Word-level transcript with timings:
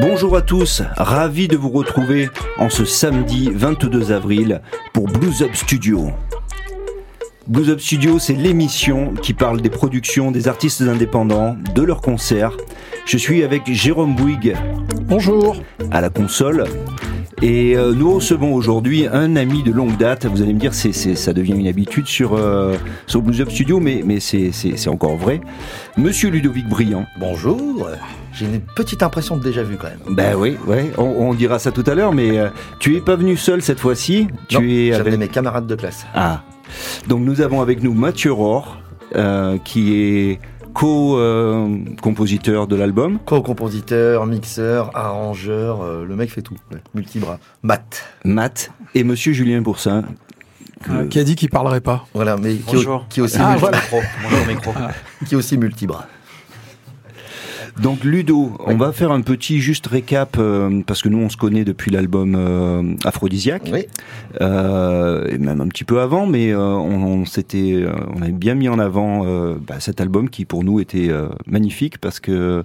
Bonjour 0.00 0.36
à 0.36 0.40
tous, 0.40 0.82
ravi 0.96 1.48
de 1.48 1.56
vous 1.58 1.68
retrouver 1.68 2.30
en 2.56 2.70
ce 2.70 2.86
samedi 2.86 3.50
22 3.52 4.10
avril 4.10 4.62
pour 4.94 5.04
Blues 5.04 5.42
Up 5.42 5.54
Studio. 5.54 6.12
Blues 7.46 7.68
Up 7.68 7.78
Studio, 7.78 8.18
c'est 8.18 8.32
l'émission 8.32 9.12
qui 9.12 9.34
parle 9.34 9.60
des 9.60 9.68
productions 9.68 10.30
des 10.30 10.48
artistes 10.48 10.80
indépendants, 10.80 11.58
de 11.74 11.82
leurs 11.82 12.00
concerts. 12.00 12.56
Je 13.04 13.18
suis 13.18 13.42
avec 13.42 13.70
Jérôme 13.70 14.16
Bouygues. 14.16 14.56
Bonjour. 15.02 15.56
À 15.90 16.00
la 16.00 16.08
console. 16.08 16.64
Et 17.42 17.76
euh, 17.76 17.92
nous 17.92 18.14
recevons 18.14 18.54
aujourd'hui 18.54 19.08
un 19.08 19.34
ami 19.34 19.64
de 19.64 19.72
longue 19.72 19.96
date. 19.96 20.26
Vous 20.26 20.42
allez 20.42 20.52
me 20.52 20.60
dire, 20.60 20.72
c'est, 20.72 20.92
ça 20.92 21.32
devient 21.32 21.54
une 21.54 21.66
habitude 21.66 22.06
sur, 22.06 22.34
euh, 22.34 22.76
sur 23.08 23.20
Blues 23.20 23.40
Up 23.40 23.50
Studio, 23.50 23.80
mais, 23.80 24.02
mais 24.04 24.20
c'est, 24.20 24.88
encore 24.88 25.16
vrai. 25.16 25.40
Monsieur 25.96 26.30
Ludovic 26.30 26.68
Briand. 26.68 27.04
Bonjour. 27.18 27.88
J'ai 28.32 28.46
une 28.46 28.60
petite 28.60 29.02
impression 29.02 29.36
de 29.36 29.42
déjà 29.42 29.64
vu 29.64 29.76
quand 29.76 29.88
même. 29.88 30.14
Ben 30.14 30.36
oui, 30.36 30.56
ouais. 30.68 30.92
On, 30.96 31.34
dira 31.34 31.58
ça 31.58 31.72
tout 31.72 31.82
à 31.88 31.96
l'heure, 31.96 32.12
mais 32.12 32.38
euh, 32.38 32.48
tu 32.78 32.94
es 32.94 33.00
pas 33.00 33.16
venu 33.16 33.36
seul 33.36 33.60
cette 33.60 33.80
fois-ci. 33.80 34.28
Tu 34.46 34.58
non, 34.58 34.62
es 34.62 34.92
avec 34.92 35.18
mes 35.18 35.26
camarades 35.26 35.66
de 35.66 35.74
classe. 35.74 36.06
Ah. 36.14 36.44
Donc 37.08 37.22
nous 37.22 37.40
avons 37.40 37.60
avec 37.60 37.82
nous 37.82 37.92
Mathieu 37.92 38.32
Rohr, 38.32 38.78
qui 39.64 39.94
est 39.96 40.40
co-compositeur 40.72 42.66
de 42.66 42.76
l'album. 42.76 43.18
Co-compositeur, 43.24 44.26
mixeur, 44.26 44.90
arrangeur, 44.94 45.82
euh, 45.82 46.04
le 46.04 46.16
mec 46.16 46.30
fait 46.30 46.42
tout, 46.42 46.56
multibras. 46.94 47.38
Matt. 47.62 48.04
Matt 48.24 48.70
et 48.94 49.04
monsieur 49.04 49.32
Julien 49.32 49.60
Boursin. 49.60 50.04
Euh, 50.90 51.06
qui 51.06 51.18
a 51.18 51.24
dit 51.24 51.36
qu'il 51.36 51.48
parlerait 51.48 51.80
pas. 51.80 52.06
Voilà, 52.12 52.36
mais 52.36 52.56
qui, 52.56 52.76
qui 53.08 53.20
aussi 53.20 53.36
ah, 53.38 53.56
micro. 54.48 54.72
qui 55.26 55.34
est 55.34 55.36
aussi 55.36 55.56
multibras. 55.56 56.06
Donc 57.80 58.04
Ludo, 58.04 58.52
on 58.66 58.76
va 58.76 58.92
faire 58.92 59.12
un 59.12 59.22
petit 59.22 59.60
juste 59.60 59.86
récap 59.86 60.36
euh, 60.38 60.82
parce 60.86 61.00
que 61.00 61.08
nous 61.08 61.18
on 61.18 61.28
se 61.30 61.36
connaît 61.36 61.64
depuis 61.64 61.90
l'album 61.90 62.34
euh, 62.36 62.94
Aphrodisiaque, 63.04 63.70
oui. 63.72 63.86
euh, 64.40 65.26
et 65.28 65.38
même 65.38 65.60
un 65.60 65.68
petit 65.68 65.84
peu 65.84 66.00
avant, 66.00 66.26
mais 66.26 66.52
euh, 66.52 66.58
on, 66.60 67.02
on 67.02 67.24
s'était, 67.24 67.84
on 68.14 68.20
avait 68.20 68.32
bien 68.32 68.54
mis 68.54 68.68
en 68.68 68.78
avant 68.78 69.24
bah, 69.56 69.80
cet 69.80 70.00
album 70.00 70.28
qui 70.28 70.44
pour 70.44 70.64
nous 70.64 70.80
était 70.80 71.10
magnifique 71.46 71.98
parce 71.98 72.20
que 72.20 72.62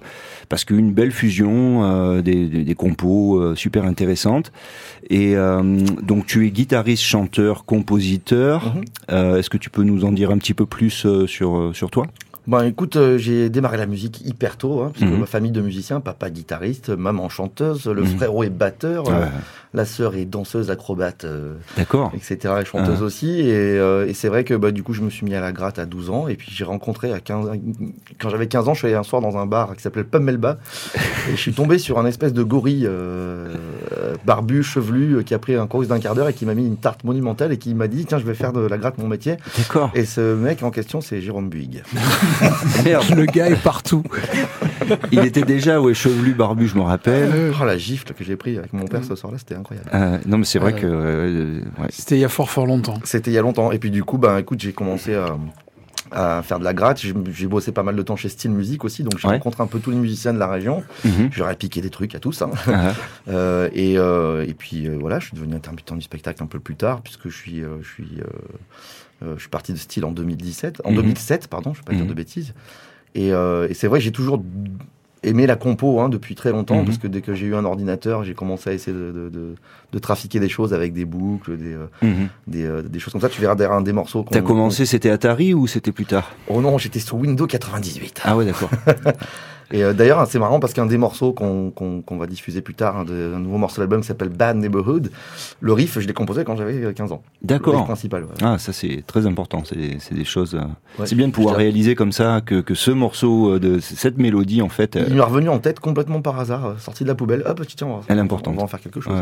parce 0.48 0.64
qu'une 0.64 0.92
belle 0.92 1.12
fusion 1.12 2.20
des, 2.20 2.46
des, 2.46 2.64
des, 2.64 2.74
compos 2.74 3.54
super 3.54 3.84
intéressantes. 3.84 4.52
Et 5.10 5.34
donc 6.02 6.26
tu 6.26 6.46
es 6.46 6.50
guitariste, 6.50 7.02
chanteur, 7.02 7.64
compositeur. 7.64 8.74
Mm-hmm. 9.08 9.38
Est-ce 9.38 9.50
que 9.50 9.58
tu 9.58 9.70
peux 9.70 9.82
nous 9.82 10.04
en 10.04 10.12
dire 10.12 10.30
un 10.30 10.38
petit 10.38 10.54
peu 10.54 10.66
plus 10.66 11.06
sur 11.26 11.70
sur 11.72 11.90
toi? 11.90 12.06
Bon, 12.48 12.66
écoute, 12.66 12.96
euh, 12.96 13.18
j'ai 13.18 13.50
démarré 13.50 13.76
la 13.76 13.84
musique 13.84 14.22
hyper 14.24 14.56
tôt, 14.56 14.80
hein, 14.80 14.90
parce 14.94 15.04
que 15.04 15.14
mhm. 15.14 15.20
ma 15.20 15.26
famille 15.26 15.50
de 15.50 15.60
musiciens, 15.60 16.00
papa 16.00 16.30
guitariste, 16.30 16.88
maman 16.88 17.28
chanteuse, 17.28 17.86
le 17.86 18.00
mhm. 18.00 18.16
frère 18.16 18.30
est 18.42 18.48
batteur, 18.48 19.04
euh, 19.10 19.26
la 19.74 19.84
sœur 19.84 20.14
est 20.14 20.24
danseuse, 20.24 20.70
acrobate, 20.70 21.24
euh, 21.24 21.54
d'accord, 21.76 22.12
etc. 22.14 22.54
Et 22.60 22.64
chanteuse 22.64 22.98
ah. 23.00 23.04
aussi. 23.04 23.40
Et, 23.40 23.76
et 23.76 24.14
c'est 24.14 24.28
vrai 24.28 24.44
que 24.44 24.54
bah, 24.54 24.70
du 24.70 24.82
coup, 24.82 24.92
je 24.92 25.02
me 25.02 25.10
suis 25.10 25.24
mis 25.24 25.34
à 25.34 25.40
la 25.40 25.52
gratte 25.52 25.78
à 25.78 25.86
12 25.86 26.10
ans, 26.10 26.28
et 26.28 26.36
puis 26.36 26.50
j'ai 26.52 26.64
rencontré 26.64 27.12
à 27.12 27.20
15, 27.20 27.50
quand 28.20 28.30
j'avais 28.30 28.48
15 28.48 28.68
ans, 28.68 28.74
je 28.74 28.78
suis 28.78 28.86
allé 28.88 28.96
un 28.96 29.02
soir 29.02 29.22
dans 29.22 29.36
un 29.36 29.46
bar 29.46 29.74
qui 29.76 29.82
s'appelait 29.82 30.02
le 30.02 30.08
Pummelba, 30.08 30.58
et 31.28 31.32
je 31.32 31.36
suis 31.36 31.52
tombé 31.52 31.78
sur 31.78 31.98
un 31.98 32.06
espèce 32.06 32.32
de 32.32 32.42
gorille 32.42 32.88
barbu, 34.24 34.62
chevelu, 34.62 35.24
qui 35.24 35.34
a 35.34 35.38
pris 35.38 35.54
un 35.54 35.66
course 35.66 35.88
d'un 35.88 35.98
quart 35.98 36.14
d'heure 36.14 36.28
et 36.28 36.34
qui 36.34 36.46
m'a 36.46 36.54
mis 36.54 36.66
une 36.66 36.76
tarte 36.76 37.04
monumentale 37.04 37.52
et 37.52 37.58
qui 37.58 37.74
m'a 37.74 37.88
dit 37.88 38.04
tiens, 38.06 38.18
je 38.18 38.24
vais 38.24 38.34
faire 38.34 38.52
de 38.52 38.60
la 38.60 38.78
gratte 38.78 38.98
mon 38.98 39.08
métier. 39.08 39.36
D'accord. 39.56 39.90
Et 39.94 40.04
ce 40.04 40.34
mec 40.34 40.62
en 40.62 40.70
question, 40.70 41.00
c'est 41.00 41.20
Jérôme 41.20 41.48
Buig. 41.48 41.82
Merde. 42.84 43.04
Le 43.16 43.26
gars 43.26 43.48
est 43.48 43.62
partout. 43.62 44.02
Il 45.12 45.20
était 45.20 45.42
déjà 45.42 45.80
ouais, 45.80 45.94
chevelu, 45.94 46.34
barbu, 46.34 46.66
je 46.66 46.76
me 46.76 46.82
rappelle. 46.82 47.52
Oh, 47.60 47.64
la 47.64 47.78
gifle 47.78 48.12
que 48.12 48.24
j'ai 48.24 48.36
pris 48.36 48.58
avec 48.58 48.72
mon 48.72 48.86
père 48.86 49.04
ce 49.04 49.14
soir-là, 49.14 49.38
c'était 49.38 49.54
incroyable. 49.54 49.88
Euh, 49.94 50.18
non, 50.26 50.38
mais 50.38 50.44
c'est 50.44 50.58
vrai 50.58 50.74
que. 50.74 50.86
Euh, 50.86 51.60
c'était 51.88 52.16
il 52.16 52.20
y 52.20 52.24
a 52.24 52.28
fort, 52.28 52.50
fort 52.50 52.66
longtemps. 52.66 52.98
C'était 53.04 53.30
il 53.30 53.34
y 53.34 53.38
a 53.38 53.42
longtemps. 53.42 53.72
Et 53.72 53.78
puis, 53.78 53.90
du 53.90 54.04
coup, 54.04 54.18
ben, 54.18 54.38
écoute, 54.38 54.60
j'ai 54.60 54.72
commencé 54.72 55.14
à 55.14 55.36
à 56.10 56.42
faire 56.42 56.58
de 56.58 56.64
la 56.64 56.74
gratte. 56.74 57.00
J'ai 57.00 57.46
bossé 57.46 57.72
pas 57.72 57.82
mal 57.82 57.96
de 57.96 58.02
temps 58.02 58.16
chez 58.16 58.28
Style 58.28 58.50
Music 58.50 58.84
aussi, 58.84 59.02
donc 59.02 59.18
j'ai 59.18 59.28
rencontré 59.28 59.62
un 59.62 59.66
peu 59.66 59.78
tous 59.78 59.90
les 59.90 59.96
musiciens 59.96 60.32
de 60.32 60.38
la 60.38 60.48
région. 60.48 60.82
Mm 61.04 61.28
J'aurais 61.30 61.56
piqué 61.56 61.80
des 61.80 61.90
trucs 61.90 62.14
à 62.14 62.20
tous. 62.20 62.42
Hein. 62.42 62.50
Ah. 62.66 62.92
euh, 63.28 63.68
et, 63.72 63.98
euh, 63.98 64.46
et, 64.46 64.54
puis 64.54 64.86
euh, 64.86 64.96
voilà, 64.98 65.18
je 65.18 65.26
suis 65.26 65.34
devenu 65.34 65.54
intermittent 65.54 65.92
du 65.92 66.02
spectacle 66.02 66.42
un 66.42 66.46
peu 66.46 66.58
plus 66.58 66.76
tard, 66.76 67.02
puisque 67.02 67.28
je 67.28 67.36
suis, 67.36 67.60
je 67.60 67.88
suis 67.88 68.20
euh, 69.22 69.34
je 69.36 69.40
suis 69.40 69.48
parti 69.48 69.72
de 69.72 69.78
style 69.78 70.04
en 70.04 70.12
2017, 70.12 70.82
en 70.84 70.92
2007, 70.92 71.42
mhm. 71.42 71.48
pardon, 71.48 71.74
je 71.74 71.80
ne 71.80 71.82
vais 71.82 71.86
pas 71.86 71.92
dire 71.92 72.02
mhm. 72.02 72.08
de 72.08 72.14
bêtises. 72.14 72.54
Et, 73.14 73.32
euh, 73.32 73.68
et 73.68 73.74
c'est 73.74 73.88
vrai, 73.88 74.00
j'ai 74.00 74.12
toujours 74.12 74.42
aimé 75.22 75.46
la 75.46 75.56
compo 75.56 76.00
hein, 76.00 76.08
depuis 76.08 76.34
très 76.34 76.52
longtemps, 76.52 76.78
mhm. 76.78 76.84
parce 76.84 76.98
que 76.98 77.06
dès 77.06 77.20
que 77.20 77.34
j'ai 77.34 77.46
eu 77.46 77.54
un 77.54 77.64
ordinateur, 77.64 78.24
j'ai 78.24 78.34
commencé 78.34 78.70
à 78.70 78.72
essayer 78.72 78.96
de, 78.96 79.12
de, 79.12 79.28
de, 79.28 79.54
trafiquer 79.96 80.40
des 80.40 80.50
choses 80.50 80.74
avec 80.74 80.92
des 80.92 81.06
boucles, 81.06 81.56
des, 81.56 81.74
euh, 81.74 82.26
des, 82.46 82.82
des, 82.88 82.98
choses 82.98 83.12
comme 83.12 83.22
ça. 83.22 83.30
Tu 83.30 83.40
verras 83.40 83.54
derrière 83.54 83.76
un 83.76 83.80
des 83.80 83.94
morceaux. 83.94 84.26
T'as 84.30 84.42
commencé, 84.42 84.84
c'était 84.84 85.08
Atari 85.08 85.54
ou 85.54 85.66
c'était 85.66 85.92
plus 85.92 86.04
tard? 86.04 86.32
Oh 86.48 86.60
non, 86.60 86.76
j'étais 86.76 87.00
sur 87.00 87.16
Windows 87.16 87.46
98. 87.46 88.20
Ah 88.24 88.36
ouais, 88.36 88.44
d'accord. 88.44 88.70
Et 89.70 89.84
euh, 89.84 89.92
d'ailleurs, 89.92 90.26
c'est 90.26 90.38
marrant 90.38 90.60
parce 90.60 90.72
qu'un 90.72 90.86
des 90.86 90.96
morceaux 90.96 91.32
qu'on 91.32 92.02
va 92.18 92.26
diffuser 92.26 92.62
plus 92.62 92.74
tard, 92.74 92.96
un, 92.96 93.04
de, 93.04 93.34
un 93.36 93.38
nouveau 93.38 93.58
morceau 93.58 93.76
de 93.76 93.80
l'album 93.82 94.00
qui 94.00 94.06
s'appelle 94.06 94.30
Bad 94.30 94.56
Neighborhood, 94.56 95.10
le 95.60 95.72
riff, 95.72 95.98
je 95.98 96.06
l'ai 96.06 96.14
composé 96.14 96.44
quand 96.44 96.56
j'avais 96.56 96.92
15 96.94 97.12
ans. 97.12 97.22
D'accord. 97.42 97.84
principal. 97.84 98.24
Ah, 98.42 98.58
ça 98.58 98.72
c'est 98.72 99.04
très 99.06 99.26
important. 99.26 99.62
C'est 99.64 100.14
des 100.14 100.24
choses. 100.24 100.54
Euh, 100.54 101.04
c'est 101.04 101.14
bien 101.14 101.28
de 101.28 101.32
pouvoir 101.32 101.56
réaliser 101.56 101.94
comme 101.94 102.12
ça 102.12 102.40
que, 102.44 102.60
que 102.60 102.74
ce 102.74 102.90
morceau 102.90 103.54
euh, 103.54 103.60
de 103.60 103.78
cette 103.78 104.16
mélodie, 104.18 104.62
en 104.62 104.68
fait. 104.68 104.98
Il 105.06 105.14
m'est 105.14 105.20
revenu 105.20 105.48
en 105.48 105.58
tête 105.58 105.80
complètement 105.80 106.22
par 106.22 106.38
hasard, 106.38 106.80
sorti 106.80 107.04
de 107.04 107.08
la 107.08 107.14
poubelle. 107.14 107.42
Hop, 107.46 107.60
tiens, 107.66 107.86
on 107.86 107.96
va, 107.98 108.02
Elle 108.08 108.18
est 108.18 108.22
importante. 108.22 108.54
on 108.54 108.58
va 108.58 108.64
en 108.64 108.68
faire 108.68 108.80
quelque 108.80 109.00
chose. 109.00 109.14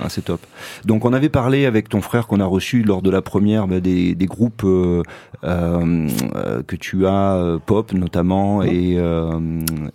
Ah, 0.00 0.08
c'est 0.08 0.24
top. 0.24 0.40
Donc 0.84 1.04
on 1.04 1.12
avait 1.12 1.28
parlé 1.28 1.66
avec 1.66 1.88
ton 1.88 2.00
frère 2.00 2.26
qu'on 2.26 2.40
a 2.40 2.44
reçu 2.44 2.82
lors 2.82 3.02
de 3.02 3.10
la 3.10 3.22
première 3.22 3.66
bah, 3.66 3.80
des, 3.80 4.14
des, 4.14 4.26
groupes 4.26 4.62
euh, 4.64 5.02
euh, 5.44 6.08
que 6.66 6.76
tu 6.76 7.06
as, 7.06 7.34
euh, 7.34 7.58
pop 7.58 7.92
notamment, 7.92 8.62
et, 8.62 8.94
euh, 8.96 9.40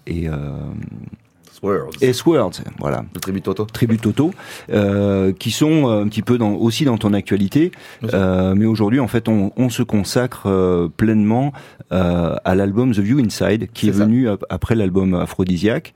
et 0.07 0.27
S-Worlds, 2.01 2.61
voilà. 2.79 3.05
Le 3.13 3.21
Tribut 3.21 3.41
Toto. 3.41 3.65
Tribut 3.65 3.97
Toto, 3.97 4.31
euh, 4.69 5.31
qui 5.31 5.51
sont 5.51 5.87
un 5.87 6.07
petit 6.09 6.21
peu 6.21 6.37
dans, 6.37 6.55
aussi 6.55 6.83
dans 6.83 6.97
ton 6.97 7.13
actualité. 7.13 7.71
Euh, 8.13 8.53
mais 8.53 8.65
aujourd'hui, 8.65 8.99
en 8.99 9.07
fait, 9.07 9.29
on, 9.29 9.53
on 9.55 9.69
se 9.69 9.81
consacre 9.81 10.89
pleinement 10.97 11.53
à 11.89 12.55
l'album 12.55 12.91
The 12.93 12.99
View 12.99 13.19
Inside, 13.19 13.69
qui 13.73 13.85
est, 13.85 13.89
est 13.89 13.93
venu 13.93 14.27
après 14.49 14.75
l'album 14.75 15.13
Aphrodisiaque. 15.13 15.93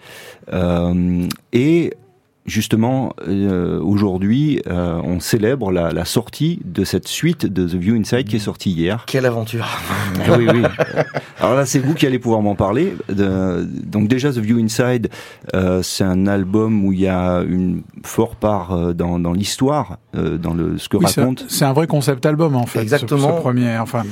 et 1.51 1.93
justement, 2.47 3.13
euh, 3.27 3.79
aujourd'hui, 3.79 4.61
euh, 4.67 4.99
on 5.03 5.19
célèbre 5.19 5.71
la, 5.71 5.91
la, 5.91 6.05
sortie 6.05 6.59
de 6.63 6.83
cette 6.83 7.07
suite 7.07 7.45
de 7.45 7.67
The 7.67 7.75
View 7.75 7.95
Inside 7.95 8.27
qui 8.27 8.37
est 8.37 8.39
sortie 8.39 8.71
hier. 8.71 9.03
Quelle 9.05 9.25
aventure 9.25 9.67
ah 10.27 10.37
Oui, 10.37 10.47
oui. 10.51 10.63
Alors 11.39 11.55
là, 11.55 11.65
c'est 11.65 11.79
vous 11.79 11.93
qui 11.93 12.05
allez 12.07 12.19
pouvoir 12.19 12.41
m'en 12.41 12.55
parler. 12.55 12.95
De, 13.09 13.67
donc 13.85 14.07
déjà, 14.07 14.31
The 14.31 14.37
View 14.37 14.57
Inside, 14.57 15.09
euh, 15.53 15.83
c'est 15.83 16.03
un 16.03 16.25
album 16.25 16.85
où 16.85 16.93
il 16.93 17.01
y 17.01 17.07
a 17.07 17.41
une 17.41 17.83
forte 18.03 18.37
part 18.39 18.71
euh, 18.71 18.93
dans, 18.93 19.19
dans 19.19 19.33
l'histoire, 19.33 19.97
euh, 20.15 20.37
dans 20.37 20.53
le 20.53 20.77
ce 20.77 20.89
que 20.89 20.97
raconte. 20.97 21.45
C'est 21.49 21.65
un 21.65 21.73
vrai 21.73 21.87
concept 21.87 22.25
album 22.25 22.55
en 22.55 22.65
fait. 22.65 22.81
Exactement. 22.81 23.37
Ce, 23.37 23.41
premier, 23.41 23.77
enfin. 23.77 24.03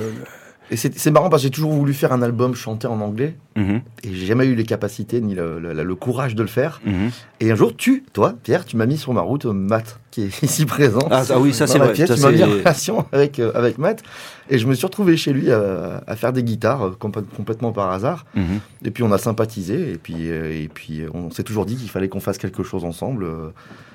Et 0.72 0.78
c'est 0.78 1.12
marrant 1.12 1.30
parce 1.30 1.44
que 1.44 1.48
j'ai 1.48 1.52
toujours 1.52 1.72
voulu 1.72 1.94
faire 1.94 2.12
un 2.12 2.24
album 2.24 2.56
chanté 2.56 2.88
en 2.88 3.00
anglais 3.00 3.36
mhm. 3.56 3.82
et 4.04 4.14
j'ai 4.14 4.26
jamais 4.26 4.46
eu 4.48 4.56
les 4.56 4.64
capacités 4.64 5.22
ni 5.22 5.36
le, 5.36 5.60
le, 5.60 5.74
le 5.74 5.96
courage 5.96 6.34
de 6.34 6.42
le 6.42 6.48
faire. 6.48 6.82
Mhm. 6.86 7.12
Et 7.40 7.52
un 7.52 7.56
jour, 7.56 7.76
tu, 7.76 8.04
toi, 8.14 8.34
Pierre, 8.42 8.66
tu 8.66 8.76
m'as 8.76 8.88
mis 8.88 8.98
sur 8.98 9.14
ma 9.14 9.22
route 9.22 9.46
Matt, 9.46 10.00
qui 10.10 10.24
est 10.24 10.42
ici 10.44 10.66
présent. 10.66 11.08
Ah, 11.12 11.24
ah 11.30 11.40
oui, 11.40 11.54
ça 11.54 11.68
c'est 11.68 11.78
vrai. 11.78 11.94
Pièce, 11.94 12.12
tu 12.16 12.20
m'as 12.20 12.32
mis 12.32 12.44
en 12.44 12.48
relation 12.48 13.06
avec 13.12 13.40
euh, 13.40 13.52
avec 13.54 13.78
Matt 13.78 14.02
et 14.50 14.58
je 14.58 14.66
me 14.66 14.74
suis 14.74 14.86
retrouvé 14.86 15.18
chez 15.18 15.34
lui 15.34 15.52
à, 15.52 16.04
à 16.08 16.16
faire 16.16 16.34
des 16.34 16.44
guitares 16.44 16.88
euh, 16.88 16.98
complètement 17.00 17.72
par 17.72 17.92
hasard. 17.92 18.26
Mhm. 18.36 18.60
Et 18.86 18.92
puis 18.92 19.04
on 19.04 19.12
a 19.12 19.20
sympathisé 19.20 19.92
et 19.92 19.98
puis 19.98 20.32
euh, 20.32 20.52
et 20.52 20.68
puis 20.68 21.02
on 21.14 21.30
s'est 21.30 21.44
toujours 21.44 21.68
dit 21.68 21.76
qu'il 21.76 21.90
fallait 21.90 22.10
qu'on 22.10 22.20
fasse 22.20 22.40
quelque 22.40 22.64
chose 22.64 22.86
ensemble. 22.86 23.28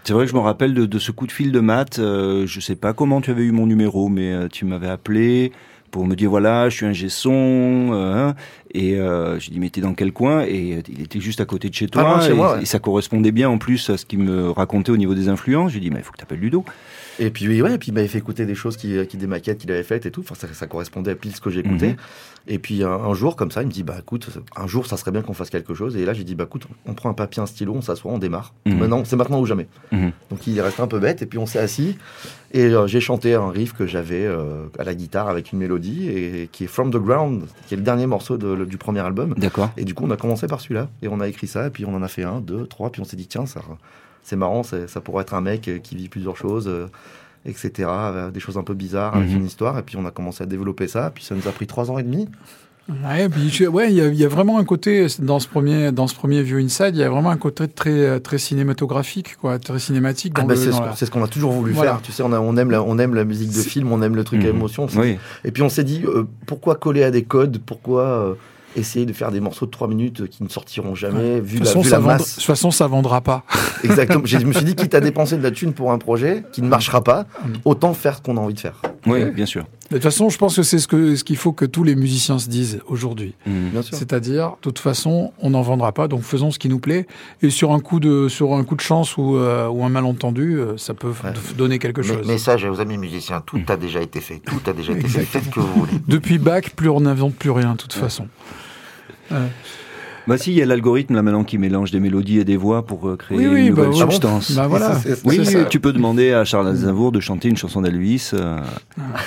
C'est 0.04 0.12
vrai 0.12 0.24
que 0.24 0.30
je 0.30 0.36
me 0.36 0.40
rappelle 0.40 0.72
de, 0.72 0.86
de, 0.86 0.98
ce 0.98 1.10
coup 1.10 1.26
de 1.26 1.32
fil 1.32 1.50
de 1.52 1.60
Matt. 1.60 1.98
Euh, 1.98 2.46
je 2.46 2.60
sais 2.60 2.76
pas 2.76 2.92
comment 2.92 3.20
tu 3.20 3.30
avais 3.32 3.42
eu 3.42 3.52
mon 3.52 3.66
numéro, 3.66 4.08
mais 4.08 4.48
tu 4.50 4.64
m'avais 4.64 4.88
appelé 4.88 5.52
pour 5.90 6.06
me 6.06 6.14
dire 6.14 6.30
voilà, 6.30 6.68
je 6.68 6.76
suis 6.76 6.86
un 6.86 6.92
gesson. 6.92 7.90
Euh, 7.92 8.28
hein, 8.28 8.34
et 8.72 8.96
euh, 8.96 9.38
je 9.40 9.46
lui 9.46 9.54
dis 9.54 9.60
mais 9.60 9.70
t'es 9.70 9.80
dans 9.80 9.94
quel 9.94 10.12
coin? 10.12 10.42
Et 10.42 10.76
euh, 10.76 10.82
il 10.88 11.02
était 11.02 11.20
juste 11.20 11.40
à 11.40 11.44
côté 11.44 11.68
de 11.68 11.74
chez 11.74 11.88
toi. 11.88 12.20
Ah 12.20 12.28
et, 12.28 12.32
moi, 12.32 12.58
et, 12.62 12.64
ça 12.64 12.78
correspondait 12.78 13.32
bien 13.32 13.48
en 13.48 13.58
plus 13.58 13.90
à 13.90 13.96
ce 13.96 14.06
qu'il 14.06 14.20
me 14.20 14.50
racontait 14.50 14.92
au 14.92 14.96
niveau 14.96 15.14
des 15.14 15.28
influences. 15.28 15.70
Je 15.70 15.74
lui 15.74 15.80
dis 15.80 15.90
mais 15.90 15.98
il 15.98 16.02
faut 16.04 16.12
que 16.12 16.18
tu 16.18 16.22
appelles 16.22 16.40
Ludo. 16.40 16.64
Et 17.18 17.30
puis 17.30 17.60
ouais, 17.60 17.74
et 17.74 17.78
puis 17.78 17.88
il 17.88 17.94
m'avait 17.94 18.08
fait 18.08 18.18
écouter 18.18 18.46
des 18.46 18.54
choses 18.54 18.76
qui, 18.76 19.06
qui 19.06 19.16
des 19.16 19.26
maquettes 19.26 19.58
qu'il 19.58 19.70
avait 19.70 19.82
faites 19.82 20.06
et 20.06 20.10
tout. 20.10 20.20
Enfin, 20.22 20.34
ça, 20.34 20.46
ça 20.52 20.66
correspondait 20.66 21.10
à 21.10 21.14
pile 21.14 21.34
ce 21.34 21.40
que 21.40 21.50
j'écoutais. 21.50 21.90
Mm 21.90 21.96
-hmm. 21.96 22.52
Et 22.54 22.58
puis 22.58 22.82
un, 22.82 22.88
un, 22.90 23.14
jour 23.14 23.36
comme 23.36 23.50
ça, 23.50 23.60
il 23.62 23.66
me 23.66 23.72
dit 23.72 23.82
bah 23.82 23.98
écoute, 24.00 24.30
un 24.56 24.66
jour 24.66 24.86
ça 24.86 24.96
serait 24.96 25.10
bien 25.10 25.22
qu'on 25.22 25.34
fasse 25.34 25.50
quelque 25.50 25.74
chose. 25.74 25.96
Et 25.96 26.04
là 26.06 26.14
j'ai 26.14 26.24
dit 26.24 26.34
bah 26.34 26.44
écoute, 26.44 26.66
on 26.86 26.94
prend 26.94 27.10
un 27.10 27.14
papier, 27.14 27.42
un 27.42 27.46
stylo, 27.46 27.74
on 27.74 27.82
s'assoit, 27.82 28.12
on 28.12 28.18
démarre. 28.18 28.54
Mm 28.64 28.72
-hmm. 28.72 28.78
Maintenant, 28.78 29.04
c'est 29.04 29.16
maintenant 29.16 29.40
ou 29.40 29.46
jamais. 29.46 29.66
Mm 29.92 29.98
-hmm. 29.98 30.12
Donc 30.30 30.46
il 30.46 30.56
est 30.58 30.62
resté 30.68 30.80
un 30.82 30.88
peu 30.94 31.00
bête 31.00 31.20
et 31.22 31.26
puis 31.26 31.38
on 31.38 31.46
s'est 31.46 31.62
assis. 31.68 31.98
Et 32.52 32.64
euh, 32.64 32.86
j'ai 32.86 33.00
chanté 33.00 33.34
un 33.34 33.48
riff 33.48 33.72
que 33.74 33.86
j'avais 33.86 34.26
euh, 34.26 34.66
à 34.78 34.84
la 34.84 34.94
guitare 34.94 35.28
avec 35.28 35.52
une 35.52 35.60
mélodie 35.60 36.08
et 36.08 36.48
qui 36.50 36.64
est 36.64 36.66
From 36.66 36.90
the 36.90 36.96
Ground, 36.96 37.44
qui 37.66 37.74
est 37.74 37.76
le 37.76 37.82
dernier 37.82 38.06
morceau 38.06 38.38
de, 38.38 38.64
du 38.64 38.76
premier 38.76 39.00
album. 39.00 39.34
D'accord. 39.36 39.70
Et 39.76 39.84
du 39.84 39.94
coup, 39.94 40.04
on 40.06 40.10
a 40.10 40.16
commencé 40.16 40.46
par 40.48 40.60
celui-là 40.60 40.88
et 41.02 41.08
on 41.08 41.20
a 41.20 41.28
écrit 41.28 41.46
ça. 41.46 41.68
Et 41.68 41.70
puis 41.70 41.84
on 41.84 41.94
en 41.94 42.02
a 42.02 42.08
fait 42.08 42.24
un, 42.24 42.40
deux, 42.40 42.66
trois. 42.66 42.90
Puis 42.90 43.00
on 43.00 43.04
s'est 43.04 43.16
dit 43.16 43.28
tiens, 43.28 43.46
ça, 43.46 43.60
c'est 44.22 44.36
marrant, 44.36 44.62
ça 44.64 45.00
pourrait 45.00 45.22
être 45.22 45.34
un 45.34 45.40
mec 45.40 45.70
qui 45.82 45.96
vit 45.96 46.08
plusieurs 46.08 46.36
choses. 46.36 46.66
Euh, 46.68 46.86
etc. 47.46 47.88
Des 48.34 48.40
choses 48.40 48.58
un 48.58 48.62
peu 48.62 48.74
bizarres, 48.74 49.16
avec 49.16 49.30
mhm. 49.30 49.38
une 49.38 49.46
histoire. 49.46 49.78
Et 49.78 49.82
puis 49.82 49.96
on 49.96 50.04
a 50.04 50.10
commencé 50.10 50.42
à 50.42 50.46
développer 50.46 50.88
ça. 50.88 51.10
Puis 51.10 51.24
ça 51.24 51.34
nous 51.34 51.48
a 51.48 51.52
pris 51.52 51.66
trois 51.66 51.90
ans 51.90 51.96
et 51.96 52.02
demi. 52.02 52.28
Ouais, 53.04 53.28
puis 53.28 53.66
ouais, 53.66 53.92
il 53.92 54.14
y, 54.14 54.16
y, 54.18 54.24
a 54.24 54.28
vraiment 54.28 54.58
un 54.58 54.64
côté 54.64 55.06
dans 55.20 55.38
ce 55.38 55.48
premier 55.48 55.92
dans 55.92 56.06
ce 56.06 56.14
premier 56.14 56.42
View 56.42 56.58
Inside, 56.58 56.90
il 56.94 56.98
y 56.98 57.02
a 57.02 57.08
vraiment 57.08 57.30
un 57.30 57.36
côté 57.36 57.68
très 57.68 58.20
très 58.20 58.38
cinématographique, 58.38 59.36
quoi, 59.36 59.58
très 59.58 59.78
cinématique. 59.78 60.34
Ah 60.36 60.42
bah 60.42 60.54
c'est 60.56 61.06
ce 61.06 61.10
qu'on 61.10 61.22
a 61.22 61.28
toujours 61.28 61.52
voulu 61.52 61.74
faire. 61.74 62.00
Tu 62.02 62.12
sais, 62.12 62.22
on, 62.22 62.32
a, 62.32 62.40
on 62.40 62.56
aime 62.56 62.70
la, 62.70 62.82
on 62.82 62.98
aime 62.98 63.14
la 63.14 63.24
musique 63.24 63.52
de 63.52 63.60
film, 63.60 63.92
on 63.92 64.02
aime 64.02 64.16
le 64.16 64.24
truc 64.24 64.42
à 64.44 64.48
mhm. 64.48 64.56
émotion. 64.56 64.86
Oui. 64.96 65.18
Et 65.44 65.50
puis 65.52 65.62
on 65.62 65.68
s'est 65.68 65.84
dit 65.84 66.02
euh, 66.04 66.24
pourquoi 66.46 66.74
coller 66.74 67.02
à 67.02 67.10
des 67.10 67.22
codes, 67.22 67.58
pourquoi 67.64 68.02
euh, 68.02 68.34
essayer 68.76 69.06
de 69.06 69.12
faire 69.12 69.30
des 69.30 69.40
morceaux 69.40 69.66
de 69.66 69.70
3 69.70 69.88
minutes 69.88 70.28
qui 70.28 70.42
ne 70.42 70.48
sortiront 70.48 70.94
jamais, 70.94 71.40
vu, 71.40 71.58
la, 71.58 71.72
vu 71.72 71.90
la 71.90 72.00
masse. 72.00 72.30
De 72.30 72.34
toute 72.34 72.44
façon, 72.44 72.70
ça 72.70 72.86
vendra 72.86 73.20
pas. 73.20 73.44
Exactement. 73.84 74.22
Je 74.24 74.38
me 74.38 74.52
suis 74.52 74.64
dit, 74.64 74.74
quitte 74.74 74.94
à 74.94 75.00
dépenser 75.00 75.36
de 75.36 75.42
la 75.42 75.50
thune 75.50 75.72
pour 75.72 75.92
un 75.92 75.98
projet 75.98 76.44
qui 76.52 76.62
ne 76.62 76.68
marchera 76.68 77.02
pas, 77.02 77.22
mm. 77.44 77.52
autant 77.64 77.94
faire 77.94 78.16
ce 78.16 78.22
qu'on 78.22 78.36
a 78.36 78.40
envie 78.40 78.54
de 78.54 78.60
faire. 78.60 78.80
Oui, 79.06 79.24
bien 79.30 79.46
sûr. 79.46 79.64
De 79.90 79.96
toute 79.96 80.04
façon, 80.04 80.28
je 80.28 80.38
pense 80.38 80.54
que 80.54 80.62
c'est 80.62 80.78
ce 80.78 80.86
que 80.86 81.16
ce 81.16 81.24
qu'il 81.24 81.36
faut 81.36 81.52
que 81.52 81.64
tous 81.64 81.82
les 81.82 81.96
musiciens 81.96 82.38
se 82.38 82.48
disent 82.48 82.80
aujourd'hui. 82.86 83.34
Mmh. 83.44 83.80
C'est-à-dire, 83.90 84.50
de 84.50 84.60
toute 84.60 84.78
façon, 84.78 85.32
on 85.40 85.50
n'en 85.50 85.62
vendra 85.62 85.90
pas, 85.90 86.06
donc 86.06 86.22
faisons 86.22 86.52
ce 86.52 86.60
qui 86.60 86.68
nous 86.68 86.78
plaît. 86.78 87.08
Et 87.42 87.50
sur 87.50 87.72
un 87.72 87.80
coup 87.80 87.98
de 87.98 88.28
sur 88.28 88.54
un 88.54 88.62
coup 88.62 88.76
de 88.76 88.80
chance 88.80 89.16
ou, 89.16 89.36
euh, 89.36 89.66
ou 89.66 89.84
un 89.84 89.88
malentendu, 89.88 90.60
euh, 90.60 90.76
ça 90.76 90.94
peut 90.94 91.12
donner 91.56 91.80
quelque 91.80 92.02
chose. 92.02 92.24
Message 92.24 92.64
aux 92.64 92.80
amis 92.80 92.98
musiciens 92.98 93.42
tout 93.44 93.60
a 93.66 93.76
déjà 93.76 94.00
été 94.00 94.20
fait, 94.20 94.38
tout 94.38 94.60
a 94.66 94.72
déjà 94.72 94.92
été 94.92 95.08
fait. 95.08 95.22
Faites 95.22 95.44
ce 95.44 95.50
que 95.50 95.58
vous 95.58 95.80
voulez. 95.80 95.92
Depuis 96.06 96.38
Bach, 96.38 96.70
plus 96.76 96.88
on 96.88 97.00
n'invente 97.00 97.34
plus 97.34 97.50
rien, 97.50 97.72
de 97.72 97.78
toute 97.78 97.94
façon. 97.94 98.28
Bah 100.30 100.38
si, 100.38 100.52
il 100.52 100.58
y 100.58 100.62
a 100.62 100.64
l'algorithme 100.64 101.16
là 101.16 101.22
maintenant 101.22 101.42
qui 101.42 101.58
mélange 101.58 101.90
des 101.90 101.98
mélodies 101.98 102.38
et 102.38 102.44
des 102.44 102.56
voix 102.56 102.86
pour 102.86 103.08
euh, 103.08 103.16
créer 103.16 103.42
une 103.42 103.74
bah, 103.74 103.82
nouvelle 103.82 103.94
substance. 103.94 104.52
Bah, 104.52 104.68
voilà. 104.68 104.96
oui, 105.24 105.40
tu 105.68 105.80
peux 105.80 105.92
demander 105.92 106.32
à 106.32 106.44
Charles 106.44 106.68
Aznavour 106.68 107.10
de 107.10 107.18
chanter 107.18 107.48
une 107.48 107.56
chanson 107.56 107.82
d'Elvis 107.82 108.30
euh, 108.34 108.60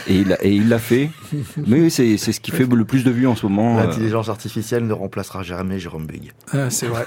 et 0.08 0.16
il 0.16 0.38
et 0.42 0.54
il 0.54 0.70
l'a 0.70 0.80
fait. 0.80 1.12
Mais 1.68 1.82
oui, 1.82 1.92
c'est 1.92 2.16
c'est 2.16 2.32
ce 2.32 2.40
qui 2.40 2.52
fait 2.52 2.66
le 2.66 2.86
plus 2.86 3.04
de 3.04 3.12
vues 3.12 3.28
en 3.28 3.36
ce 3.36 3.46
moment. 3.46 3.80
Euh. 3.80 3.84
L'intelligence 3.84 4.30
artificielle 4.30 4.88
ne 4.88 4.94
remplacera 4.94 5.44
jamais 5.44 5.78
Jérôme 5.78 6.06
Big. 6.06 6.32
Ah, 6.54 6.70
c'est 6.70 6.88
vrai. 6.88 7.06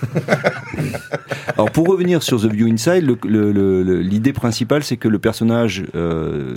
Alors 1.55 1.71
pour 1.71 1.87
revenir 1.87 2.23
sur 2.23 2.39
The 2.39 2.53
View 2.53 2.67
Inside, 2.67 3.17
l'idée 3.25 4.35
principale 4.35 4.85
c'est 4.85 4.99
que 4.99 5.09
le 5.09 5.19
personnage 5.19 5.85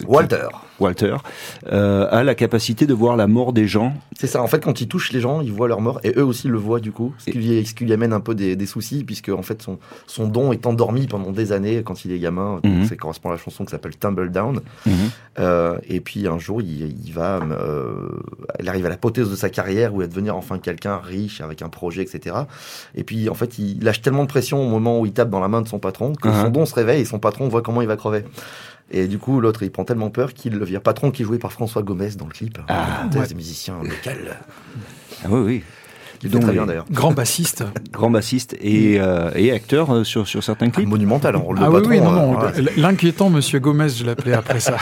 Walter 0.06 0.50
Walter 0.80 1.18
a 1.66 2.24
la 2.24 2.36
capacité 2.36 2.86
de 2.86 2.94
voir 2.94 3.16
la 3.16 3.28
mort 3.28 3.54
des 3.54 3.68
gens. 3.68 3.94
C'est 4.18 4.28
ça. 4.28 4.42
En 4.42 4.48
fait, 4.48 4.64
quand 4.64 4.81
il 4.81 4.88
touche 4.88 5.12
les 5.12 5.22
gens, 5.22 5.42
il 5.42 5.52
voit 5.52 5.68
leur 5.68 5.81
mort 5.81 6.00
et 6.04 6.14
eux 6.18 6.26
aussi 6.26 6.48
le 6.48 6.58
voient 6.58 6.80
du 6.80 6.92
coup 6.92 7.14
ce 7.18 7.31
qui, 7.31 7.38
lui, 7.38 7.66
ce 7.66 7.74
qui 7.74 7.86
lui 7.86 7.94
amène 7.94 8.14
un 8.14 8.20
peu 8.20 8.36
des, 8.36 8.56
des, 8.56 8.66
soucis, 8.66 9.04
puisque 9.04 9.30
en 9.30 9.42
fait 9.42 9.62
son, 9.62 9.78
son 10.08 10.28
don 10.28 10.52
est 10.52 10.66
endormi 10.66 11.08
pendant 11.08 11.31
des 11.31 11.52
années 11.52 11.84
quand 11.84 12.06
il 12.06 12.12
est 12.12 12.20
gamin. 12.20 12.60
Mm 12.64 12.86
Ça 12.86 12.96
correspond 12.96 13.30
à 13.30 13.34
la 13.34 13.38
chanson 13.38 13.66
qui 13.66 13.72
s'appelle 13.72 13.98
Tumble 13.98 14.31
Down. 14.31 14.62
Mhm. 14.86 14.94
euh, 15.40 15.78
et 15.88 16.00
puis 16.00 16.28
un 16.28 16.38
jour, 16.38 16.62
il, 16.62 16.96
il 17.06 17.14
va, 17.14 17.40
euh, 17.40 18.10
il 18.60 18.70
arrive 18.70 18.86
à 18.86 18.90
l'apothéose 18.90 19.30
de 19.31 19.36
sa 19.36 19.50
carrière 19.50 19.94
où 19.94 20.02
il 20.02 20.06
va 20.06 20.08
devenir 20.08 20.36
enfin 20.36 20.60
quelqu'un 20.60 20.98
riche 20.98 21.42
avec 21.42 21.62
un 21.62 21.70
projet, 21.70 22.02
etc. 22.02 22.36
Et 22.96 23.04
puis 23.04 23.30
en 23.30 23.36
fait, 23.36 23.58
il 23.60 23.84
lâche 23.84 24.02
tellement 24.02 24.24
de 24.24 24.30
pression 24.30 24.62
au 24.66 24.70
moment 24.70 25.00
où 25.00 25.06
il 25.06 25.14
tape 25.14 25.30
dans 25.30 25.40
la 25.40 25.48
main 25.48 25.62
de 25.62 25.68
son 25.68 25.80
patron 25.80 26.14
que 26.14 26.30
son 26.30 26.46
uh-huh. 26.46 26.52
don 26.52 26.66
se 26.66 26.76
réveille 26.76 27.02
et 27.02 27.06
son 27.06 27.20
patron 27.20 27.48
voit 27.48 27.62
comment 27.62 27.81
il 27.81 27.88
va 27.88 27.96
crever. 27.96 28.24
Et 28.92 29.08
du 29.08 29.20
coup, 29.20 29.40
l'autre, 29.40 29.64
il 29.64 29.72
prend 29.72 29.86
tellement 29.86 30.10
peur 30.10 30.34
qu'il 30.34 30.54
le 30.54 30.66
vire 30.66 30.82
patron 30.82 31.12
qui 31.12 31.22
est 31.22 31.26
joué 31.26 31.38
par 31.38 31.52
François 31.52 31.84
Gomez 31.84 32.12
dans 32.18 32.26
le 32.26 32.32
clip. 32.32 32.58
Ah, 32.68 33.08
des 33.08 33.36
musiciens 33.36 33.78
local. 33.84 34.40
Ah 35.24 35.28
oui, 35.30 35.40
oui. 35.46 35.64
Donc, 36.28 36.42
très 36.42 36.52
bien 36.52 36.66
d'ailleurs. 36.66 36.86
Grand 36.92 37.12
bassiste. 37.12 37.64
Grand 37.92 38.10
bassiste 38.10 38.56
et, 38.60 39.00
euh, 39.00 39.32
et 39.36 39.52
acteur 39.52 39.92
euh, 39.92 40.04
sur, 40.04 40.28
sur 40.28 40.44
certains 40.44 40.70
clips. 40.70 40.88
monumental, 40.88 41.36
on 41.38 41.54
le 41.54 41.62
ah, 41.62 41.72
patron, 41.72 41.90
oui, 41.90 41.98
oui, 41.98 42.02
non, 42.02 42.12
non. 42.12 42.42
Euh, 42.42 42.52
L'inquiétant 42.76 43.30
Monsieur 43.30 43.60
Gomez, 43.60 43.90
je 43.90 44.06
l'appelais 44.06 44.34
après 44.34 44.60
ça. 44.60 44.78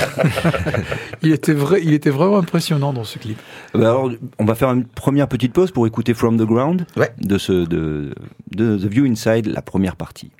il, 1.21 1.31
était 1.31 1.53
vrai, 1.53 1.81
il 1.83 1.93
était 1.93 2.09
vraiment 2.09 2.39
impressionnant 2.39 2.91
dans 2.91 3.03
ce 3.03 3.19
clip. 3.19 3.37
Bah 3.73 3.89
alors, 3.91 4.11
on 4.39 4.45
va 4.45 4.55
faire 4.55 4.71
une 4.71 4.85
première 4.85 5.27
petite 5.27 5.53
pause 5.53 5.71
pour 5.71 5.85
écouter 5.85 6.13
From 6.13 6.37
the 6.37 6.45
Ground 6.45 6.85
ouais. 6.95 7.11
de, 7.19 7.37
ce, 7.37 7.51
de, 7.51 8.15
de 8.55 8.77
The 8.77 8.85
View 8.85 9.05
Inside, 9.05 9.45
la 9.47 9.61
première 9.61 9.95
partie. 9.95 10.31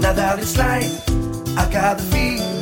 Now 0.00 0.14
that 0.14 0.38
it's 0.38 0.56
light, 0.56 0.90
I 1.58 1.70
got 1.70 1.98
the 1.98 2.04
feeling. 2.04 2.61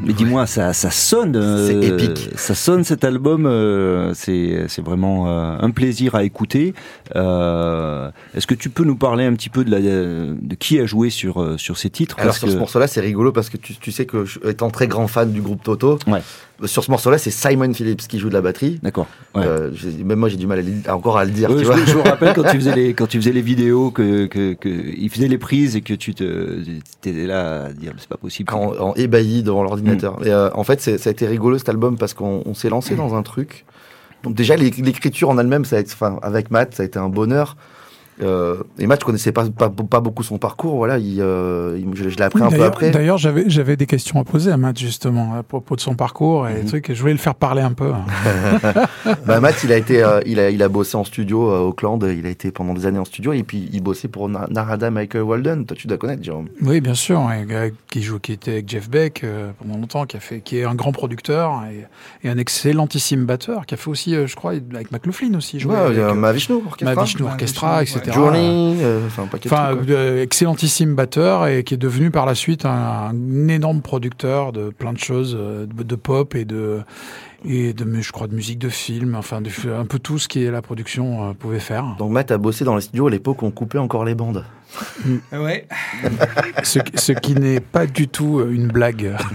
Mais 0.00 0.12
dis-moi, 0.12 0.46
ça, 0.46 0.72
ça 0.72 0.90
sonne. 0.90 1.34
c'est 1.66 1.86
épique. 1.86 2.30
Ça 2.36 2.54
sonne 2.54 2.84
cet 2.84 3.04
album. 3.04 3.44
c'est, 4.14 4.64
c'est 4.68 4.84
vraiment 4.84 5.28
un 5.28 5.70
plaisir 5.70 6.14
à 6.14 6.24
écouter. 6.24 6.74
est-ce 7.14 8.46
que 8.46 8.54
tu 8.54 8.70
peux 8.70 8.84
nous 8.84 8.96
parler 8.96 9.24
un 9.24 9.34
petit 9.34 9.50
peu 9.50 9.64
de, 9.64 9.70
la, 9.70 9.80
de 9.80 10.54
qui 10.54 10.80
a 10.80 10.86
joué 10.86 11.10
sur, 11.10 11.54
sur 11.58 11.78
ces 11.78 11.90
titres? 11.90 12.16
Alors 12.18 12.34
sur 12.34 12.50
ce 12.50 12.56
morceau-là, 12.56 12.86
c'est 12.86 13.00
rigolo 13.00 13.32
parce 13.32 13.50
que 13.50 13.56
tu, 13.56 13.74
tu 13.76 13.92
sais 13.92 14.06
que, 14.06 14.24
étant 14.48 14.70
très 14.70 14.88
grand 14.88 15.08
fan 15.08 15.30
du 15.32 15.40
groupe 15.40 15.62
Toto, 15.62 15.98
ouais. 16.06 16.20
Sur 16.64 16.84
ce 16.84 16.90
morceau-là, 16.90 17.18
c'est 17.18 17.32
Simon 17.32 17.72
Phillips 17.74 18.06
qui 18.06 18.18
joue 18.18 18.28
de 18.28 18.34
la 18.34 18.40
batterie. 18.40 18.78
D'accord. 18.82 19.06
Euh, 19.36 19.72
même 20.04 20.18
moi, 20.18 20.28
j'ai 20.28 20.36
du 20.36 20.46
mal 20.46 20.64
à, 20.86 20.94
encore 20.94 21.18
à 21.18 21.24
le 21.24 21.32
dire. 21.32 21.48
tu 21.48 21.58
je, 21.58 21.64
vois 21.64 21.76
je, 21.84 21.96
me 21.96 22.02
rappelle 22.02 22.32
quand 22.32 22.44
tu 22.44 22.56
faisais 22.56 22.74
les 22.74 22.94
quand 22.94 23.06
tu 23.06 23.18
faisais 23.18 23.32
les 23.32 23.42
vidéos 23.42 23.90
que, 23.90 24.26
que, 24.26 24.54
que 24.54 24.68
il 24.68 25.10
faisait 25.10 25.26
les 25.26 25.38
prises 25.38 25.74
et 25.74 25.80
que 25.80 25.94
tu 25.94 26.14
te 26.14 26.62
étais 27.02 27.26
là 27.26 27.64
à 27.64 27.72
dire 27.72 27.92
c'est 27.98 28.08
pas 28.08 28.16
possible. 28.16 28.54
En, 28.54 28.72
en 28.78 28.94
ébahi 28.94 29.42
devant 29.42 29.64
l'ordinateur. 29.64 30.20
Mm. 30.20 30.26
Et 30.26 30.30
euh, 30.30 30.50
en 30.54 30.62
fait, 30.62 30.80
ça 30.80 31.08
a 31.08 31.10
été 31.10 31.26
rigolo 31.26 31.58
cet 31.58 31.68
album 31.68 31.98
parce 31.98 32.14
qu'on 32.14 32.54
s'est 32.54 32.70
lancé 32.70 32.94
dans 32.94 33.14
un 33.14 33.22
truc. 33.22 33.64
Donc 34.22 34.34
déjà, 34.34 34.56
l'écriture 34.56 35.28
en 35.28 35.38
elle-même, 35.38 35.64
ça 35.64 35.76
a 35.76 35.80
été, 35.80 35.92
enfin, 35.92 36.18
avec 36.22 36.50
Matt, 36.50 36.74
ça 36.74 36.82
a 36.82 36.86
été 36.86 36.98
un 36.98 37.10
bonheur. 37.10 37.56
Euh, 38.22 38.62
et 38.78 38.86
Matt, 38.86 39.00
je 39.00 39.06
connaissais 39.06 39.32
pas, 39.32 39.48
pas, 39.48 39.68
pas, 39.68 40.00
beaucoup 40.00 40.22
son 40.22 40.38
parcours. 40.38 40.76
Voilà, 40.76 40.98
il, 40.98 41.20
euh, 41.20 41.76
je, 41.94 42.08
l'ai 42.08 42.22
appris 42.22 42.42
un 42.42 42.50
peu 42.50 42.62
après. 42.62 42.90
D'ailleurs, 42.90 43.18
j'avais 43.18 43.44
j'avais 43.48 43.76
des 43.76 43.86
questions 43.86 44.20
à 44.20 44.24
poser 44.24 44.52
à 44.52 44.56
Matt 44.56 44.78
justement 44.78 45.34
à 45.34 45.42
propos 45.42 45.74
de 45.76 45.80
son 45.80 45.94
parcours 45.94 46.48
et 46.48 46.62
mhm. 46.62 46.66
trucs. 46.66 46.90
Et 46.90 46.94
je 46.94 47.00
voulais 47.00 47.12
le 47.12 47.18
faire 47.18 47.34
parler 47.34 47.62
un 47.62 47.72
peu. 47.72 47.92
bah, 49.26 49.40
Matt, 49.40 49.64
il 49.64 49.72
a 49.72 49.76
été, 49.76 50.02
euh, 50.02 50.20
il 50.26 50.38
a 50.38 50.50
il 50.50 50.62
a 50.62 50.68
bossé 50.68 50.96
en 50.96 51.04
studio 51.04 51.50
à 51.50 51.62
Auckland. 51.62 52.04
Il 52.16 52.26
a 52.26 52.30
été 52.30 52.52
pendant 52.52 52.74
des 52.74 52.86
années 52.86 52.98
en 52.98 53.04
studio 53.04 53.32
et 53.32 53.42
puis 53.42 53.68
il 53.72 53.82
bossait 53.82 54.08
pour 54.08 54.28
Narada 54.28 54.90
Michael 54.90 55.22
Walden. 55.22 55.66
Toi, 55.66 55.76
tu 55.76 55.86
dois 55.86 55.98
connaître, 55.98 56.22
Jérôme. 56.22 56.48
Oui, 56.62 56.80
bien 56.80 56.94
sûr. 56.94 57.28
qui 57.90 58.02
joue, 58.02 58.18
qui 58.18 58.32
était 58.32 58.52
avec 58.52 58.68
Jeff 58.68 58.88
Beck 58.88 59.22
euh, 59.24 59.50
pendant 59.58 59.78
longtemps, 59.78 60.06
qui 60.06 60.16
a 60.16 60.20
fait, 60.20 60.40
qui 60.40 60.58
est 60.58 60.64
un 60.64 60.74
grand 60.74 60.92
producteur 60.92 61.62
et, 61.70 62.26
et 62.26 62.30
un 62.30 62.38
excellentissime 62.38 63.24
batteur, 63.24 63.66
qui 63.66 63.74
a 63.74 63.76
fait 63.76 63.90
aussi, 63.90 64.14
euh, 64.14 64.26
je 64.26 64.36
crois, 64.36 64.52
avec 64.52 64.90
McLaughlin 64.92 65.36
aussi. 65.36 65.58
Joué 65.58 65.74
ouais, 65.74 65.98
avec, 65.98 66.16
Mahavishnu 66.16 66.56
Orchestra. 66.56 66.94
Mahavishnu 66.94 67.24
Orchestra, 67.24 67.82
etc. 67.82 68.00
Journey, 68.12 68.76
euh, 68.80 69.06
enfin, 69.06 69.28
euh, 69.88 70.22
excellentissime 70.22 70.94
batteur 70.94 71.46
et 71.46 71.64
qui 71.64 71.74
est 71.74 71.78
devenu 71.78 72.10
par 72.10 72.26
la 72.26 72.34
suite 72.34 72.64
un, 72.64 73.12
énorme 73.48 73.80
producteur 73.80 74.52
de 74.52 74.70
plein 74.70 74.92
de 74.92 74.98
choses, 74.98 75.36
euh, 75.38 75.66
de, 75.66 75.96
pop 75.96 76.34
et 76.34 76.44
de 76.44 76.80
et 77.46 77.74
de, 77.74 78.00
je 78.00 78.10
crois, 78.10 78.26
de 78.26 78.34
musique 78.34 78.58
de 78.58 78.70
film, 78.70 79.14
enfin, 79.14 79.42
de, 79.42 79.50
un 79.70 79.84
peu 79.84 79.98
tout 79.98 80.18
ce 80.18 80.28
qui 80.28 80.44
est 80.44 80.50
la 80.50 80.62
production 80.62 81.34
pouvait 81.34 81.60
faire. 81.60 81.84
Donc 81.98 82.10
Matt 82.10 82.30
a 82.30 82.38
bossé 82.38 82.64
dans 82.64 82.74
les 82.74 82.80
studios 82.80 83.06
à 83.06 83.10
l'époque 83.10 83.42
où 83.42 83.46
on 83.46 83.50
coupait 83.50 83.78
encore 83.78 84.04
les 84.04 84.14
bandes. 84.14 84.44
Ouais. 85.32 85.66
ce, 86.62 86.78
ce, 86.94 87.12
qui 87.12 87.34
n'est 87.34 87.60
pas 87.60 87.86
du 87.86 88.08
tout 88.08 88.44
une 88.48 88.68
blague. 88.68 89.16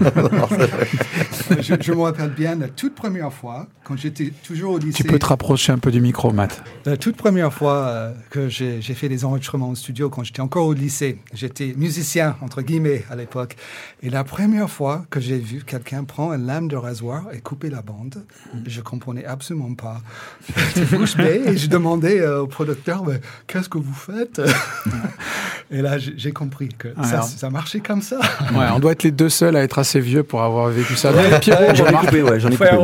je, 1.60 1.74
je, 1.80 1.92
me 1.92 2.02
rappelle 2.02 2.30
bien 2.30 2.56
la 2.56 2.68
toute 2.68 2.94
première 2.94 3.32
fois 3.32 3.66
quand 3.84 3.96
j'étais 3.96 4.32
toujours 4.44 4.74
au 4.74 4.78
lycée. 4.78 5.02
Tu 5.02 5.04
peux 5.04 5.18
te 5.18 5.26
rapprocher 5.26 5.72
un 5.72 5.78
peu 5.78 5.90
du 5.90 6.00
micro, 6.00 6.32
Matt. 6.32 6.62
La 6.84 6.96
toute 6.96 7.16
première 7.16 7.52
fois 7.52 7.88
euh, 7.88 8.12
que 8.30 8.48
j'ai 8.48 8.80
fait 8.80 9.08
des 9.08 9.24
enregistrements 9.24 9.70
au 9.70 9.74
studio, 9.74 10.08
quand 10.08 10.22
j'étais 10.22 10.40
encore 10.40 10.66
au 10.66 10.72
lycée, 10.72 11.18
j'étais 11.32 11.74
musicien, 11.76 12.36
entre 12.40 12.62
guillemets, 12.62 13.04
à 13.10 13.16
l'époque. 13.16 13.56
Et 14.02 14.10
la 14.10 14.24
première 14.24 14.70
fois 14.70 15.04
que 15.10 15.20
j'ai 15.20 15.38
vu 15.38 15.62
quelqu'un 15.64 16.04
prendre 16.04 16.34
une 16.34 16.46
lame 16.46 16.68
de 16.68 16.76
rasoir 16.76 17.24
et 17.32 17.40
couper 17.40 17.70
la 17.70 17.82
bande, 17.82 18.24
je 18.66 18.80
comprenais 18.80 19.24
absolument 19.24 19.74
pas. 19.74 20.00
J'étais 20.74 20.84
bouche 20.96 21.16
bée 21.16 21.42
et 21.46 21.56
je 21.56 21.68
demandais 21.68 22.20
euh, 22.20 22.42
au 22.42 22.46
producteur, 22.46 23.04
qu'est-ce 23.46 23.68
que 23.68 23.78
vous 23.78 23.94
faites? 23.94 24.40
Et 25.70 25.82
là, 25.82 25.98
j'ai 25.98 26.32
compris 26.32 26.68
que 26.68 26.88
ça, 27.02 27.22
ça, 27.22 27.50
marchait 27.50 27.80
comme 27.80 28.02
ça. 28.02 28.18
Ouais, 28.54 28.66
on 28.74 28.80
doit 28.80 28.92
être 28.92 29.04
les 29.04 29.12
deux 29.12 29.28
seuls 29.28 29.54
à 29.56 29.62
être 29.62 29.78
assez 29.78 30.00
vieux 30.00 30.22
pour 30.22 30.42
avoir 30.42 30.68
vécu 30.68 30.96
ça. 30.96 31.12
j'en 31.74 31.86
ai 31.86 31.92
coupé, 31.92 32.22
ouais, 32.22 32.40
j'en 32.40 32.48
ai 32.48 32.56
coupé. 32.56 32.76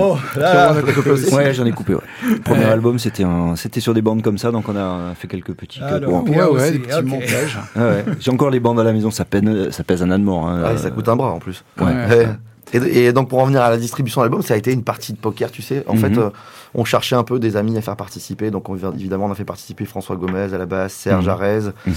Ouais, 1.33 1.55
j'en 1.55 1.67
ai 1.67 1.73
coupé. 1.73 1.95
Ouais. 1.95 2.01
Le 2.29 2.39
premier 2.41 2.65
album, 2.65 2.99
c'était 2.99 3.25
un... 3.25 3.57
c'était 3.57 3.81
sur 3.81 3.95
des 3.95 4.03
bandes 4.03 4.23
comme 4.23 4.39
ça, 4.39 4.51
donc 4.51 4.69
on 4.69 4.77
a 4.77 5.15
fait 5.15 5.27
quelques 5.27 5.55
petits. 5.55 5.81
Ah, 5.83 5.99
ouais, 5.99 6.45
ouais, 6.45 6.71
des 6.73 6.79
petits 6.79 7.03
montages. 7.03 7.59
ouais. 7.77 8.05
J'ai 8.21 8.31
encore 8.31 8.51
les 8.51 8.61
bandes 8.61 8.79
à 8.79 8.85
la 8.85 8.93
maison, 8.93 9.11
ça, 9.11 9.25
peine, 9.25 9.73
ça 9.73 9.83
pèse 9.83 10.03
un 10.03 10.11
âne 10.11 10.23
mort. 10.23 10.49
Hein. 10.49 10.63
Ah, 10.65 10.77
ça 10.77 10.91
coûte 10.91 11.09
un 11.09 11.17
bras 11.17 11.31
en 11.31 11.39
plus. 11.39 11.65
Ouais. 11.81 12.27
Et, 12.73 13.13
donc 13.13 13.29
pour 13.29 13.41
en 13.41 13.47
venir 13.47 13.63
à 13.63 13.71
la 13.71 13.77
distribution 13.77 14.21
de 14.21 14.27
l'album, 14.27 14.43
ça 14.43 14.55
a 14.55 14.57
été 14.57 14.73
une 14.73 14.83
partie 14.83 15.13
de 15.13 15.19
poker, 15.19 15.51
tu 15.51 15.63
sais. 15.63 15.85
En 15.87 15.95
mhm. 15.95 16.01
fait, 16.01 16.19
euh, 16.19 16.31
on 16.75 16.85
cherchait 16.85 17.17
un 17.17 17.23
peu 17.23 17.39
des 17.39 17.57
amis 17.57 17.77
à 17.77 17.81
faire 17.81 17.97
participer. 17.97 18.51
Donc 18.51 18.69
on, 18.69 18.77
évidemment, 18.77 19.27
on 19.27 19.31
a 19.31 19.35
fait 19.35 19.45
participer 19.45 19.85
François 19.85 20.17
Gomez 20.17 20.53
à 20.53 20.59
la 20.59 20.67
base, 20.67 20.93
Serge 20.93 21.29
mmh. 21.29 21.91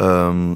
Euh, 0.00 0.54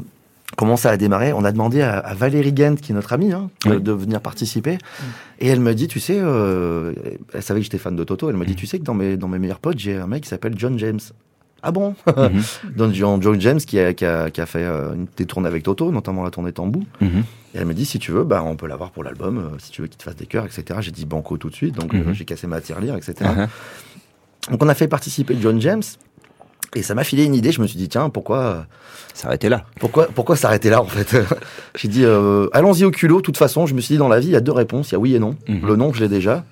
comment 0.56 0.76
ça 0.76 0.90
a 0.90 0.96
démarré? 0.96 1.32
On 1.32 1.44
a 1.44 1.52
demandé 1.52 1.82
à, 1.82 2.14
Valérie 2.14 2.54
Gent, 2.56 2.76
qui 2.76 2.92
est 2.92 2.94
notre 2.94 3.12
amie, 3.12 3.32
hein, 3.32 3.50
de, 3.64 3.92
venir 3.92 4.20
participer. 4.20 4.74
Mm. 4.74 5.04
Et 5.40 5.48
elle 5.48 5.60
me 5.60 5.74
dit, 5.74 5.86
tu 5.86 6.00
sais, 6.00 6.18
euh, 6.18 6.92
elle 7.32 7.42
savait 7.42 7.60
que 7.60 7.64
j'étais 7.64 7.78
fan 7.78 7.94
de 7.94 8.04
Toto, 8.04 8.28
elle 8.30 8.36
me 8.36 8.44
dit, 8.44 8.54
mm. 8.54 8.56
tu 8.56 8.66
sais 8.66 8.78
que 8.78 8.84
dans 8.84 8.94
mes, 8.94 9.16
dans 9.16 9.28
mes 9.28 9.38
meilleurs 9.38 9.60
potes, 9.60 9.78
j'ai 9.78 9.96
un 9.96 10.06
mec 10.06 10.24
qui 10.24 10.28
s'appelle 10.28 10.54
John 10.56 10.78
James. 10.78 11.00
Ah 11.62 11.72
bon 11.72 11.94
mm-hmm. 12.06 12.76
Donc 12.76 12.92
John, 12.94 13.22
John, 13.22 13.40
James 13.40 13.58
qui 13.58 13.78
a, 13.78 13.92
qui 13.92 14.04
a, 14.04 14.30
qui 14.30 14.40
a 14.40 14.46
fait 14.46 14.64
euh, 14.64 14.94
des 15.16 15.26
tournées 15.26 15.48
avec 15.48 15.62
Toto, 15.62 15.90
notamment 15.90 16.22
la 16.22 16.30
tournée 16.30 16.52
Tambou. 16.52 16.84
Mm-hmm. 17.02 17.22
Et 17.54 17.58
elle 17.58 17.66
me 17.66 17.74
dit, 17.74 17.84
si 17.84 17.98
tu 17.98 18.12
veux, 18.12 18.24
bah, 18.24 18.42
on 18.44 18.56
peut 18.56 18.66
l'avoir 18.66 18.90
pour 18.90 19.02
l'album, 19.02 19.38
euh, 19.38 19.58
si 19.58 19.70
tu 19.70 19.82
veux 19.82 19.88
qu'il 19.88 19.96
te 19.96 20.02
fasse 20.02 20.16
des 20.16 20.26
chœurs, 20.26 20.46
etc. 20.46 20.78
J'ai 20.80 20.90
dit 20.90 21.06
banco 21.06 21.36
tout 21.36 21.50
de 21.50 21.54
suite, 21.54 21.74
donc 21.74 21.94
mm-hmm. 21.94 22.12
j'ai 22.12 22.24
cassé 22.24 22.46
ma 22.46 22.60
tirelire, 22.60 22.94
etc. 22.94 23.14
Uh-huh. 23.20 24.50
Donc 24.50 24.62
on 24.62 24.68
a 24.68 24.74
fait 24.74 24.88
participer 24.88 25.36
John 25.40 25.60
James. 25.60 25.82
Et 26.74 26.82
ça 26.82 26.94
m'a 26.94 27.04
filé 27.04 27.24
une 27.24 27.34
idée. 27.34 27.50
Je 27.50 27.62
me 27.62 27.66
suis 27.66 27.78
dit, 27.78 27.88
tiens, 27.88 28.10
pourquoi 28.10 28.66
s'arrêter 29.14 29.48
là 29.48 29.64
Pourquoi, 29.80 30.06
pourquoi 30.08 30.36
s'arrêter 30.36 30.70
là, 30.70 30.82
en 30.82 30.86
fait 30.86 31.16
J'ai 31.76 31.88
dit, 31.88 32.04
euh, 32.04 32.48
allons-y 32.52 32.84
au 32.84 32.90
culot. 32.90 33.16
De 33.16 33.22
toute 33.22 33.38
façon, 33.38 33.66
je 33.66 33.74
me 33.74 33.80
suis 33.80 33.94
dit, 33.94 33.98
dans 33.98 34.08
la 34.08 34.20
vie, 34.20 34.28
il 34.28 34.32
y 34.32 34.36
a 34.36 34.40
deux 34.40 34.52
réponses. 34.52 34.90
Il 34.90 34.92
y 34.92 34.96
a 34.96 34.98
oui 34.98 35.14
et 35.14 35.18
non. 35.18 35.36
Mhm. 35.48 35.66
Le 35.66 35.76
non, 35.76 35.92
je 35.92 36.00
l'ai 36.00 36.08
déjà. 36.08 36.44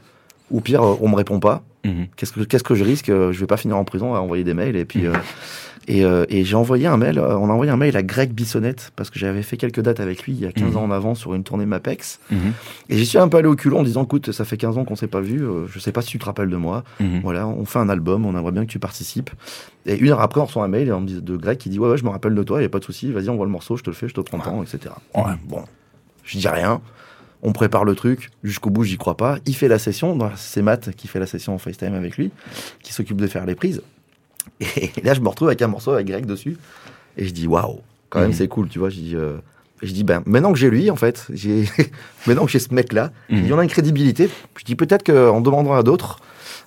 Ou 0.50 0.60
pire, 0.60 0.82
euh, 0.82 0.96
on 1.00 1.08
me 1.08 1.16
répond 1.16 1.38
pas. 1.38 1.62
Mhm. 1.86 2.06
Qu'est-ce 2.16 2.32
que 2.32 2.40
qu'est-ce 2.40 2.64
que 2.64 2.74
je 2.74 2.84
risque 2.84 3.06
Je 3.08 3.38
vais 3.38 3.46
pas 3.46 3.56
finir 3.56 3.76
en 3.76 3.84
prison 3.84 4.14
à 4.14 4.18
envoyer 4.18 4.44
des 4.44 4.54
mails. 4.54 4.76
Et 4.76 4.84
puis, 4.84 5.02
mhm. 5.02 5.14
euh, 5.14 5.18
euh, 5.88 6.26
et, 6.28 6.44
j'ai 6.44 6.56
envoyé 6.56 6.86
un 6.86 6.96
mail, 6.96 7.18
euh, 7.18 7.36
on 7.38 7.48
a 7.48 7.52
envoyé 7.52 7.70
un 7.70 7.76
mail 7.76 7.96
à 7.96 8.02
Greg 8.02 8.32
Bissonnette, 8.32 8.92
parce 8.96 9.10
que 9.10 9.18
j'avais 9.18 9.42
fait 9.42 9.56
quelques 9.56 9.80
dates 9.80 10.00
avec 10.00 10.24
lui 10.24 10.32
il 10.32 10.40
y 10.40 10.46
a 10.46 10.52
15 10.52 10.70
mhm. 10.70 10.76
ans 10.76 10.84
en 10.84 10.90
avant 10.90 11.14
sur 11.14 11.34
une 11.34 11.44
tournée 11.44 11.66
Mapex. 11.66 12.18
Et 12.88 12.96
j'y 12.96 13.06
suis 13.06 13.18
un 13.18 13.28
peu 13.28 13.38
allé 13.38 13.48
au 13.48 13.54
culot 13.54 13.78
en 13.78 13.82
disant, 13.82 14.04
écoute, 14.04 14.32
ça 14.32 14.44
fait 14.44 14.56
15 14.56 14.78
ans 14.78 14.84
qu'on 14.84 14.96
s'est 14.96 15.06
pas 15.06 15.20
vu, 15.20 15.42
euh, 15.42 15.66
je 15.68 15.78
sais 15.78 15.92
pas 15.92 16.02
si 16.02 16.08
tu 16.08 16.18
te 16.18 16.24
rappelles 16.24 16.50
de 16.50 16.56
moi. 16.56 16.84
Voilà, 17.22 17.46
on 17.46 17.64
fait 17.64 17.78
un 17.78 17.88
album, 17.88 18.26
on 18.26 18.36
aimerait 18.36 18.52
bien 18.52 18.64
que 18.64 18.70
tu 18.70 18.78
participes. 18.78 19.30
Et 19.86 19.96
une 19.96 20.10
heure 20.10 20.20
après, 20.20 20.40
on 20.40 20.44
reçoit 20.44 20.64
un 20.64 20.68
mail 20.68 20.92
de 21.04 21.36
Greg 21.36 21.58
qui 21.58 21.68
dit, 21.68 21.78
ouais, 21.78 21.88
ouais, 21.88 21.96
je 21.96 22.04
me 22.04 22.10
rappelle 22.10 22.34
de 22.34 22.42
toi, 22.42 22.60
il 22.60 22.62
y 22.62 22.66
a 22.66 22.68
pas 22.68 22.80
de 22.80 22.84
souci, 22.84 23.12
vas-y, 23.12 23.28
on 23.28 23.36
voit 23.36 23.46
le 23.46 23.52
morceau, 23.52 23.76
je 23.76 23.84
te 23.84 23.90
le 23.90 23.96
fais, 23.96 24.08
je 24.08 24.14
te 24.14 24.20
prends 24.20 24.38
temps, 24.38 24.62
etc. 24.62 24.94
bon, 25.46 25.64
je 26.24 26.38
dis 26.38 26.48
rien. 26.48 26.80
On 27.46 27.52
prépare 27.52 27.84
le 27.84 27.94
truc, 27.94 28.30
jusqu'au 28.42 28.70
bout, 28.70 28.82
j'y 28.82 28.98
crois 28.98 29.16
pas. 29.16 29.38
Il 29.46 29.54
fait 29.54 29.68
la 29.68 29.78
session, 29.78 30.18
c'est 30.34 30.62
Matt 30.62 30.90
qui 30.96 31.06
fait 31.06 31.20
la 31.20 31.26
session 31.26 31.54
en 31.54 31.58
FaceTime 31.58 31.94
avec 31.94 32.16
lui, 32.16 32.32
qui 32.82 32.92
s'occupe 32.92 33.20
de 33.20 33.28
faire 33.28 33.46
les 33.46 33.54
prises. 33.54 33.82
Et 34.60 34.90
là, 35.04 35.14
je 35.14 35.20
me 35.20 35.28
retrouve 35.28 35.46
avec 35.46 35.62
un 35.62 35.68
morceau 35.68 35.92
avec 35.92 36.08
Greg 36.08 36.26
dessus. 36.26 36.56
Et 37.16 37.24
je 37.24 37.32
dis, 37.32 37.46
waouh, 37.46 37.82
quand 38.10 38.18
même, 38.18 38.30
mhm. 38.30 38.34
c'est 38.34 38.48
cool, 38.48 38.68
tu 38.68 38.80
vois. 38.80 38.90
Je 38.90 38.96
dis, 38.96 39.14
euh, 39.14 39.36
je 39.80 39.92
dis, 39.92 40.02
ben, 40.02 40.24
maintenant 40.26 40.52
que 40.52 40.58
j'ai 40.58 40.70
lui, 40.70 40.90
en 40.90 40.96
fait, 40.96 41.28
maintenant 42.26 42.46
que 42.46 42.50
j'ai 42.50 42.58
ce 42.58 42.74
mec-là, 42.74 43.12
il 43.30 43.46
y 43.46 43.52
en 43.52 43.60
a 43.60 43.62
une 43.62 43.70
crédibilité. 43.70 44.28
Je 44.58 44.64
dis, 44.64 44.74
peut-être 44.74 45.04
qu'en 45.04 45.40
demandant 45.40 45.74
à 45.74 45.84
d'autres, 45.84 46.18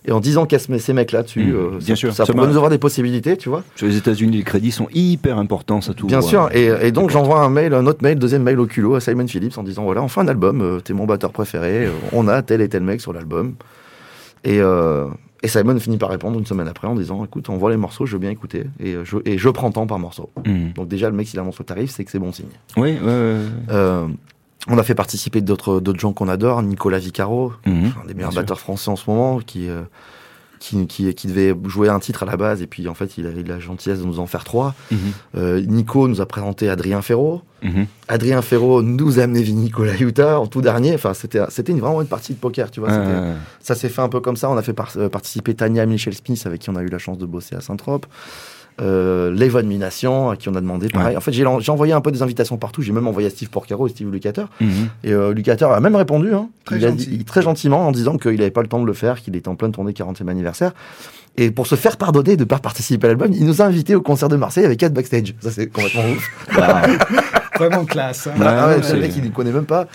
et 0.05 0.11
en 0.11 0.19
disant 0.19 0.45
a 0.45 0.59
ces 0.59 0.93
mecs-là 0.93 1.23
dessus, 1.23 1.45
mhm. 1.45 1.55
euh, 1.55 1.69
Bien 1.79 1.87
ça, 1.87 1.95
sûr. 1.95 2.13
ça, 2.13 2.25
pourrait 2.25 2.47
nous 2.47 2.55
avoir 2.55 2.69
des 2.69 2.77
possibilités, 2.77 3.37
tu 3.37 3.49
vois. 3.49 3.63
Sur 3.75 3.87
les 3.87 3.97
États-Unis, 3.97 4.37
les 4.37 4.43
crédits 4.43 4.71
sont 4.71 4.87
hyper 4.93 5.37
importants, 5.37 5.81
ça 5.81 5.93
tout. 5.93 6.07
Bien 6.07 6.21
sûr. 6.21 6.49
Et, 6.53 6.69
et 6.81 6.91
donc, 6.91 7.09
j'envoie 7.09 7.41
un 7.41 7.49
mail, 7.49 7.73
un 7.73 7.85
autre 7.85 8.01
mail, 8.01 8.17
deuxième 8.17 8.43
mail 8.43 8.59
au 8.59 8.65
culot 8.65 8.95
à 8.95 9.01
Simon 9.01 9.27
Phillips 9.27 9.57
en 9.57 9.63
disant, 9.63 9.83
voilà, 9.83 10.01
on 10.01 10.07
fait 10.07 10.21
un 10.21 10.27
album, 10.27 10.61
euh, 10.61 10.79
t'es 10.79 10.93
mon 10.93 11.05
batteur 11.05 11.31
préféré, 11.31 11.87
on 12.13 12.27
a 12.27 12.41
tel 12.41 12.61
et 12.61 12.69
tel 12.69 12.83
mec 12.83 13.01
sur 13.01 13.13
l'album. 13.13 13.55
Et, 14.45 14.61
et 15.41 15.47
Simon 15.47 15.79
finit 15.79 15.97
par 15.97 16.09
répondre 16.09 16.37
une 16.37 16.45
semaine 16.45 16.67
après 16.67 16.87
en 16.87 16.95
disant 16.95 17.23
écoute, 17.23 17.49
on 17.49 17.57
voit 17.57 17.69
les 17.69 17.77
morceaux, 17.77 18.05
je 18.05 18.13
veux 18.13 18.19
bien 18.19 18.29
écouter 18.29 18.65
et 18.79 18.95
je, 19.03 19.17
et 19.25 19.37
je 19.37 19.49
prends 19.49 19.71
temps 19.71 19.87
par 19.87 19.99
morceau. 19.99 20.29
Hmm. 20.45 20.71
Donc 20.75 20.87
déjà, 20.87 21.09
le 21.09 21.15
mec, 21.15 21.27
s'il 21.27 21.39
annonce 21.39 21.59
le 21.59 21.65
tarif, 21.65 21.91
c'est 21.91 22.03
que 22.03 22.11
c'est 22.11 22.19
bon 22.19 22.31
signe. 22.31 22.47
Oui, 22.75 22.97
euh, 23.01 24.07
on 24.67 24.77
a 24.77 24.83
fait 24.83 24.95
participer 24.95 25.41
d'autres 25.41 25.81
gens 25.97 26.13
qu'on 26.13 26.27
adore, 26.27 26.61
Nicolas 26.61 26.99
Vicaro, 26.99 27.53
hmm. 27.65 27.87
un 28.03 28.07
des 28.07 28.13
meilleurs 28.13 28.33
batteurs 28.33 28.59
français 28.59 28.89
en 28.89 28.95
ce 28.95 29.09
moment, 29.09 29.39
qui, 29.39 29.69
euh, 29.69 29.83
qui, 30.59 30.85
qui, 30.87 31.27
devait 31.27 31.55
jouer 31.65 31.87
un 31.87 31.99
titre 31.99 32.23
à 32.23 32.25
la 32.25 32.35
base, 32.35 32.61
et 32.61 32.67
puis 32.67 32.87
en 32.89 32.93
fait, 32.93 33.17
il 33.17 33.25
a 33.25 33.29
eu 33.29 33.43
la 33.43 33.59
gentillesse 33.59 33.99
de 33.99 34.05
nous 34.05 34.19
en 34.19 34.27
faire 34.27 34.43
trois. 34.43 34.75
Mhm. 34.91 34.99
Euh, 35.37 35.61
Nico 35.61 36.07
nous 36.09 36.19
a 36.19 36.25
présenté 36.25 36.69
Adrien 36.69 37.01
Ferro. 37.01 37.41
Mhm. 37.63 37.87
Adrien 38.09 38.41
Ferro 38.41 38.81
nous 38.81 39.19
a 39.19 39.23
amené 39.23 39.43
Nicolas 39.43 39.95
Utah 39.97 40.39
en 40.39 40.47
tout 40.47 40.61
dernier. 40.61 40.93
Enfin, 40.93 41.13
c'était, 41.13 41.39
c'était 41.49 41.71
une, 41.71 41.79
vraiment 41.79 42.01
une 42.01 42.07
partie 42.07 42.33
de 42.33 42.39
poker, 42.39 42.69
tu 42.69 42.81
vois. 42.81 42.89
Ça 43.61 43.75
s'est 43.75 43.89
fait 43.89 44.01
un 44.01 44.09
peu 44.09 44.19
comme 44.19 44.35
ça. 44.35 44.49
On 44.49 44.57
a 44.57 44.61
fait 44.61 44.75
euh, 44.97 45.09
participer 45.09 45.53
Tania 45.53 45.85
Michel 45.85 46.13
Smith, 46.13 46.41
avec 46.45 46.61
qui 46.61 46.69
on 46.69 46.75
a 46.75 46.81
eu 46.81 46.89
la 46.89 46.99
chance 46.99 47.17
de 47.17 47.25
bosser 47.25 47.55
à 47.55 47.61
Saint-Trope 47.61 48.05
euh, 48.81 49.31
Levon 49.31 49.63
Mination, 49.63 50.29
à 50.29 50.35
qui 50.35 50.49
on 50.49 50.55
a 50.55 50.61
demandé 50.61 50.89
pareil. 50.89 51.17
En 51.17 51.21
fait, 51.21 51.31
j'ai 51.31 51.45
envoyé 51.45 51.93
un 51.93 52.01
peu 52.01 52.11
des 52.11 52.21
invitations 52.21 52.57
partout. 52.57 52.81
J'ai 52.81 52.91
même 52.91 53.07
envoyé 53.07 53.27
à 53.27 53.29
Steve 53.29 53.49
Porcaro 53.49 53.87
et 53.87 53.89
Steve 53.89 54.11
Lucater. 54.11 54.45
Mhm. 54.61 54.69
Et 55.03 55.13
euh, 55.13 55.33
Lucater 55.33 55.65
a 55.65 55.79
même 55.79 55.95
répondu, 55.95 56.33
hein, 56.33 56.49
très, 56.65 56.79
très 57.25 57.41
gentiment, 57.41 57.87
en 57.87 57.91
disant 57.91 58.17
qu'il 58.17 58.37
n'avait 58.37 58.51
pas 58.51 58.61
le 58.61 58.67
temps 58.67 58.79
de 58.79 58.85
le 58.85 58.93
faire, 58.93 59.21
qu'il 59.21 59.35
était 59.35 59.49
en 59.49 59.55
pleine 59.55 59.71
tournée 59.71 59.91
40e 59.91 60.27
anniversaire. 60.27 60.73
Et 61.39 61.51
pour 61.51 61.67
se 61.67 61.75
faire 61.75 61.95
pardonner 61.95 62.35
de 62.35 62.41
ne 62.41 62.45
pas 62.45 62.59
participer 62.59 63.07
à 63.07 63.09
l'album, 63.11 63.31
il 63.31 63.45
nous 63.45 63.61
a 63.61 63.65
invités 63.65 63.95
au 63.95 64.01
concert 64.01 64.27
de 64.27 64.35
Marseille 64.35 64.65
avec 64.65 64.77
quatre 64.77 64.93
backstage. 64.93 65.33
Ça, 65.39 65.51
c'est 65.51 65.67
complètement 65.67 66.03
ouf. 66.11 66.29
Vraiment 67.57 67.85
classe. 67.85 68.27
Hein. 68.27 68.33
Ah 68.41 68.67
ouais, 68.67 68.81
le 68.93 68.99
mec, 68.99 69.13
il 69.15 69.23
ne 69.23 69.29
connaît 69.29 69.53
même 69.53 69.65
pas. 69.65 69.87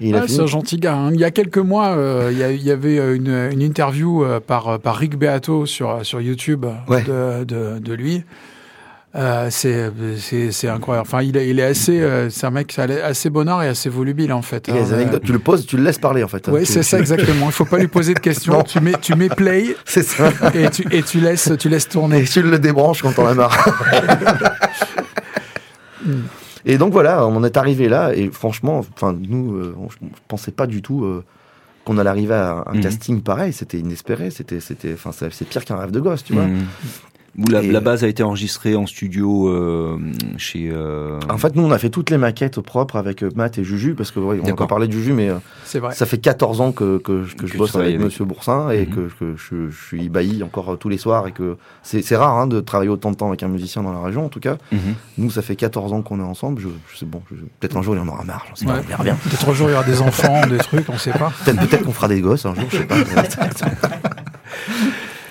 Il 0.00 0.22
c'est 0.28 0.40
un 0.40 0.46
gentil 0.46 0.76
gars. 0.76 0.94
Hein. 0.94 1.10
Il 1.14 1.20
y 1.20 1.24
a 1.24 1.30
quelques 1.30 1.56
mois, 1.56 1.96
euh, 1.96 2.28
il, 2.30 2.38
y 2.38 2.42
a, 2.42 2.52
il, 2.52 2.62
y 2.62 2.70
avait 2.70 3.16
une, 3.16 3.48
une 3.52 3.62
interview 3.62 4.22
euh, 4.22 4.38
par, 4.38 4.78
par 4.80 4.96
Rick 4.96 5.16
Beato 5.16 5.64
sur, 5.64 6.04
sur 6.04 6.20
YouTube 6.20 6.66
ouais. 6.88 7.02
de, 7.04 7.44
de, 7.44 7.78
de, 7.78 7.94
lui. 7.94 8.22
Euh, 9.14 9.48
c'est 9.50 9.92
c'est 10.50 10.68
incroyable. 10.68 11.06
Enfin, 11.06 11.22
il 11.22 11.36
est, 11.36 11.48
il 11.48 11.60
est 11.60 11.64
assez, 11.64 12.00
euh, 12.00 12.30
c'est 12.30 12.46
un 12.46 12.50
mec 12.50 12.78
assez 12.78 13.28
bonheur 13.28 13.62
et 13.62 13.68
assez 13.68 13.90
volubile 13.90 14.32
en 14.32 14.40
fait. 14.40 14.70
Hein, 14.70 14.74
euh... 14.76 15.18
Tu 15.22 15.32
le 15.32 15.38
poses, 15.38 15.66
tu 15.66 15.76
le 15.76 15.82
laisses 15.82 15.98
parler 15.98 16.24
en 16.24 16.28
fait. 16.28 16.48
Oui, 16.48 16.64
c'est 16.64 16.82
ça 16.82 16.98
exactement. 17.00 17.46
Il 17.46 17.52
faut 17.52 17.66
pas 17.66 17.78
lui 17.78 17.88
poser 17.88 18.14
de 18.14 18.20
questions. 18.20 18.62
tu 18.62 18.80
mets, 18.80 18.94
tu 19.00 19.14
mets 19.14 19.28
play. 19.28 19.76
C'est 19.84 20.02
ça. 20.02 20.30
Et 20.54 20.70
tu, 20.70 20.86
et 20.90 21.02
tu 21.02 21.20
laisses, 21.20 21.52
tu 21.58 21.68
laisses 21.68 21.88
tourner. 21.88 22.20
Et 22.20 22.24
tu 22.24 22.40
le 22.42 22.58
débranches 22.58 23.02
quand 23.02 23.18
on 23.18 23.26
a 23.26 23.34
marre. 23.34 23.68
et 26.64 26.78
donc 26.78 26.92
voilà, 26.92 27.26
on 27.26 27.44
est 27.44 27.56
arrivé 27.58 27.90
là 27.90 28.14
et 28.14 28.30
franchement, 28.30 28.78
enfin 28.78 29.12
nous, 29.12 29.56
euh, 29.56 29.76
on, 29.78 29.88
ne 30.04 30.10
pensait 30.26 30.52
pas 30.52 30.66
du 30.66 30.80
tout 30.80 31.04
euh, 31.04 31.22
qu'on 31.84 31.98
allait 31.98 32.08
arriver 32.08 32.34
à 32.34 32.64
un 32.66 32.78
mmh. 32.78 32.80
casting 32.80 33.20
pareil. 33.20 33.52
C'était 33.52 33.78
inespéré. 33.78 34.30
C'était, 34.30 34.60
c'était, 34.60 34.94
enfin 34.94 35.10
c'est 35.12 35.46
pire 35.46 35.66
qu'un 35.66 35.76
rêve 35.76 35.90
de 35.90 36.00
gosse, 36.00 36.24
tu 36.24 36.32
vois. 36.32 36.46
Mmh. 36.46 36.64
Où 37.38 37.50
la, 37.50 37.62
la, 37.62 37.80
base 37.80 38.04
a 38.04 38.08
été 38.08 38.22
enregistrée 38.22 38.76
en 38.76 38.86
studio 38.86 39.48
euh, 39.48 39.98
chez. 40.36 40.68
Euh... 40.70 41.18
En 41.30 41.38
fait, 41.38 41.56
nous, 41.56 41.62
on 41.62 41.70
a 41.70 41.78
fait 41.78 41.88
toutes 41.88 42.10
les 42.10 42.18
maquettes 42.18 42.60
propres 42.60 42.96
avec 42.96 43.22
Matt 43.22 43.56
et 43.56 43.64
Juju, 43.64 43.94
parce 43.94 44.10
que 44.10 44.20
ouais, 44.20 44.38
on 44.44 44.48
a 44.48 44.54
pas 44.54 44.66
parlé 44.66 44.86
de 44.86 44.92
Juju, 44.92 45.14
mais 45.14 45.30
vrai. 45.74 45.94
ça 45.94 46.04
fait 46.04 46.18
14 46.18 46.60
ans 46.60 46.72
que, 46.72 46.98
que, 46.98 47.24
que, 47.24 47.42
que 47.42 47.46
je 47.46 47.56
bosse 47.56 47.74
avec, 47.74 47.88
avec 47.94 48.00
Monsieur 48.00 48.26
Boursin 48.26 48.70
et 48.70 48.84
mm 48.84 48.84
-hmm. 48.84 48.94
que, 48.94 49.00
que 49.18 49.36
je, 49.36 49.70
je, 49.70 49.86
suis 49.86 50.04
ébahi 50.04 50.42
encore 50.42 50.76
tous 50.78 50.90
les 50.90 50.98
soirs 50.98 51.26
et 51.26 51.32
que 51.32 51.56
c'est 51.82 52.16
rare 52.16 52.36
hein, 52.38 52.46
de 52.46 52.60
travailler 52.60 52.90
autant 52.90 53.10
de 53.10 53.16
temps 53.16 53.28
avec 53.28 53.42
un 53.42 53.48
musicien 53.48 53.82
dans 53.82 53.92
la 53.92 54.02
région, 54.02 54.26
en 54.26 54.28
tout 54.28 54.40
cas. 54.40 54.56
Mm 54.70 54.76
-hmm. 54.76 54.94
Nous, 55.18 55.30
ça 55.30 55.42
fait 55.42 55.56
14 55.56 55.92
ans 55.94 56.02
qu'on 56.02 56.20
est 56.20 56.30
ensemble. 56.34 56.60
Je, 56.60 56.68
je 56.90 56.98
sais 56.98 57.06
bon, 57.06 57.22
peut-être 57.60 57.76
un 57.78 57.82
jour 57.82 57.94
il 57.94 57.98
y 57.98 58.04
en 58.06 58.08
aura 58.08 58.24
marre. 58.24 58.44
Sais 58.54 58.66
ouais. 58.66 58.72
pas, 58.74 58.80
on 58.84 58.88
verra 58.88 59.04
bien. 59.04 59.16
Peut-être 59.24 59.48
un 59.50 59.54
jour 59.58 59.66
il 59.68 59.72
y 59.72 59.76
aura 59.78 59.84
des 59.92 60.00
enfants, 60.08 60.40
des 60.54 60.58
trucs, 60.68 60.88
on 60.96 60.98
sait 60.98 61.18
pas. 61.22 61.32
Peut-être 61.44 61.68
peut 61.70 61.84
qu'on 61.84 61.96
fera 61.98 62.08
des 62.14 62.20
gosses 62.26 62.44
un 62.50 62.54
jour, 62.58 62.68
je 62.72 62.76
sais 62.78 62.88
pas. 62.90 62.96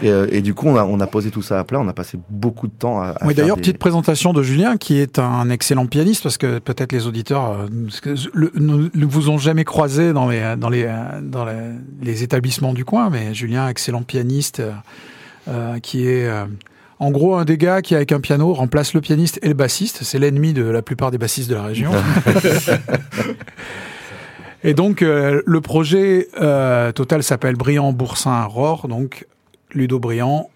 Et, 0.01 0.09
euh, 0.09 0.27
et, 0.31 0.41
du 0.41 0.53
coup, 0.53 0.67
on 0.67 0.75
a, 0.75 0.83
on 0.83 0.99
a, 0.99 1.07
posé 1.07 1.31
tout 1.31 1.41
ça 1.41 1.59
à 1.59 1.63
plat. 1.63 1.79
On 1.79 1.87
a 1.87 1.93
passé 1.93 2.17
beaucoup 2.29 2.67
de 2.67 2.73
temps 2.73 3.01
à. 3.01 3.09
à 3.09 3.25
oui, 3.25 3.33
d'ailleurs, 3.33 3.55
des... 3.55 3.61
petite 3.61 3.77
présentation 3.77 4.33
de 4.33 4.41
Julien, 4.43 4.77
qui 4.77 4.97
est 4.97 5.19
un 5.19 5.49
excellent 5.49 5.85
pianiste, 5.85 6.23
parce 6.23 6.37
que 6.37 6.59
peut-être 6.59 6.91
les 6.91 7.07
auditeurs 7.07 7.51
euh, 7.51 7.67
ne 8.55 9.05
vous 9.05 9.29
ont 9.29 9.37
jamais 9.37 9.63
croisé 9.63 10.13
dans 10.13 10.27
les, 10.27 10.55
dans 10.57 10.69
les, 10.69 10.91
dans 11.21 11.45
les, 11.45 11.71
les 12.01 12.23
établissements 12.23 12.73
du 12.73 12.85
coin, 12.85 13.09
mais 13.09 13.33
Julien, 13.33 13.67
excellent 13.67 14.03
pianiste, 14.03 14.61
euh, 15.47 15.79
qui 15.79 16.07
est. 16.07 16.29
En 17.01 17.09
gros, 17.09 17.33
un 17.33 17.45
des 17.45 17.57
gars 17.57 17.81
qui, 17.81 17.95
avec 17.95 18.11
un 18.11 18.19
piano, 18.19 18.53
remplace 18.53 18.93
le 18.93 19.01
pianiste 19.01 19.39
et 19.41 19.47
le 19.47 19.55
bassiste. 19.55 20.03
C'est 20.03 20.19
l'ennemi 20.19 20.53
de 20.53 20.63
la 20.63 20.83
plupart 20.83 21.09
des 21.09 21.17
bassistes 21.17 21.49
de 21.49 21.55
la 21.55 21.63
région. 21.63 21.89
et 24.63 24.75
donc, 24.75 25.01
euh, 25.01 25.41
le 25.43 25.61
projet 25.61 26.27
euh, 26.39 26.91
total 26.91 27.23
s'appelle 27.23 27.55
Briand 27.55 27.91
Boursin 27.91 28.43
Rohr. 28.43 28.87
Donc, 28.87 29.25
Ludo 29.73 29.99
Briand, 29.99 30.49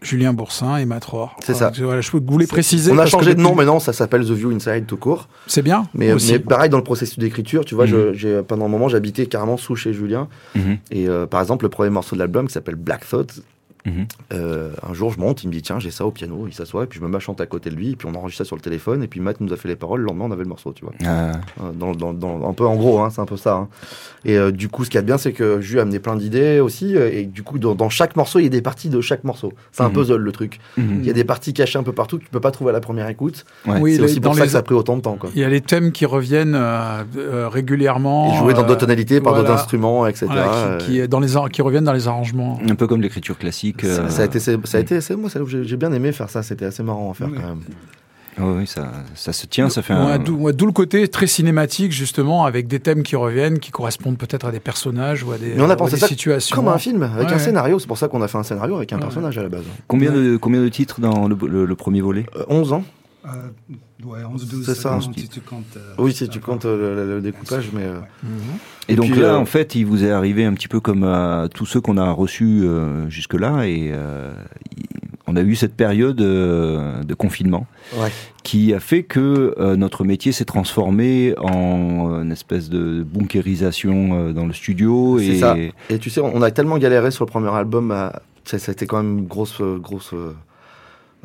Julien 0.00 0.32
Boursin 0.32 0.76
et 0.76 0.84
Matt 0.84 1.04
Rohr. 1.04 1.36
C'est 1.44 1.54
ça. 1.54 1.72
Voilà, 1.76 2.00
je 2.00 2.10
voulais 2.10 2.46
préciser. 2.46 2.92
On 2.92 2.98
a 2.98 3.06
changé 3.06 3.34
de 3.34 3.40
nom 3.40 3.54
maintenant, 3.54 3.80
ça 3.80 3.92
s'appelle 3.92 4.24
The 4.24 4.30
View 4.30 4.50
Inside 4.50 4.86
tout 4.86 4.96
court. 4.96 5.28
C'est 5.46 5.62
bien. 5.62 5.88
Mais, 5.94 6.14
mais, 6.14 6.38
pareil, 6.38 6.70
dans 6.70 6.76
le 6.76 6.84
processus 6.84 7.18
d'écriture, 7.18 7.64
tu 7.64 7.74
vois, 7.74 7.86
mm 7.86 7.90
-hmm. 7.90 8.12
je, 8.14 8.40
pendant 8.42 8.66
un 8.66 8.68
moment, 8.68 8.88
j'habitais 8.88 9.26
carrément 9.26 9.56
sous 9.56 9.76
chez 9.76 9.92
Julien. 9.92 10.28
Mm 10.54 10.60
-hmm. 10.60 10.78
Et 10.90 11.08
euh, 11.08 11.26
par 11.26 11.40
exemple, 11.40 11.64
le 11.64 11.70
premier 11.70 11.90
morceau 11.90 12.14
de 12.16 12.20
l'album 12.20 12.46
qui 12.46 12.52
s'appelle 12.52 12.76
Black 12.76 13.08
Thought, 13.08 13.30
Mmh. 13.88 14.06
Euh, 14.32 14.70
un 14.88 14.94
jour, 14.94 15.10
je 15.10 15.18
monte, 15.18 15.44
il 15.44 15.48
me 15.48 15.52
dit 15.52 15.62
tiens, 15.62 15.78
j'ai 15.78 15.90
ça 15.90 16.06
au 16.06 16.10
piano, 16.10 16.46
il 16.46 16.54
s'assoit, 16.54 16.84
et 16.84 16.86
puis 16.86 16.98
je 16.98 17.04
me 17.04 17.10
mets 17.10 17.16
à 17.16 17.20
chanter 17.20 17.42
à 17.42 17.46
côté 17.46 17.70
de 17.70 17.74
lui, 17.74 17.90
et 17.90 17.96
puis 17.96 18.08
on 18.10 18.14
enregistre 18.14 18.44
ça 18.44 18.46
sur 18.46 18.56
le 18.56 18.62
téléphone, 18.62 19.02
et 19.02 19.08
puis 19.08 19.20
Matt 19.20 19.40
nous 19.40 19.52
a 19.52 19.56
fait 19.56 19.68
les 19.68 19.76
paroles, 19.76 20.00
le 20.00 20.06
lendemain 20.06 20.26
on 20.26 20.32
avait 20.32 20.42
le 20.42 20.48
morceau, 20.48 20.72
tu 20.72 20.84
vois. 20.84 20.94
Ah. 21.04 21.32
Dans, 21.74 21.92
dans, 21.92 22.12
dans, 22.12 22.48
un 22.48 22.52
peu 22.52 22.66
en 22.66 22.76
gros, 22.76 23.00
hein, 23.00 23.10
c'est 23.10 23.20
un 23.20 23.26
peu 23.26 23.36
ça. 23.36 23.54
Hein. 23.54 23.68
Et 24.24 24.36
euh, 24.36 24.50
du 24.50 24.68
coup, 24.68 24.84
ce 24.84 24.90
qui 24.90 24.98
est 24.98 25.02
bien, 25.02 25.18
c'est 25.18 25.32
que 25.32 25.60
Ju 25.60 25.78
a 25.78 25.82
amené 25.82 25.98
plein 25.98 26.16
d'idées 26.16 26.60
aussi, 26.60 26.94
et 26.94 27.24
du 27.24 27.42
coup, 27.42 27.58
dans, 27.58 27.88
chaque 27.88 28.16
morceau, 28.16 28.38
il 28.38 28.44
y 28.44 28.46
a 28.46 28.50
des 28.50 28.62
parties 28.62 28.88
de 28.88 29.00
chaque 29.00 29.24
morceau. 29.24 29.52
C'est 29.72 29.82
un 29.82 29.88
mmh. 29.88 29.92
puzzle 29.92 30.16
le 30.16 30.32
truc. 30.32 30.60
Mmh. 30.76 30.82
Il 31.00 31.06
y 31.06 31.10
a 31.10 31.12
des 31.12 31.24
parties 31.24 31.52
cachées 31.52 31.78
un 31.78 31.82
peu 31.82 31.92
partout 31.92 32.18
que 32.18 32.24
tu 32.24 32.30
peux 32.30 32.40
pas 32.40 32.50
trouver 32.50 32.70
à 32.70 32.72
la 32.72 32.80
première 32.80 33.08
écoute. 33.08 33.44
Ouais. 33.66 33.78
Oui, 33.80 33.96
c'est 33.96 34.02
aussi 34.02 34.20
pour 34.20 34.34
ça 34.34 34.40
les... 34.40 34.46
que 34.46 34.52
ça 34.52 34.58
a 34.58 34.62
pris 34.62 34.74
autant 34.74 34.96
de 34.96 35.02
temps. 35.02 35.16
Quoi. 35.16 35.30
Il 35.34 35.40
y 35.40 35.44
a 35.44 35.48
les 35.48 35.60
thèmes 35.60 35.92
qui 35.92 36.06
reviennent 36.06 36.54
euh, 36.54 37.02
euh, 37.16 37.48
régulièrement. 37.48 38.32
Et 38.32 38.36
joués 38.36 38.54
dans 38.54 38.62
d'autres 38.62 38.80
tonalités, 38.80 39.20
par 39.20 39.32
voilà. 39.32 39.48
d'autres 39.48 39.60
instruments, 39.60 40.06
etc. 40.06 40.26
Voilà, 40.28 40.78
qui, 40.78 41.00
qui, 41.00 41.08
dans 41.08 41.20
les, 41.20 41.28
qui 41.52 41.62
reviennent 41.62 41.84
dans 41.84 41.92
les 41.92 42.08
arrangements. 42.08 42.58
Un 42.68 42.74
peu 42.74 42.86
comme 42.86 43.00
l'écriture 43.00 43.38
classique. 43.38 43.77
Ça, 43.86 44.08
ça 44.10 44.22
a 44.22 44.24
été 44.24 44.38
ça 44.40 44.52
a 44.74 44.80
été 44.80 44.96
assez, 44.96 45.14
moi 45.16 45.30
j'ai 45.46 45.76
bien 45.76 45.92
aimé 45.92 46.12
faire 46.12 46.28
ça 46.30 46.42
c'était 46.42 46.64
assez 46.66 46.82
marrant 46.82 47.10
à 47.10 47.14
faire 47.14 47.28
Oui. 47.30 47.38
quand 47.40 47.48
même. 47.48 47.60
Oh 48.40 48.54
oui, 48.56 48.68
ça, 48.68 48.92
ça 49.16 49.32
se 49.32 49.46
tient, 49.46 49.68
ça 49.68 49.82
fait 49.82 49.94
Ouais, 49.94 49.98
un... 50.12 50.18
D'où 50.20 50.36
ouais, 50.36 50.52
d'où 50.52 50.64
le 50.66 50.70
côté 50.70 51.08
très 51.08 51.26
cinématique, 51.26 51.90
justement, 51.90 52.44
avec 52.44 52.68
des 52.68 52.78
thèmes 52.78 53.02
qui 53.02 53.16
reviennent, 53.16 53.58
qui 53.58 53.72
correspondent 53.72 54.16
peut-être 54.16 54.46
à 54.46 54.52
des 54.52 54.60
personnages 54.60 55.24
ou 55.24 55.32
à 55.32 55.38
des, 55.38 55.54
Mais 55.56 55.60
on 55.62 55.64
a 55.64 55.68
ou 55.70 55.72
à 55.72 55.76
pensé 55.76 55.94
des 55.96 56.00
ça 56.02 56.06
situations. 56.06 56.54
comme 56.54 56.68
un 56.68 56.78
film 56.78 57.02
avec 57.02 57.26
Ouais, 57.26 57.34
un 57.34 57.38
scénario. 57.40 57.80
C'est 57.80 57.88
pour 57.88 57.98
ça 57.98 58.06
qu'on 58.06 58.22
a 58.22 58.28
fait 58.28 58.38
un 58.38 58.44
scénario 58.44 58.76
avec 58.76 58.92
un 58.92 58.96
Ouais. 58.98 59.02
personnage 59.02 59.36
à 59.38 59.42
la 59.42 59.48
base. 59.48 59.64
Combien, 59.88 60.12
de, 60.12 60.36
combien 60.36 60.60
de 60.62 60.68
titres 60.68 61.00
dans 61.00 61.26
le, 61.26 61.36
le, 61.48 61.64
le 61.64 61.74
premier 61.74 62.00
volet? 62.00 62.26
Euh, 62.36 62.44
11 62.48 62.74
ans 62.74 62.84
Euh, 63.26 63.48
ouais, 64.04 64.20
11, 64.24 64.46
12, 64.48 64.64
C'est 64.66 64.74
ça, 64.76 64.98
si 65.00 65.28
tu 65.28 65.40
comptes. 65.40 65.64
euh, 65.76 65.94
oui 65.98 66.12
si 66.12 66.28
tu 66.28 66.38
comptes 66.38 66.64
euh, 66.66 66.94
le, 67.06 67.14
le 67.16 67.20
découpage 67.20 67.70
mais 67.72 67.82
euh, 67.82 67.98
Mhm. 68.22 68.30
Et, 68.88 68.92
Et 68.92 68.96
donc 68.96 69.10
puis, 69.10 69.20
là, 69.20 69.34
euh, 69.34 69.36
en 69.38 69.44
fait, 69.44 69.74
il 69.74 69.84
vous 69.84 70.04
est 70.04 70.10
arrivé 70.10 70.44
un 70.44 70.54
petit 70.54 70.68
peu 70.68 70.80
comme 70.80 71.02
à 71.04 71.48
tous 71.52 71.66
ceux 71.66 71.80
qu'on 71.80 71.96
a 71.98 72.10
reçus 72.10 72.62
euh, 72.62 73.10
jusque-là, 73.10 73.64
et 73.66 73.90
euh, 73.92 74.32
on 75.26 75.36
a 75.36 75.42
eu 75.42 75.56
cette 75.56 75.74
période 75.74 76.20
euh, 76.22 77.02
de 77.02 77.12
confinement 77.14 77.66
ouais 77.98 78.10
qui 78.44 78.72
a 78.72 78.80
fait 78.80 79.02
que 79.02 79.54
euh, 79.58 79.76
notre 79.76 80.04
métier 80.04 80.32
s'est 80.32 80.46
transformé 80.46 81.34
en 81.38 82.22
une 82.22 82.32
espèce 82.32 82.70
de 82.70 83.02
bunkérisation 83.02 84.10
euh, 84.28 84.32
dans 84.32 84.46
le 84.46 84.54
studio. 84.54 85.18
C'est 85.18 85.26
et 85.26 85.38
ça. 85.40 85.56
et 85.90 85.98
tu 85.98 86.08
sais 86.08 86.20
on 86.22 86.40
a 86.40 86.50
tellement 86.50 86.78
galéré 86.78 87.10
sur 87.10 87.26
le 87.26 87.30
premier 87.30 87.50
album 87.50 87.90
à- 87.90 88.22
ça, 88.44 88.56
a 88.56 88.72
été 88.72 88.86
quand 88.86 89.02
même 89.02 89.18
une 89.18 89.26
grosse 89.26 89.60
euh, 89.60 89.76
grosse 89.76 90.14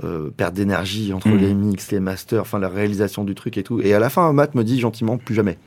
euh, 0.03 0.29
perte 0.36 0.53
d'énergie 0.56 1.13
entre 1.13 1.27
Mhm. 1.29 1.38
les 1.38 1.53
mix 1.53 1.91
les 1.91 1.99
masters 1.99 2.41
enfin 2.41 2.58
la 2.60 2.69
réalisation 2.69 3.23
du 3.23 3.36
truc 3.36 3.58
et 3.58 3.63
tout 3.63 3.79
et 3.82 3.93
à 3.93 3.99
la 3.99 4.10
fin 4.10 4.32
Matt 4.34 4.56
me 4.56 4.63
dit 4.63 4.79
gentiment 4.79 5.17
plus 5.17 5.36
jamais 5.36 5.58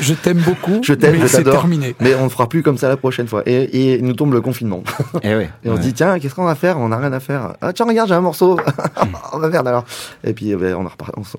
Je 0.00 0.14
t'aime 0.14 0.38
beaucoup, 0.38 0.80
Je 0.82 0.92
t'aime, 0.94 1.16
mais 1.20 1.26
je 1.26 1.32
t'adore. 1.36 1.54
terminé. 1.54 1.94
mais 2.00 2.14
on 2.14 2.24
ne 2.24 2.28
fera 2.28 2.48
plus 2.48 2.62
comme 2.62 2.78
ça 2.78 2.88
la 2.88 2.96
prochaine 2.96 3.26
fois 3.26 3.42
et, 3.46 3.94
et 3.94 4.02
nous 4.02 4.12
tombe 4.12 4.32
le 4.32 4.40
confinement 4.40 4.84
Eh 5.22 5.34
ouais, 5.34 5.50
Et 5.64 5.68
on 5.68 5.72
ouais. 5.72 5.76
se 5.78 5.82
dit, 5.82 5.92
tiens, 5.94 6.18
qu'est-ce 6.18 6.34
qu'on 6.34 6.44
va 6.44 6.54
faire? 6.54 6.78
On 6.78 6.88
n'a 6.90 6.98
rien 6.98 7.12
à 7.12 7.18
faire. 7.20 7.54
Ah, 7.60 7.72
tiens, 7.72 7.86
regarde, 7.86 8.08
j'ai 8.08 8.14
un 8.14 8.20
morceau. 8.20 8.58
on 9.32 9.38
va 9.38 9.50
faire 9.50 9.66
alors. 9.66 9.84
Et 10.22 10.32
puis, 10.34 10.50
eh 10.50 10.56
ben, 10.56 10.76
on, 10.76 10.86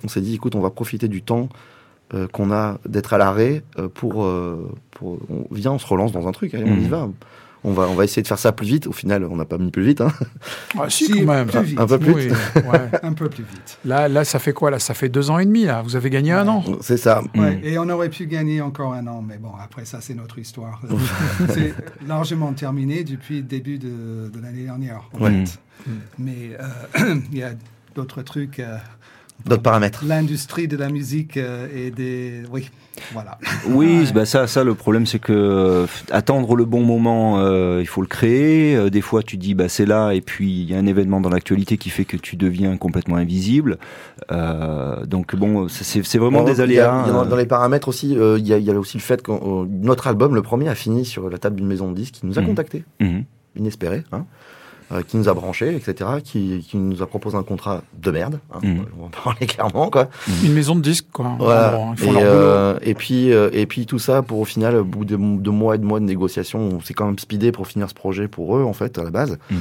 on 0.03 0.07
s'est 0.07 0.21
dit, 0.21 0.35
écoute, 0.35 0.55
on 0.55 0.59
va 0.59 0.69
profiter 0.71 1.07
du 1.07 1.21
temps 1.21 1.49
euh, 2.13 2.27
qu'on 2.27 2.51
a 2.51 2.77
d'être 2.87 3.13
à 3.13 3.17
l'arrêt 3.17 3.61
euh, 3.79 3.87
pour, 3.93 4.23
euh, 4.25 4.69
pour. 4.91 5.19
On, 5.29 5.45
viens, 5.51 5.71
on 5.73 5.79
se 5.79 5.87
relance 5.87 6.11
dans 6.11 6.27
un 6.27 6.31
truc, 6.31 6.53
allez, 6.53 6.65
on 6.65 6.75
y 6.75 6.81
Mhm. 6.85 6.87
va. 6.89 7.07
On 7.63 7.73
va, 7.73 7.83
on 7.89 7.95
va 7.95 8.03
essayer 8.05 8.21
de 8.21 8.27
faire 8.27 8.37
ça 8.39 8.51
plus 8.51 8.67
vite. 8.67 8.87
Au 8.87 8.91
final, 8.91 9.23
on 9.25 9.35
n'a 9.35 9.45
pas 9.45 9.57
mis 9.57 9.71
plus 9.71 9.83
vite. 9.83 10.01
Hein. 10.01 10.11
Ah, 10.79 10.89
si, 10.89 11.05
Si, 11.05 11.25
quand 11.25 11.33
même. 11.33 11.47
plus 11.47 11.61
vite. 11.61 11.79
Un 11.79 11.87
peu 11.87 11.99
plus 11.99 12.13
Oui, 12.13 12.27
ouais. 12.55 12.89
Un 13.03 13.13
peu 13.13 13.29
plus 13.29 13.43
vite. 13.43 13.79
Là, 13.83 14.07
là, 14.07 14.23
ça 14.23 14.39
fait 14.39 14.53
quoi 14.53 14.69
là? 14.71 14.79
Ça 14.79 14.93
fait 14.93 15.09
deux 15.09 15.29
ans 15.29 15.39
et 15.39 15.45
demi. 15.45 15.65
Là. 15.65 15.81
Vous 15.81 15.95
avez 15.95 16.09
gagné 16.09 16.31
un 16.31 16.47
an? 16.47 16.63
C'est 16.81 16.97
ça. 16.97 17.21
Ouais, 17.35 17.55
Mm. 17.57 17.59
Et 17.63 17.77
on 17.79 17.89
aurait 17.89 18.09
pu 18.09 18.27
gagner 18.27 18.61
encore 18.61 18.93
un 18.93 19.05
an, 19.07 19.21
mais 19.27 19.37
bon, 19.37 19.51
après 19.61 19.85
ça, 19.85 19.99
c'est 20.01 20.13
notre 20.13 20.37
histoire. 20.39 20.81
c'est 21.49 21.73
largement 22.07 22.53
terminé 22.53 23.03
depuis 23.03 23.37
le 23.37 23.43
début 23.43 23.79
de, 23.79 24.29
de 24.33 24.39
l'année 24.41 24.63
dernière. 24.63 25.09
en 25.13 25.23
Ouais. 25.23 25.45
fait. 25.45 25.59
Mais 26.19 26.51
euh, 26.59 27.15
il 27.31 27.37
y 27.37 27.43
a 27.43 27.51
d'autres 27.95 28.21
trucs. 28.21 28.59
euh, 28.59 28.77
D'autres 29.45 29.61
paramètres. 29.61 30.03
L'industrie 30.05 30.67
de 30.67 30.75
la 30.75 30.89
musique 30.89 31.37
euh, 31.37 31.67
et 31.73 31.91
des. 31.91 32.43
Oui, 32.51 32.69
voilà. 33.13 33.37
Oui, 33.69 33.99
Ouais. 33.99 34.11
bah 34.13 34.25
ça, 34.25 34.47
ça, 34.47 34.63
le 34.63 34.73
problème, 34.75 35.05
c'est 35.05 35.19
que 35.19 35.31
euh, 35.31 35.85
attendre 36.11 36.55
le 36.55 36.65
bon 36.65 36.81
moment, 36.83 37.39
euh, 37.39 37.77
il 37.79 37.85
faut 37.87 38.01
le 38.01 38.07
créer. 38.07 38.75
Euh, 38.75 38.89
des 38.89 38.99
fois, 39.01 39.23
tu 39.23 39.37
dis, 39.37 39.53
bah 39.53 39.69
c'est 39.69 39.85
là, 39.85 40.11
et 40.11 40.21
puis 40.21 40.51
il 40.61 40.69
y 40.69 40.73
a 40.73 40.77
un 40.77 40.85
événement 40.85 41.21
dans 41.21 41.29
l'actualité 41.29 41.77
qui 41.77 41.89
fait 41.89 42.03
que 42.03 42.17
tu 42.17 42.35
deviens 42.35 42.75
complètement 42.77 43.15
invisible. 43.17 43.77
Euh, 44.31 45.05
donc 45.05 45.35
bon, 45.35 45.67
c'est- 45.69 46.01
vraiment 46.17 46.39
Bon, 46.39 46.45
des 46.45 46.53
il 46.53 46.57
y 46.57 46.79
a- 46.79 46.91
aléas. 46.93 47.03
y 47.07 47.09
a 47.09 47.13
dans, 47.13 47.25
dans 47.25 47.35
les 47.35 47.45
paramètres 47.45 47.87
aussi, 47.87 48.17
euh, 48.17 48.37
il 48.39 48.47
y, 48.47 48.53
a, 48.53 48.57
il 48.57 48.65
y 48.65 48.71
a 48.71 48.73
aussi 48.77 48.97
le 48.97 49.03
fait 49.03 49.21
que 49.21 49.31
euh, 49.31 49.65
notre 49.69 50.07
album, 50.07 50.33
le 50.35 50.41
premier, 50.41 50.67
a 50.67 50.75
fini 50.75 51.05
sur 51.05 51.29
la 51.29 51.37
table 51.37 51.55
d'une 51.57 51.67
maison 51.67 51.89
de 51.91 51.95
disques 51.95 52.15
qui 52.15 52.25
nous 52.25 52.37
a 52.37 52.41
Mhm. 52.41 52.47
contactés. 52.47 52.83
mhm. 52.99 53.23
inespéré, 53.55 54.03
hein, 54.11 54.25
euh, 54.91 55.01
qui 55.01 55.17
nous 55.17 55.27
a 55.29 55.33
branchés, 55.33 55.75
etc., 55.75 56.09
qui, 56.23 56.65
qui 56.67 56.77
nous 56.77 57.01
a 57.01 57.07
proposé 57.07 57.35
un 57.37 57.43
contrat 57.43 57.81
de 58.01 58.11
merde, 58.11 58.39
hein, 58.53 58.59
Mhm. 58.63 58.85
on 58.97 59.01
va 59.01 59.05
en 59.07 59.09
parler 59.23 59.45
clairement, 59.47 59.89
quoi. 59.89 60.07
Une 60.43 60.53
maison 60.53 60.75
de 60.75 60.81
disques, 60.81 61.07
quoi. 61.11 61.35
Voilà. 61.39 61.71
gros, 61.73 61.91
Ils 61.93 61.97
font 61.99 62.11
et, 62.11 62.13
leur 62.13 62.21
boulot. 62.23 62.33
euh, 62.33 62.79
et 62.81 62.93
puis 62.93 63.31
euh, 63.33 63.49
et 63.53 63.65
puis 63.65 63.85
tout 63.85 63.99
ça 63.99 64.21
pour 64.21 64.39
au 64.39 64.45
final, 64.45 64.75
au 64.77 64.83
bout 64.83 65.05
de, 65.05 65.15
de 65.17 65.49
mois 65.49 65.75
et 65.75 65.77
de 65.77 65.85
mois 65.85 65.99
de 65.99 66.05
négociations, 66.05 66.59
on 66.59 66.81
s'est 66.81 66.93
quand 66.93 67.05
même 67.05 67.19
speedé 67.19 67.51
pour 67.51 67.67
finir 67.67 67.89
ce 67.89 67.93
projet 67.93 68.27
pour 68.27 68.57
eux 68.57 68.63
en 68.63 68.73
fait 68.73 68.97
à 68.97 69.03
la 69.03 69.09
base. 69.11 69.37
Mhm. 69.51 69.57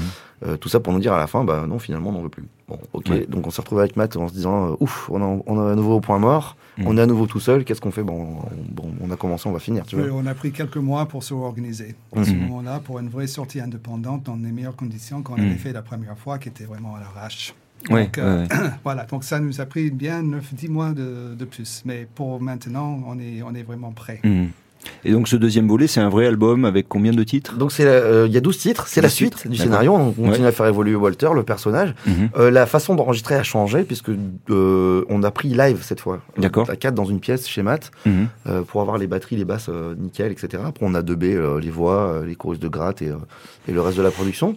Euh, 0.47 0.57
tout 0.59 0.69
ça 0.69 0.81
pour 0.81 0.93
nous 0.93 0.99
dire 1.01 1.15
à 1.15 1.19
la 1.19 1.27
fin, 1.27 1.45
bah 1.45 1.65
non, 1.67 1.79
finalement, 1.79 2.11
on 2.11 2.13
n'en 2.13 2.21
veut 2.23 2.29
plus. 2.29 2.45
Bon, 2.69 2.79
ok. 2.93 3.29
Donc 3.31 3.47
on 3.47 3.51
s'est 3.51 3.63
retrouvé 3.63 3.81
avec 3.83 3.97
Matt 3.97 4.17
en 4.19 4.29
se 4.29 4.35
disant, 4.35 4.77
ouf, 4.81 5.09
on, 5.11 5.23
a, 5.23 5.41
on 5.47 5.59
a 5.59 5.73
à 5.73 5.75
nouveau 5.75 5.95
au 5.95 6.01
point 6.01 6.19
mort, 6.19 6.57
on 6.85 6.99
est 6.99 7.01
à 7.01 7.07
nouveau 7.07 7.27
tout 7.27 7.41
seul, 7.41 7.65
qu'est-ce 7.65 7.81
qu'on 7.81 7.91
fait? 7.91 8.03
Bon, 8.03 8.39
bon, 8.69 8.93
on 9.01 9.11
a 9.11 9.17
commencé, 9.17 9.49
on 9.49 9.53
va 9.53 9.59
finir. 9.59 9.87
Tu 9.87 9.97
vois. 9.97 10.09
on 10.13 10.27
a 10.27 10.35
pris 10.35 10.53
quelques 10.53 10.77
mois 10.77 11.07
pour 11.07 11.23
se 11.23 11.35
organiser. 11.35 11.95
À 12.15 12.25
ce 12.25 12.31
mm. 12.31 12.39
moment-là, 12.49 12.81
pour 12.81 12.99
une 12.99 13.09
vraie 13.09 13.27
sortie 13.27 13.61
indépendante 13.61 14.25
dans 14.25 14.37
les 14.37 14.53
meilleures 14.53 14.77
conditions 14.77 15.23
qu'on 15.23 15.35
avait 15.35 15.47
mm. 15.51 15.59
fait 15.59 15.73
la 15.73 15.83
première 15.83 16.19
fois, 16.19 16.39
qui 16.39 16.49
était 16.49 16.65
vraiment 16.65 16.95
à 16.97 17.01
l'arrache. 17.01 17.55
Donc, 17.89 18.19
euh, 18.19 18.47
voilà, 18.85 19.05
donc 19.05 19.25
ça 19.25 19.39
nous 19.39 19.61
a 19.61 19.67
pris 19.67 19.91
bien 19.91 20.23
9-10 20.23 20.69
mois 20.69 20.93
de, 20.93 21.35
de, 21.35 21.45
plus. 21.45 21.83
Mais 21.85 22.07
pour 22.15 22.41
maintenant, 22.41 23.03
on 23.07 23.19
est, 23.19 23.43
on 23.43 23.55
est 23.55 23.63
vraiment 23.63 23.93
prêt. 23.93 24.21
Et 25.05 25.13
donc 25.13 25.29
ce 25.29 25.37
deuxième 25.37 25.69
volet, 25.69 25.87
c'est 25.87 26.01
un 26.01 26.09
vrai 26.09 26.27
album 26.27 26.65
avec 26.65 26.89
combien 26.89 27.13
de 27.13 27.23
titres? 27.23 27.57
Donc 27.57 27.73
euh, 27.81 28.25
il 28.29 28.35
y 28.35 28.37
a 28.37 28.41
12 28.41 28.59
titres, 28.59 28.87
c'est 28.89 29.01
la 29.01 29.09
suite 29.09 29.49
du 29.49 29.57
scénario, 29.57 29.95
on 29.95 30.13
continue 30.13 30.47
à 30.47 30.53
faire 30.53 30.67
évoluer 30.67 30.95
Walter, 30.95 31.31
le 31.35 31.43
personnage. 31.43 31.95
Mhm. 32.07 32.31
euh, 32.37 32.51
la 32.51 32.67
façon 32.67 32.95
d'enregistrer 32.95 33.35
a 33.35 33.43
changé 33.43 33.83
puisque 33.83 34.11
euh, 34.51 35.05
on 35.09 35.23
a 35.23 35.31
pris 35.31 35.49
live 35.49 35.79
cette 35.83 36.01
fois. 36.01 36.21
D'accord. 36.39 36.69
À 36.71 36.77
4 36.77 36.95
dans 36.95 37.05
une 37.05 37.21
pièce 37.21 37.47
chez 37.49 37.63
Matt 37.63 37.91
mhm. 38.05 38.29
pour 38.67 38.81
avoir 38.81 38.99
les 38.99 39.07
batteries, 39.07 39.37
les 39.37 39.45
basses 39.45 39.71
nickel, 39.99 40.33
etc. 40.33 40.63
Après 40.67 40.85
on 40.87 40.95
a 40.95 41.03
2B 41.03 41.59
les 41.59 41.71
voix, 41.71 42.23
les 42.27 42.35
choruses 42.35 42.61
de 42.61 42.69
gratte 42.69 43.03
et, 43.03 43.11
et 43.69 43.73
le 43.73 43.81
reste 43.81 43.99
de 43.99 44.03
la 44.03 44.11
production. 44.11 44.57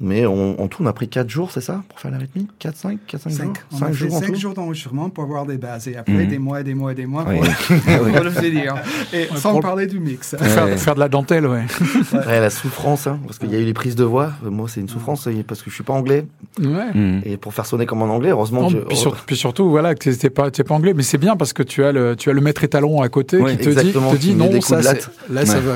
Mais 0.00 0.26
on, 0.26 0.60
en 0.60 0.68
tout, 0.68 0.82
on 0.82 0.86
a 0.86 0.92
pris 0.92 1.08
4 1.08 1.28
jours, 1.28 1.50
c'est 1.50 1.60
ça 1.60 1.82
Pour 1.88 1.98
faire 1.98 2.12
la 2.12 2.18
rythmique? 2.18 2.48
4, 2.60 2.76
5 2.76 2.98
4, 3.06 3.20
5, 3.22 3.32
5 3.32 3.44
jours? 3.44 3.78
5 3.78 3.92
jours, 3.92 4.18
5 4.18 4.34
jours 4.36 4.54
d'enregistrement 4.54 5.10
pour 5.10 5.24
avoir 5.24 5.44
des 5.44 5.58
bases. 5.58 5.88
Et 5.88 5.96
après, 5.96 6.12
mmh. 6.24 6.28
des 6.28 6.38
mois 6.38 6.60
et 6.60 6.64
des 6.64 6.74
mois 6.74 6.92
et 6.92 6.94
des 6.94 7.06
mois 7.06 7.24
pour, 7.24 7.32
pour 8.12 8.24
le 8.24 8.30
finir. 8.30 8.76
Et 9.12 9.16
ouais, 9.16 9.28
sans 9.36 9.52
pour... 9.52 9.60
parler 9.60 9.86
du 9.86 10.00
mix. 10.00 10.18
Ouais. 10.38 10.48
Faire, 10.48 10.78
faire, 10.78 10.94
de 10.94 11.00
la 11.00 11.08
dentelle, 11.08 11.46
ouais. 11.46 11.64
ouais 12.12 12.40
la 12.40 12.50
souffrance, 12.50 13.06
hein, 13.06 13.18
parce 13.26 13.38
qu'il 13.38 13.50
y 13.50 13.56
a 13.56 13.58
eu 13.58 13.64
les 13.64 13.72
prises 13.72 13.96
de 13.96 14.04
voix. 14.04 14.32
Moi, 14.42 14.68
c'est 14.68 14.80
une 14.80 14.88
souffrance 14.88 15.28
parce 15.46 15.62
que 15.62 15.70
je 15.70 15.74
suis 15.74 15.82
pas 15.82 15.94
anglais. 15.94 16.26
Ouais. 16.60 16.92
Mmh. 16.94 17.22
Et 17.24 17.36
pour 17.36 17.52
faire 17.54 17.66
sonner 17.66 17.86
comme 17.86 18.02
en 18.02 18.06
anglais, 18.06 18.30
heureusement 18.30 18.62
non, 18.62 18.70
que. 18.70 18.76
Puis, 18.84 18.96
sur, 18.96 19.16
puis, 19.16 19.36
surtout, 19.36 19.68
voilà, 19.68 19.94
que 19.94 20.10
tu 20.10 20.16
n'es 20.22 20.30
pas, 20.30 20.50
pas 20.50 20.74
anglais, 20.74 20.94
mais 20.94 21.02
c'est 21.02 21.18
bien 21.18 21.36
parce 21.36 21.52
que 21.52 21.62
tu 21.62 21.82
as 21.82 21.92
le, 21.92 22.14
tu 22.14 22.30
as 22.30 22.32
le 22.32 22.40
maître 22.40 22.62
étalon 22.62 23.02
à 23.02 23.08
côté 23.08 23.38
qui 23.38 23.56
te 23.56 23.70
dit, 23.70 23.92
te 23.92 24.16
dit 24.16 24.34
non, 24.34 24.60
ça, 24.60 24.80
là, 24.80 25.44
ça 25.44 25.60
va. 25.60 25.74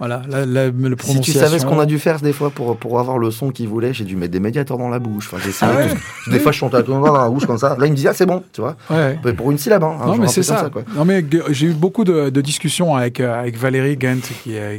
Voilà, 0.00 0.22
la, 0.30 0.46
la, 0.46 0.70
le 0.70 0.96
Si 0.98 1.20
tu 1.20 1.30
savais 1.30 1.58
ce 1.58 1.66
qu'on 1.66 1.78
a 1.78 1.84
dû 1.84 1.98
faire 1.98 2.20
des 2.20 2.32
fois 2.32 2.48
pour, 2.48 2.74
pour 2.78 2.98
avoir 2.98 3.18
le 3.18 3.30
son 3.30 3.50
qu'il 3.50 3.68
voulait, 3.68 3.92
j'ai 3.92 4.04
dû 4.04 4.16
mettre 4.16 4.32
des 4.32 4.40
médiateurs 4.40 4.78
dans 4.78 4.88
la 4.88 4.98
bouche. 4.98 5.30
Enfin, 5.30 5.50
ah 5.60 5.76
ouais 5.76 5.88
Des 6.32 6.40
fois, 6.40 6.52
je 6.52 6.56
chantais 6.56 6.78
à 6.78 6.82
dans 6.82 7.12
la 7.12 7.28
bouche 7.28 7.44
comme 7.44 7.58
ça. 7.58 7.76
Là, 7.78 7.84
il 7.84 7.90
me 7.90 7.96
disait, 7.96 8.08
ah, 8.08 8.14
c'est 8.14 8.24
bon, 8.24 8.42
tu 8.50 8.62
vois. 8.62 8.76
Ouais. 8.88 9.18
Pour 9.34 9.50
une 9.50 9.58
syllabe. 9.58 9.84
Hein, 9.84 9.98
non, 10.06 10.16
mais 10.16 10.28
c'est 10.28 10.42
ça. 10.42 10.56
ça 10.56 10.70
quoi. 10.70 10.84
Non, 10.96 11.04
mais 11.04 11.22
j'ai 11.50 11.66
eu 11.66 11.74
beaucoup 11.74 12.04
de, 12.04 12.30
de 12.30 12.40
discussions 12.40 12.96
avec, 12.96 13.20
avec 13.20 13.58
Valérie 13.58 13.98
Gant, 13.98 14.16
qui 14.42 14.54
est 14.54 14.78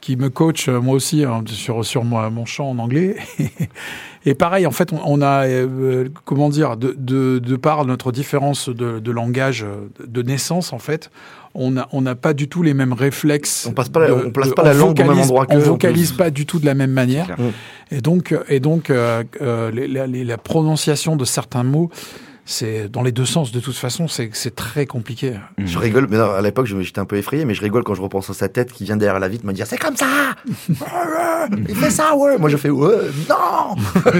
qui 0.00 0.16
me 0.16 0.30
coach 0.30 0.68
moi 0.68 0.94
aussi 0.94 1.24
hein, 1.24 1.42
sur 1.46 1.84
sur 1.84 2.04
moi, 2.04 2.30
mon 2.30 2.46
chant 2.46 2.70
en 2.70 2.78
anglais. 2.78 3.16
Et 4.26 4.34
pareil, 4.34 4.66
en 4.66 4.70
fait, 4.70 4.92
on, 4.92 5.00
on 5.04 5.22
a 5.22 5.46
euh, 5.46 6.08
comment 6.24 6.48
dire 6.48 6.76
de, 6.76 6.94
de, 6.96 7.38
de 7.38 7.56
par 7.56 7.84
notre 7.84 8.12
différence 8.12 8.68
de, 8.68 8.98
de 8.98 9.10
langage 9.10 9.66
de 10.02 10.22
naissance, 10.22 10.72
en 10.72 10.78
fait, 10.78 11.10
on 11.54 11.72
n'a 11.72 11.88
on 11.92 12.06
a 12.06 12.14
pas 12.14 12.32
du 12.32 12.48
tout 12.48 12.62
les 12.62 12.74
mêmes 12.74 12.92
réflexes. 12.92 13.66
On 13.68 13.72
passe 13.72 13.88
pas, 13.88 14.06
la, 14.06 14.14
on 14.14 14.30
place 14.30 14.50
pas 14.50 14.62
la 14.62 14.74
langue 14.74 14.98
au 15.00 15.04
même 15.04 15.18
endroit 15.18 15.46
que 15.46 15.54
On 15.54 15.58
vocalise 15.58 16.12
pas 16.12 16.30
du 16.30 16.46
tout 16.46 16.58
de 16.58 16.66
la 16.66 16.74
même 16.74 16.92
manière. 16.92 17.36
Et 17.90 18.00
donc, 18.00 18.34
et 18.48 18.60
donc, 18.60 18.90
euh, 18.90 19.24
euh, 19.40 19.70
les, 19.70 19.88
les, 19.88 20.24
la 20.24 20.38
prononciation 20.38 21.16
de 21.16 21.24
certains 21.24 21.64
mots 21.64 21.90
c'est 22.50 22.88
dans 22.88 23.02
les 23.02 23.12
deux 23.12 23.26
sens 23.26 23.52
de 23.52 23.60
toute 23.60 23.76
façon, 23.76 24.08
c'est 24.08 24.56
très 24.56 24.84
compliqué. 24.84 25.34
Je 25.58 25.78
rigole, 25.78 26.08
mais 26.10 26.18
non, 26.18 26.30
à 26.30 26.42
l'époque 26.42 26.66
j'étais 26.66 26.98
un 26.98 27.04
peu 27.04 27.16
effrayé, 27.16 27.44
mais 27.44 27.54
je 27.54 27.62
rigole 27.62 27.84
quand 27.84 27.94
je 27.94 28.02
repense 28.02 28.28
à 28.28 28.34
sa 28.34 28.48
tête 28.48 28.72
qui 28.72 28.84
vient 28.84 28.96
derrière 28.96 29.20
la 29.20 29.28
vitre 29.28 29.46
me 29.46 29.52
dire 29.52 29.66
c'est 29.66 29.78
comme 29.78 29.96
ça, 29.96 30.34
il 31.68 31.76
fait 31.76 31.90
ça 31.90 32.16
ouais, 32.16 32.38
moi 32.38 32.48
je 32.48 32.56
fais 32.56 32.70
ouais, 32.70 32.96
non. 33.28 33.76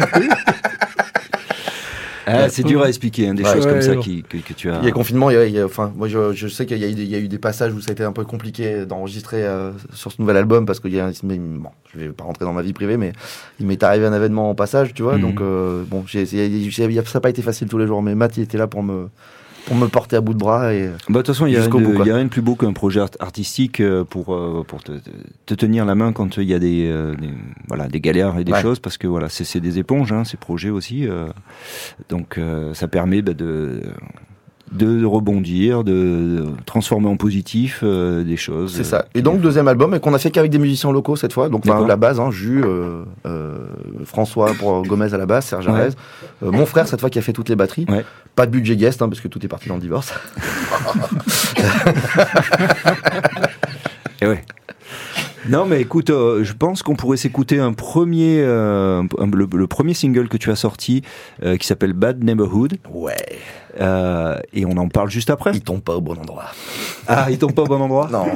Ah, 2.30 2.48
c'est 2.48 2.62
dur 2.62 2.82
à 2.82 2.88
expliquer, 2.88 3.28
hein, 3.28 3.34
des 3.34 3.42
ouais, 3.42 3.52
choses 3.52 3.66
ouais, 3.66 3.72
comme 3.72 3.82
ça 3.82 3.96
qui, 3.96 4.22
que, 4.22 4.38
que, 4.38 4.52
tu 4.52 4.70
as. 4.70 4.78
Il 4.80 4.84
y 4.84 4.88
a 4.88 4.92
confinement, 4.92 5.30
il 5.30 5.34
y 5.34 5.36
a, 5.36 5.46
il 5.46 5.54
y 5.54 5.58
a 5.58 5.64
enfin, 5.64 5.92
moi 5.96 6.08
je, 6.08 6.32
je 6.32 6.48
sais 6.48 6.66
qu'il 6.66 6.78
y, 6.78 7.04
y, 7.12 7.14
a 7.14 7.18
eu 7.18 7.28
des 7.28 7.38
passages 7.38 7.72
où 7.74 7.80
ça 7.80 7.90
a 7.90 7.92
été 7.92 8.04
un 8.04 8.12
peu 8.12 8.24
compliqué 8.24 8.86
d'enregistrer 8.86 9.44
euh, 9.44 9.72
sur 9.92 10.12
ce 10.12 10.20
nouvel 10.20 10.36
album 10.36 10.66
parce 10.66 10.80
qu'il 10.80 10.94
y 10.94 11.00
a, 11.00 11.10
bon, 11.22 11.70
je 11.92 11.98
vais 11.98 12.08
pas 12.08 12.24
rentrer 12.24 12.44
dans 12.44 12.52
ma 12.52 12.62
vie 12.62 12.72
privée, 12.72 12.96
mais 12.96 13.12
il 13.58 13.66
m'est 13.66 13.82
arrivé 13.82 14.06
un 14.06 14.14
événement 14.14 14.50
en 14.50 14.54
passage, 14.54 14.94
tu 14.94 15.02
vois, 15.02 15.16
mm 15.16 15.18
-hmm. 15.18 15.22
donc 15.22 15.40
euh, 15.40 15.84
bon, 15.90 16.04
j 16.06 16.18
ai, 16.18 16.24
y 16.24 16.98
a, 16.98 17.04
ça 17.04 17.18
n'a 17.18 17.20
pas 17.20 17.30
été 17.30 17.42
facile 17.42 17.68
tous 17.68 17.78
les 17.78 17.86
jours, 17.86 18.02
mais 18.02 18.14
Matt 18.14 18.36
il 18.36 18.42
était 18.42 18.58
là 18.58 18.66
pour 18.66 18.82
me 18.82 19.08
pour 19.66 19.76
me 19.76 19.88
porter 19.88 20.16
à 20.16 20.20
bout 20.20 20.34
de 20.34 20.38
bras. 20.38 20.74
Et 20.74 20.88
bah, 20.88 20.94
de 21.08 21.12
toute 21.18 21.26
façon, 21.28 21.46
il 21.46 21.50
n'y 21.50 21.56
a, 21.56 21.64
a, 21.64 22.02
rien 22.02 22.24
de 22.24 22.28
plus 22.28 22.42
beau 22.42 22.54
qu'un 22.54 22.72
projet 22.72 23.00
artistique 23.20 23.80
euh, 23.80 24.04
pour, 24.04 24.34
euh, 24.34 24.64
pour 24.66 24.82
te, 24.82 24.92
te, 25.46 25.54
tenir 25.54 25.84
la 25.84 25.94
main 25.94 26.12
quand 26.12 26.36
il 26.38 26.44
y 26.44 26.54
a 26.54 26.58
des, 26.58 26.88
euh, 26.88 27.14
des, 27.14 27.30
voilà, 27.68 27.88
des 27.88 28.00
galères 28.00 28.38
et 28.38 28.44
des 28.44 28.52
ouais. 28.52 28.62
choses, 28.62 28.78
parce 28.78 28.98
que 28.98 29.06
voilà, 29.06 29.28
c'est 29.28 29.60
des 29.60 29.78
éponges, 29.78 30.12
hein, 30.12 30.24
ces 30.24 30.36
projets 30.36 30.70
aussi. 30.70 31.06
Euh, 31.08 31.28
donc 32.08 32.38
ça 32.74 32.88
permet 32.88 33.22
bah, 33.22 33.34
de 33.34 33.82
de 34.72 35.04
rebondir, 35.04 35.82
de 35.82 36.44
transformer 36.64 37.08
en 37.08 37.16
positif 37.16 37.80
euh, 37.82 38.22
des 38.22 38.36
choses. 38.36 38.74
C'est 38.74 38.84
ça. 38.84 39.06
Et 39.14 39.22
donc 39.22 39.40
deuxième 39.40 39.66
album, 39.66 39.94
et 39.94 40.00
qu'on 40.00 40.14
a 40.14 40.18
fait 40.18 40.30
qu'avec 40.30 40.50
des 40.50 40.58
musiciens 40.58 40.92
locaux 40.92 41.16
cette 41.16 41.32
fois. 41.32 41.48
Donc 41.48 41.66
enfin, 41.66 41.86
la 41.86 41.96
base, 41.96 42.20
hein, 42.20 42.30
Jus, 42.30 42.62
euh, 42.64 43.02
euh, 43.26 43.66
François 44.04 44.52
pour 44.54 44.82
Gomez 44.82 45.12
à 45.12 45.18
la 45.18 45.26
basse, 45.26 45.46
Serge 45.46 45.66
ouais. 45.66 45.88
euh, 46.42 46.52
mon 46.52 46.66
frère 46.66 46.86
cette 46.86 47.00
fois 47.00 47.10
qui 47.10 47.18
a 47.18 47.22
fait 47.22 47.32
toutes 47.32 47.48
les 47.48 47.56
batteries. 47.56 47.86
Ouais. 47.88 48.04
Pas 48.36 48.46
de 48.46 48.52
budget 48.52 48.76
guest 48.76 49.02
hein, 49.02 49.08
parce 49.08 49.20
que 49.20 49.28
tout 49.28 49.44
est 49.44 49.48
parti 49.48 49.68
dans 49.68 49.74
le 49.74 49.80
divorce. 49.80 50.14
et 54.20 54.26
ouais. 54.26 54.44
Non, 55.50 55.66
mais 55.66 55.80
écoute, 55.80 56.10
euh, 56.10 56.44
je 56.44 56.52
pense 56.52 56.84
qu'on 56.84 56.94
pourrait 56.94 57.16
s'écouter 57.16 57.58
un 57.58 57.72
premier, 57.72 58.40
euh, 58.40 59.02
le, 59.18 59.48
le, 59.52 59.66
premier 59.66 59.94
single 59.94 60.28
que 60.28 60.36
tu 60.36 60.48
as 60.52 60.56
sorti, 60.56 61.02
euh, 61.42 61.56
qui 61.56 61.66
s'appelle 61.66 61.92
Bad 61.92 62.22
Neighborhood. 62.22 62.78
Ouais. 62.92 63.38
Et 64.52 64.64
on 64.64 64.76
en 64.76 64.88
parle 64.88 65.10
juste 65.10 65.28
après. 65.28 65.50
Il 65.54 65.62
tombe 65.62 65.80
pas 65.80 65.96
au 65.96 66.00
bon 66.00 66.16
endroit. 66.16 66.44
Ah, 67.08 67.26
il 67.30 67.38
tombe 67.38 67.52
pas 67.52 67.62
au 67.62 67.66
bon 67.66 67.80
endroit 67.80 68.08
Non. 68.12 68.26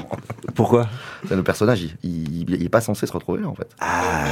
Pourquoi? 0.56 0.88
Le 1.30 1.42
personnage, 1.44 1.82
il, 1.82 1.96
il, 2.02 2.50
il, 2.50 2.64
est 2.64 2.68
pas 2.68 2.80
censé 2.80 3.06
se 3.06 3.12
retrouver 3.12 3.42
là, 3.42 3.48
en 3.48 3.54
fait. 3.54 3.68
Ah. 3.80 4.24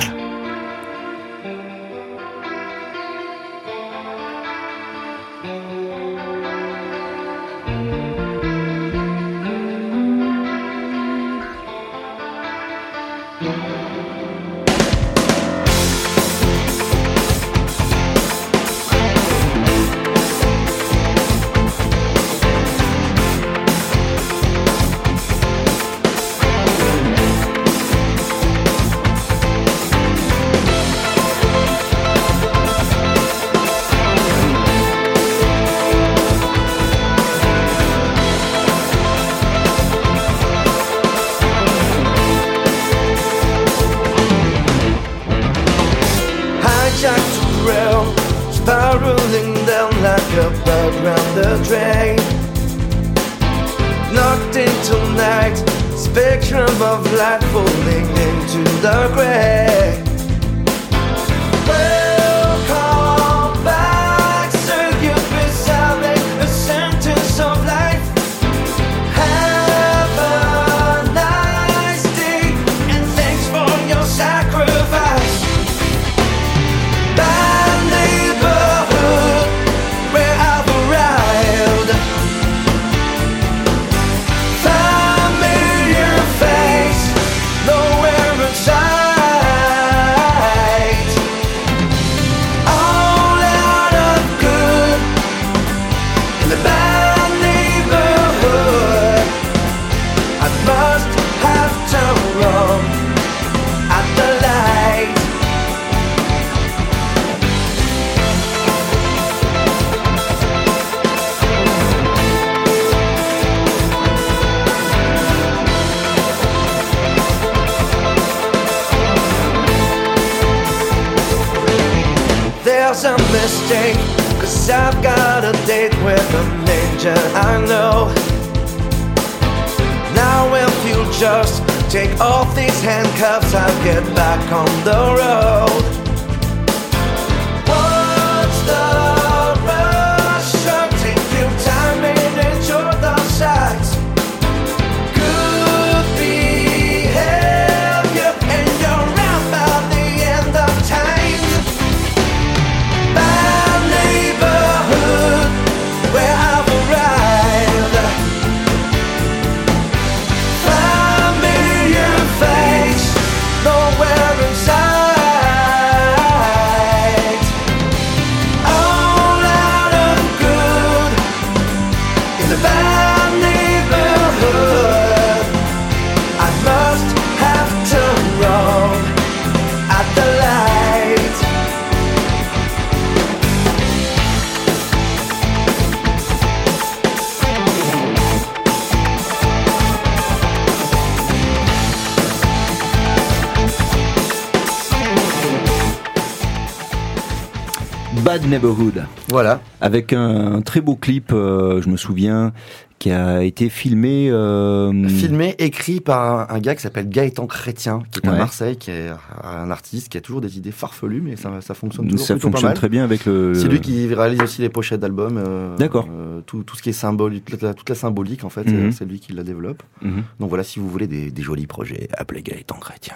Avec 199.93 200.13
un, 200.15 200.63
très 200.63 200.81
beau 200.81 200.97
clip, 200.97 201.33
euh, 201.33 201.83
je 201.83 201.89
me 201.91 201.97
souviens, 201.99 202.53
qui 202.99 203.11
a 203.11 203.43
été 203.43 203.69
filmé. 203.69 204.31
euh, 204.31 205.07
Filmé, 205.09 205.55
écrit 205.59 206.01
par 206.01 206.51
un, 206.51 206.55
un 206.57 206.61
gars 206.61 206.75
qui 206.75 206.81
s'appelle 206.81 207.09
Gaëtan 207.11 207.47
Chrétien, 207.47 208.03
qui 208.11 208.21
est 208.21 208.29
à. 208.29 208.33
Marseille, 208.33 208.77
qui 208.79 208.91
est 208.91 209.11
un 209.45 209.71
artiste 209.71 210.09
qui 210.09 210.17
a 210.17 210.23
toujours 210.23 210.41
des 210.41 210.57
idées 210.57 210.71
farfelues, 210.73 211.21
mais 211.21 211.37
ça, 211.37 211.51
ça 211.61 211.75
fonctionne 211.75 212.09
toujours 212.09 212.27
Ça 212.27 212.35
plutôt 212.35 212.49
pas 212.49 212.53
fonctionne 212.53 212.69
mal. 212.71 212.77
très 212.77 212.89
bien 212.89 213.05
avec 213.05 213.27
le. 213.27 213.55
C'est 213.55 213.69
lui 213.69 213.81
qui 213.81 214.07
réalise 214.15 214.41
aussi 214.41 214.63
les 214.63 214.71
pochettes 214.71 215.01
d'albums. 215.01 215.37
euh, 215.37 215.77
D'accord. 215.77 216.09
euh, 216.11 216.41
tout, 216.47 216.63
tout 216.63 216.77
ce 216.77 216.83
qui 216.83 216.89
est 216.89 216.95
symbolique, 216.95 217.45
toute 217.45 217.61
la, 217.63 217.75
toute 217.75 217.89
la 217.91 217.95
symbolique, 217.97 218.45
en 218.45 218.51
fait, 218.51 218.65
Mhm. 218.67 218.93
c'est 218.93 219.05
lui 219.05 219.21
qui 219.21 219.33
la 219.35 219.43
développe. 219.43 219.83
Mhm. 220.01 220.23
Donc 220.41 220.49
voilà, 220.49 220.65
si 220.65 220.79
vous 220.81 220.89
voulez 220.89 221.07
des, 221.09 221.31
des 221.31 221.43
jolis 221.43 221.67
projets, 221.67 222.09
appelez 222.17 222.43
Gaëtan 222.43 222.77
Chrétien. 222.77 223.15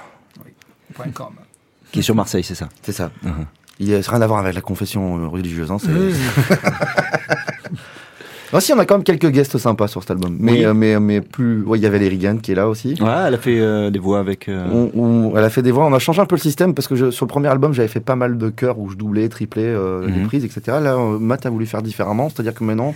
Point 0.95 1.11
com. 1.15 1.29
Qui 1.93 2.01
est 2.01 2.03
sur 2.03 2.15
Marseille, 2.15 2.43
c'est 2.45 2.55
ça. 2.57 2.69
C'est 2.83 2.93
ça. 2.93 3.11
Mhm. 3.23 3.47
Il 3.79 3.91
n'a 3.91 3.99
rien 4.01 4.23
à 4.23 4.27
voir 4.27 4.41
avec 4.41 4.55
la 4.55 4.61
confession 4.63 5.19
euh, 5.19 5.27
religieuse. 5.29 5.71
Hein. 5.71 5.77
Ah, 8.53 8.61
si, 8.61 8.73
on 8.73 8.79
a 8.79 8.87
quand 8.87 8.95
même 8.95 9.05
quelques 9.05 9.29
guests 9.31 9.59
sympas 9.59 9.89
sur 9.89 10.01
cet 10.03 10.13
album. 10.13 10.37
Mais, 10.41 10.53
Oui. 10.53 10.65
euh, 10.65 10.73
mais, 10.73 10.99
mais 11.01 11.21
plus. 11.21 11.63
ouais, 11.65 11.79
Il 11.79 11.83
y 11.83 11.87
avait 11.87 11.99
Valérie 11.99 12.17
Gann 12.17 12.41
qui 12.41 12.53
est 12.53 12.55
là 12.55 12.69
aussi. 12.69 12.91
Ouais, 13.03 13.11
elle 13.27 13.35
a 13.35 13.39
fait 13.39 13.59
euh, 13.61 13.91
des 13.91 13.99
voix 13.99 14.21
avec. 14.21 14.49
euh, 14.49 14.65
On- 14.73 14.99
on- 14.99 15.37
elle 15.37 15.43
a 15.45 15.51
fait 15.51 15.63
des 15.63 15.73
voix. 15.73 15.85
On 15.85 15.93
a 15.93 15.99
changé 15.99 16.23
un 16.23 16.27
peu 16.27 16.37
le 16.37 16.41
système 16.41 16.73
parce 16.73 16.87
que 16.87 16.95
je- 16.95 17.11
sur 17.11 17.27
le 17.27 17.29
premier 17.29 17.49
album, 17.49 17.75
j'avais 17.75 17.89
fait 17.89 18.01
pas 18.01 18.15
mal 18.15 18.39
de 18.39 18.49
chœurs 18.49 18.79
où 18.79 18.89
je 18.89 18.95
doublais, 18.97 19.29
triplais 19.29 19.65
euh, 19.67 20.07
les 20.07 20.21
Mhm. 20.21 20.27
prises, 20.29 20.45
etc. 20.45 20.61
Là, 20.81 20.95
euh, 20.95 21.19
Matt 21.19 21.45
a 21.45 21.51
voulu 21.51 21.67
faire 21.67 21.83
différemment. 21.83 22.29
C'est-à-dire 22.31 22.55
que 22.55 22.63
maintenant, 22.65 22.95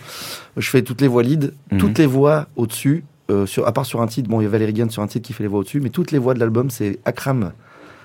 je 0.57 0.71
fais 0.71 0.83
toutes 0.83 1.01
les 1.01 1.09
voix 1.09 1.25
lead, 1.25 1.53
Mhm. 1.73 1.79
toutes 1.79 1.99
les 1.99 2.07
voix 2.07 2.47
au-dessus. 2.57 3.05
euh, 3.29 3.47
sur, 3.47 3.65
à 3.65 3.71
part 3.73 3.87
sur 3.87 4.01
un 4.03 4.09
titre, 4.09 4.29
bon, 4.29 4.41
il 4.41 4.45
y 4.45 4.47
a 4.47 4.51
Valérie 4.51 4.73
Gann 4.73 4.91
sur 4.91 5.03
un 5.03 5.07
titre 5.07 5.25
qui 5.25 5.33
fait 5.33 5.45
les 5.45 5.49
voix 5.49 5.61
au-dessus, 5.61 5.81
mais 5.81 5.91
toutes 5.91 6.11
les 6.11 6.19
voix 6.19 6.35
de 6.35 6.41
l'album, 6.41 6.69
c'est 6.69 6.99
Akram. 7.05 7.53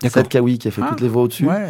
Sad 0.07 0.27
Kawi 0.27 0.59
qui 0.59 0.67
a 0.67 0.71
fait 0.71 0.81
Ah, 0.83 0.89
toutes 0.89 1.01
les 1.01 1.07
voix 1.07 1.23
au-dessus. 1.23 1.47
Ouais. 1.47 1.65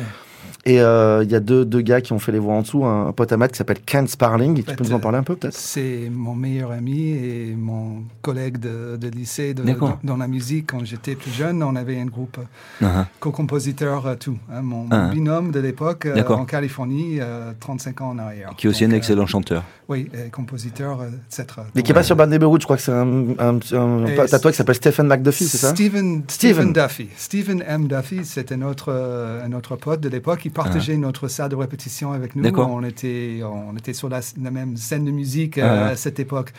Et 0.67 0.81
euh, 0.81 1.23
il 1.23 1.31
y 1.31 1.35
a 1.35 1.39
deux, 1.39 1.63
deux 1.63 1.81
gars 1.81 2.01
qui 2.01 2.11
ont 2.11 2.17
fait 2.17 2.31
les 2.31 2.39
voix 2.39 2.55
en 2.55 2.61
dessous. 2.63 2.85
Un, 2.85 3.07
un 3.09 3.11
pote 3.11 3.31
à 3.31 3.37
Matt 3.37 3.51
qui 3.51 3.57
s'appelle 3.59 3.81
Ken 3.85 4.07
Sparling. 4.07 4.55
Tu 4.55 4.63
fait, 4.63 4.75
peux 4.75 4.83
nous 4.83 4.93
en 4.93 4.99
parler 4.99 5.19
un 5.19 5.23
peu 5.23 5.35
peut-être? 5.35 5.53
C'est 5.53 6.09
mon 6.11 6.33
meilleur 6.33 6.71
ami 6.71 7.09
et 7.11 7.55
mon 7.55 8.01
collègue 8.23 8.57
de, 8.57 8.97
de 8.97 9.07
lycée 9.07 9.53
de- 9.53 9.61
dans, 9.61 9.99
dans 10.03 10.17
la 10.17 10.27
musique. 10.27 10.71
Quand 10.71 10.83
j'étais 10.83 11.13
plus 11.13 11.29
jeune, 11.29 11.61
on 11.61 11.75
avait 11.75 11.99
un 11.99 12.07
groupe 12.07 12.39
Ah, 12.83 13.05
co-compositeur, 13.19 14.07
euh, 14.07 14.15
tout. 14.15 14.37
hein. 14.51 14.61
mon, 14.63 14.87
Ah. 14.89 15.09
binôme 15.13 15.51
de 15.51 15.59
l'époque 15.59 16.07
euh, 16.07 16.23
en 16.29 16.45
Californie, 16.45 17.17
euh, 17.19 17.51
35 17.59 18.01
ans 18.01 18.09
en 18.09 18.17
arrière. 18.17 18.51
qui 18.57 18.65
est 18.65 18.69
aussi 18.71 18.85
Donc, 18.85 18.91
un 18.91 18.93
euh, 18.95 18.97
excellent 18.97 19.27
chanteur. 19.27 19.63
oui, 19.87 20.09
et 20.15 20.29
compositeur, 20.31 20.99
etc. 21.27 21.45
Mais 21.75 21.83
qui 21.83 21.91
est 21.91 21.93
pas 21.93 22.01
sur 22.01 22.15
Bad 22.15 22.31
Neighborhood, 22.31 22.61
je 22.61 22.65
crois 22.65 22.77
que 22.77 22.81
c'est 22.81 22.91
un, 22.91 23.35
un, 23.37 23.59
un, 23.73 24.05
Et 24.07 24.15
pote 24.15 24.33
à 24.33 24.39
toi 24.39 24.49
qui 24.49 24.57
s'appelle 24.57 24.73
Stephen 24.75 25.05
McDuffie, 25.07 25.45
c'est 25.45 25.59
ça? 25.59 25.69
Stephen, 25.69 26.23
Stephen. 26.27 26.71
Stephen 26.71 26.73
Duffy. 26.73 27.07
Stephen 27.17 27.63
M. 27.67 27.87
Duffy, 27.87 28.25
c'était 28.25 28.57
notre, 28.57 28.87
euh, 28.91 29.47
notre 29.47 29.75
pote 29.75 29.99
de 30.01 30.09
l'époque. 30.09 30.43
Partageait 30.55 30.97
notre 30.97 31.27
salle 31.27 31.49
de 31.49 31.55
répétition 31.55 32.11
avec 32.13 32.35
nous. 32.35 32.43
On 32.71 32.83
était, 32.83 33.41
on 33.43 33.75
était 33.77 33.93
sur 33.93 34.09
la, 34.09 34.21
la 34.41 34.51
même 34.51 34.75
scène 34.77 35.05
de 35.05 35.11
musique 35.11 35.57
Ah. 35.57 35.65
euh, 35.65 35.91
à 35.91 35.95
cette 35.95 36.19
époque. 36.19 36.53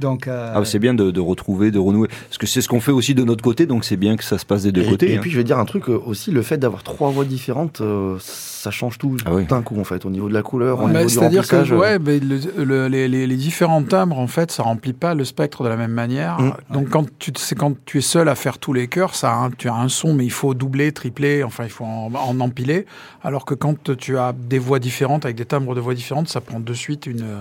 Donc, 0.00 0.26
euh, 0.26 0.52
Ah, 0.56 0.64
c'est 0.64 0.78
bien 0.78 0.94
de, 0.94 1.10
de 1.10 1.20
retrouver, 1.20 1.70
de 1.70 1.78
renouer. 1.78 2.08
Parce 2.08 2.38
que 2.38 2.46
c'est 2.46 2.60
ce 2.60 2.68
qu'on 2.68 2.80
fait 2.80 2.90
aussi 2.92 3.14
de 3.14 3.22
notre 3.24 3.42
côté, 3.44 3.66
donc 3.66 3.84
c'est 3.84 3.96
bien 3.96 4.16
que 4.16 4.24
ça 4.24 4.38
se 4.38 4.44
passe 4.46 4.62
des 4.64 4.72
deux 4.72 4.82
et, 4.82 4.88
côtés. 4.90 5.12
et 5.12 5.16
hein. 5.16 5.20
puis 5.20 5.30
je 5.30 5.36
vais 5.36 5.44
dire 5.44 5.58
un 5.58 5.64
truc 5.64 5.88
euh, 5.88 6.00
aussi, 6.06 6.30
le 6.32 6.42
fait 6.42 6.56
d'avoir 6.58 6.82
trois 6.82 7.10
voix 7.10 7.24
différentes, 7.24 7.80
euh, 7.80 8.16
ça 8.20 8.70
change 8.70 8.98
tout 8.98 9.16
Ah 9.24 9.34
oui. 9.34 9.44
d'un 9.44 9.62
coup 9.62 9.78
en 9.78 9.84
fait, 9.84 10.04
au 10.04 10.10
niveau 10.10 10.28
de 10.28 10.34
la 10.34 10.42
couleur, 10.42 10.80
au 10.80 10.86
Bah, 10.86 10.92
niveau 10.94 11.04
du 11.06 11.08
C'est-à-dire 11.14 11.46
que 11.46 11.56
remplissage. 11.56 11.72
euh. 11.72 11.78
ouais, 11.78 11.98
mais 11.98 12.18
le- 12.18 12.64
le- 12.64 12.88
les, 12.88 13.08
les- 13.08 13.26
les 13.26 13.36
différents 13.36 13.82
timbres, 13.82 14.18
en 14.18 14.26
fait, 14.26 14.50
ça 14.50 14.62
remplit 14.64 14.92
pas 14.94 15.14
le 15.14 15.24
spectre 15.24 15.62
de 15.62 15.68
la 15.68 15.76
même 15.76 15.92
manière. 15.92 16.40
Mm. 16.40 16.52
Donc 16.72 16.88
quand 16.90 17.06
tu, 17.18 17.30
c'est 17.36 17.54
quand 17.54 17.74
tu 17.84 17.98
es 17.98 18.00
seul 18.00 18.28
à 18.28 18.34
faire 18.34 18.58
tous 18.58 18.72
les 18.72 18.88
chœurs, 18.88 19.14
ça, 19.14 19.48
tu 19.58 19.68
as 19.68 19.74
un 19.74 19.88
son, 19.88 20.12
mais 20.14 20.24
il 20.24 20.30
faut 20.32 20.54
doubler, 20.54 20.90
tripler, 20.92 21.44
enfin 21.44 21.64
il 21.64 21.70
faut 21.70 21.84
en, 21.84 22.10
en 22.14 22.40
empiler. 22.40 22.86
Alors 23.22 23.44
que 23.44 23.54
quand 23.54 23.94
tu 23.96 24.18
as 24.18 24.32
des 24.32 24.58
voix 24.58 24.78
différentes 24.80 25.24
avec 25.24 25.36
des 25.36 25.44
timbres 25.44 25.74
de 25.74 25.80
voix 25.80 25.94
différentes, 25.94 26.28
ça 26.28 26.40
prend 26.40 26.58
de 26.58 26.74
suite 26.74 27.06
une, 27.06 27.22
euh, 27.22 27.38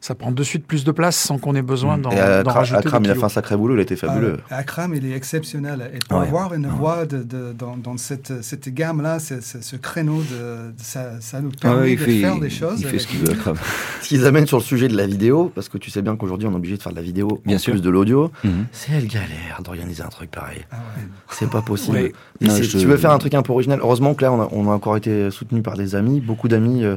ça 0.00 0.14
prend 0.14 0.30
de 0.30 0.42
suite 0.42 0.66
plus 0.66 0.84
de 0.84 0.92
place 0.92 1.16
sans 1.16 1.38
qu'on 1.38 1.54
ait 1.54 1.62
besoin 1.62 1.98
d'en 1.98 2.10
Et 2.10 2.18
à, 2.20 2.42
d'en 2.42 2.52
rajouter. 2.52 2.86
Akram, 2.86 3.04
il 3.04 3.10
a 3.10 3.14
fait 3.14 3.24
un 3.24 3.28
sacré 3.28 3.56
boulot, 3.56 3.74
il 3.74 3.80
a 3.80 3.82
été 3.82 3.96
fabuleux. 3.96 4.38
Ah, 4.50 4.58
Akram, 4.58 4.94
il 4.94 5.04
est 5.04 5.14
exceptionnel. 5.16 5.90
Et 5.94 5.98
pour 6.08 6.18
Ouais. 6.18 6.26
avoir 6.26 6.54
une 6.54 6.66
voix 6.68 7.04
de, 7.06 7.18
de- 7.22 7.52
dans, 7.58 7.76
dans 7.76 7.96
cette, 7.96 8.42
cette 8.42 8.68
gamme-là, 8.72 9.18
ce, 9.18 9.76
créneau, 9.76 10.18
de, 10.22 10.70
de- 10.70 10.72
ça, 10.78 11.20
ça 11.20 11.40
nous 11.40 11.50
Ah 11.56 11.60
permet 11.62 11.80
ouais, 11.80 11.92
il 11.92 11.98
de 11.98 12.04
fait, 12.04 12.20
faire 12.20 12.38
des 12.38 12.50
choses. 12.50 12.74
il 12.80 12.82
fait 12.84 12.88
avec 12.88 13.00
ce 13.00 13.06
qu'il 13.08 13.20
veut, 13.20 13.32
Akram. 13.32 13.56
Ce 14.02 14.08
qu'ils 14.08 14.24
amènent 14.26 14.46
sur 14.46 14.56
le 14.58 14.62
sujet 14.62 14.88
de 14.88 14.96
la 14.96 15.06
vidéo, 15.06 15.50
parce 15.54 15.68
que 15.68 15.76
tu 15.76 15.90
sais 15.90 16.00
bien 16.00 16.16
qu'aujourd'hui 16.16 16.46
on 16.46 16.52
est 16.52 16.56
obligé 16.56 16.76
de 16.76 16.82
faire 16.82 16.92
de 16.92 16.96
la 16.96 17.02
vidéo 17.02 17.42
Bien 17.44 17.56
en 17.56 17.58
sûr. 17.58 17.72
plus 17.72 17.82
de 17.82 17.90
l'audio, 17.90 18.30
Mhm. 18.44 18.66
c'est 18.72 18.92
elle 18.92 19.06
galère 19.08 19.60
d'organiser 19.62 20.02
un 20.02 20.08
truc 20.08 20.30
pareil. 20.30 20.64
Ah 20.70 20.76
ouais. 20.76 21.02
C'est 21.30 21.50
pas 21.50 21.60
possible. 21.60 21.98
Non, 22.40 22.50
c'est- 22.50 22.62
je- 22.62 22.68
Si 22.70 22.78
tu 22.78 22.86
veux 22.86 22.96
faire 22.96 23.10
un 23.10 23.18
truc 23.18 23.34
un 23.34 23.42
peu 23.42 23.52
original, 23.52 23.80
heureusement 23.82 24.14
que 24.14 24.22
là, 24.24 24.32
on 24.32 24.40
a, 24.40 24.48
on 24.52 24.70
a 24.70 24.74
encore 24.74 24.96
été 24.96 25.30
soutenu 25.30 25.60
par 25.62 25.76
des 25.76 25.94
amis, 25.94 26.20
beaucoup 26.20 26.48
d'amis 26.48 26.84
euh, 26.84 26.96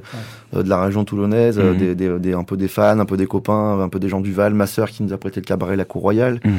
euh, 0.56 0.64
de 0.64 0.70
la 0.70 0.82
région 0.84 1.04
toulonnaise, 1.04 1.58
euh, 1.60 1.74
Mhm. 1.74 1.78
des, 1.78 1.96
des- 1.96 2.20
des- 2.20 2.34
un 2.34 2.44
peu 2.44 2.56
des 2.56 2.68
fans, 2.68 2.91
un 3.00 3.06
peu 3.06 3.18
des 3.18 3.28
copains, 3.28 3.80
un 3.80 3.90
peu 3.90 4.00
des 4.00 4.10
gens 4.10 4.20
du 4.22 4.34
Val, 4.34 4.54
ma 4.54 4.68
sœur 4.68 4.90
qui 4.90 5.04
nous 5.04 5.14
a 5.14 5.18
prêté 5.18 5.40
le 5.40 5.46
cabaret 5.46 5.76
La 5.76 5.86
Cour 5.86 6.02
Royale, 6.02 6.40
Mhm. 6.44 6.52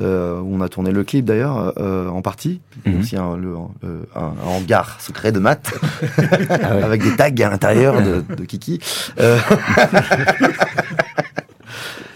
euh, 0.00 0.40
où 0.40 0.54
on 0.56 0.60
a 0.60 0.68
tourné 0.68 0.92
le 0.92 1.02
clip 1.04 1.24
d'ailleurs, 1.24 1.72
euh, 1.78 2.08
en 2.08 2.22
partie. 2.22 2.60
Il 2.84 2.92
y 2.92 2.94
a 2.94 2.96
Mhm. 2.96 3.02
aussi 3.02 3.16
un, 3.16 3.36
le- 3.36 3.54
euh, 3.84 4.02
un- 4.14 4.20
un 4.44 4.48
hangar 4.56 5.00
secret 5.00 5.32
de 5.32 5.38
maths, 5.40 5.72
Ah 6.62 6.76
ouais. 6.76 6.82
avec 6.82 7.02
des 7.02 7.16
tags 7.16 7.30
à 7.46 7.50
l'intérieur 7.50 8.00
de, 8.02 8.22
de 8.34 8.44
Kiki. 8.44 8.78
Euh, 9.18 9.38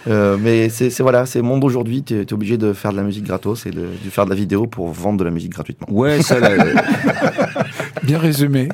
Euh, 0.07 0.37
mais 0.39 0.69
c'est 0.69 0.91
voilà, 1.01 1.25
c'est 1.25 1.39
le 1.39 1.45
monde 1.47 1.61
d'aujourd'hui. 1.61 2.03
Tu 2.03 2.15
es, 2.21 2.31
obligé 2.35 2.59
de 2.59 2.75
faire 2.75 2.93
de 2.93 2.97
la 2.99 3.03
musique 3.03 3.25
gratos 3.25 3.65
et 3.65 3.71
de, 3.71 3.81
de 4.05 4.11
faire 4.11 4.27
de 4.27 4.31
la 4.31 4.37
vidéo 4.37 4.67
pour 4.67 4.89
vendre 4.93 5.19
de 5.19 5.25
la 5.25 5.31
musique 5.31 5.53
gratuitement. 5.53 5.87
Ouais, 5.91 6.21
ça, 6.21 6.37
Bien 8.03 8.19
résumé. 8.19 8.69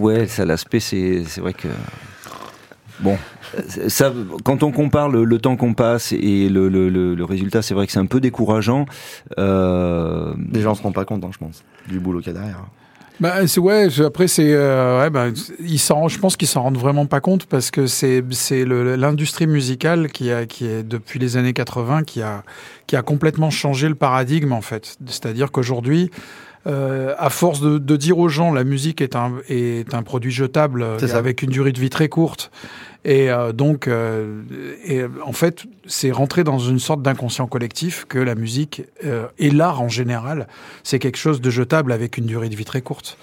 ouais, 0.00 0.26
ça 0.26 0.44
l'aspect, 0.44 0.80
c'est 0.80 1.22
c'est 1.28 1.40
vrai 1.40 1.52
que 1.52 1.68
bon. 3.00 3.16
Ça, 3.88 4.12
quand 4.44 4.62
on 4.62 4.72
compare 4.72 5.08
le, 5.08 5.24
le 5.24 5.38
temps 5.38 5.56
qu'on 5.56 5.74
passe 5.74 6.12
et 6.12 6.48
le, 6.48 6.68
le, 6.68 6.88
le, 6.88 7.14
le 7.14 7.24
résultat, 7.24 7.62
c'est 7.62 7.74
vrai 7.74 7.86
que 7.86 7.92
c'est 7.92 7.98
un 8.00 8.06
peu 8.06 8.20
décourageant. 8.20 8.86
Euh, 9.38 10.34
Les 10.52 10.60
gens 10.62 10.74
se 10.74 10.82
rendent 10.82 10.94
pas 10.94 11.04
compte, 11.04 11.24
hein, 11.24 11.30
je 11.32 11.38
pense, 11.38 11.62
du 11.88 12.00
boulot 12.00 12.20
qu'il 12.20 12.32
y 12.32 12.36
a 12.36 12.38
derrière. 12.38 12.64
Bah, 13.20 13.46
c'est 13.46 13.60
ouais. 13.60 13.86
Après, 14.04 14.26
c'est 14.26 14.52
euh, 14.54 15.00
ouais, 15.00 15.08
bah, 15.10 15.26
ils 15.60 15.78
s'en, 15.78 16.08
je 16.08 16.18
pense 16.18 16.36
qu'ils 16.36 16.48
s'en 16.48 16.62
rendent 16.62 16.78
vraiment 16.78 17.06
pas 17.06 17.20
compte 17.20 17.46
parce 17.46 17.70
que 17.70 17.86
c'est 17.86 18.24
c'est 18.32 18.64
le- 18.64 18.96
l'industrie 18.96 19.46
musicale 19.46 20.08
qui 20.10 20.32
a 20.32 20.46
qui 20.46 20.66
est 20.66 20.82
depuis 20.82 21.20
les 21.20 21.36
années 21.36 21.52
80 21.52 22.02
qui 22.02 22.22
a 22.22 22.42
qui 22.88 22.96
a 22.96 23.02
complètement 23.02 23.50
changé 23.50 23.88
le 23.88 23.94
paradigme 23.94 24.52
en 24.52 24.62
fait. 24.62 24.96
C'est-à-dire 25.06 25.52
qu'aujourd'hui. 25.52 26.10
Euh, 26.66 27.14
à 27.18 27.28
force 27.28 27.60
de, 27.60 27.76
de 27.76 27.96
dire 27.96 28.18
aux 28.18 28.30
gens 28.30 28.50
la 28.50 28.64
musique 28.64 29.02
est 29.02 29.16
un 29.16 29.34
est 29.50 29.92
un 29.92 30.02
produit 30.02 30.30
jetable 30.30 30.82
euh, 30.82 30.98
avec 31.12 31.42
une 31.42 31.50
durée 31.50 31.72
de 31.72 31.78
vie 31.78 31.90
très 31.90 32.08
courte 32.08 32.50
et 33.04 33.30
euh, 33.30 33.52
donc 33.52 33.86
euh, 33.86 34.40
et 34.82 35.00
euh, 35.00 35.08
en 35.26 35.32
fait 35.32 35.64
c'est 35.86 36.10
rentrer 36.10 36.42
dans 36.42 36.58
une 36.58 36.78
sorte 36.78 37.02
d'inconscient 37.02 37.46
collectif 37.46 38.06
que 38.08 38.18
la 38.18 38.34
musique 38.34 38.84
euh, 39.04 39.26
et 39.38 39.50
l'art 39.50 39.82
en 39.82 39.90
général 39.90 40.48
c'est 40.84 40.98
quelque 40.98 41.18
chose 41.18 41.42
de 41.42 41.50
jetable 41.50 41.92
avec 41.92 42.16
une 42.16 42.24
durée 42.24 42.48
de 42.48 42.56
vie 42.56 42.64
très 42.64 42.80
courte. 42.80 43.18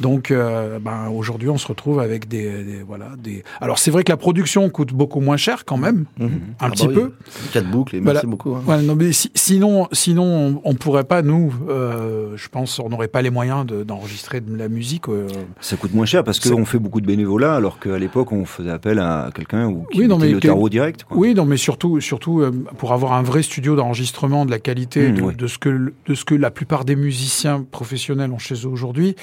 Donc, 0.00 0.30
euh, 0.30 0.78
ben, 0.78 1.08
aujourd'hui, 1.08 1.48
on 1.48 1.58
se 1.58 1.66
retrouve 1.66 1.98
avec 2.00 2.28
des, 2.28 2.62
des- 2.64 2.82
voilà 2.86 3.10
des. 3.18 3.42
Alors, 3.60 3.78
c'est 3.78 3.90
vrai 3.90 4.04
que 4.04 4.12
la 4.12 4.16
production 4.16 4.68
coûte 4.70 4.92
beaucoup 4.92 5.20
moins 5.20 5.36
cher 5.36 5.64
quand 5.64 5.76
même, 5.76 6.04
Mhm. 6.18 6.26
un 6.26 6.30
Ah 6.60 6.70
petit 6.70 6.86
bah 6.86 6.92
oui. 6.94 7.00
peu. 7.02 7.12
Quatre 7.52 7.68
boucles 7.70 7.96
et 7.96 8.00
Voilà. 8.00 8.14
merci 8.14 8.26
beaucoup. 8.26 8.54
hein. 8.54 8.62
Ouais, 8.66 8.80
non, 8.82 8.94
mais 8.94 9.12
si- 9.12 9.30
sinon, 9.34 9.88
sinon, 9.92 10.60
on, 10.64 10.74
pourrait 10.74 11.04
pas 11.04 11.22
nous. 11.22 11.52
euh, 11.68 12.36
je 12.36 12.48
pense, 12.48 12.78
on 12.78 12.88
n'aurait 12.88 13.08
pas 13.08 13.22
les 13.22 13.30
moyens 13.30 13.66
de- 13.66 13.82
d'enregistrer 13.82 14.40
de 14.40 14.54
la 14.56 14.68
musique. 14.68 15.08
euh, 15.08 15.26
Ça 15.60 15.76
coûte 15.76 15.92
moins 15.92 16.06
cher 16.06 16.22
parce 16.24 16.38
qu'on 16.38 16.64
fait 16.64 16.78
beaucoup 16.78 17.00
de 17.00 17.06
bénévolat, 17.06 17.54
alors 17.56 17.78
qu'à 17.80 17.98
l'époque, 17.98 18.30
on 18.32 18.44
faisait 18.44 18.70
appel 18.70 18.98
à 19.00 19.30
quelqu'un 19.34 19.66
ou 19.66 19.84
qui 19.90 20.00
Oui, 20.00 20.06
non, 20.08 20.18
mais 20.18 20.30
le 20.30 20.38
tarot 20.40 20.68
direct. 20.68 21.04
quoi. 21.04 21.16
Oui, 21.16 21.34
non, 21.34 21.44
mais 21.44 21.56
surtout, 21.56 22.00
surtout 22.00 22.40
euh, 22.40 22.52
pour 22.78 22.92
avoir 22.92 23.14
un 23.14 23.22
vrai 23.22 23.42
studio 23.42 23.74
d'enregistrement 23.76 24.46
de 24.46 24.50
la 24.52 24.58
qualité 24.60 25.10
Mmh, 25.10 25.32
de 25.34 25.46
ce 25.46 25.58
que 25.58 25.92
de 26.06 26.14
ce 26.14 26.24
que 26.24 26.34
la 26.34 26.50
plupart 26.50 26.84
des 26.84 26.96
musiciens 26.96 27.64
professionnels 27.70 28.30
ont 28.32 28.38
chez 28.38 28.54
eux 28.54 28.68
aujourd'hui. 28.68 29.16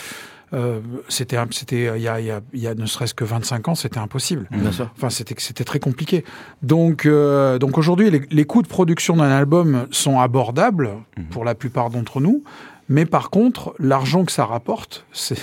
Euh, 0.54 0.80
c'était 1.10 1.38
c'était 1.52 1.88
euh, 1.88 1.98
il 1.98 2.04
y 2.04 2.08
a, 2.08 2.20
il 2.20 2.26
y 2.28 2.32
a, 2.32 2.42
il 2.54 2.60
y 2.60 2.68
a 2.68 2.76
ne 2.76 2.86
serait-ce 2.86 3.14
que 3.14 3.24
25 3.24 3.68
ans, 3.70 3.76
c'était 3.76 3.98
impossible. 4.00 4.48
Bien 4.52 4.72
sûr. 4.72 4.90
Enfin, 4.96 5.10
c'était 5.10 5.36
c'était 5.38 5.64
très 5.64 5.80
compliqué. 5.80 6.24
Donc, 6.62 7.06
euh, 7.06 7.58
donc 7.60 7.78
aujourd'hui, 7.78 8.10
les, 8.12 8.22
les 8.30 8.46
coûts 8.46 8.62
de 8.62 8.68
production 8.68 9.16
d'un 9.18 9.32
album 9.32 9.88
sont 9.92 10.20
abordables 10.20 10.90
Mhm. 11.18 11.26
pour 11.32 11.46
la 11.46 11.56
plupart 11.56 11.90
d'entre 11.90 12.20
nous. 12.22 12.44
Mais 12.88 13.06
par 13.08 13.32
contre, 13.32 13.74
l'argent 13.80 14.26
que 14.26 14.32
ça 14.32 14.46
rapporte, 14.46 15.06
c'est 15.12 15.36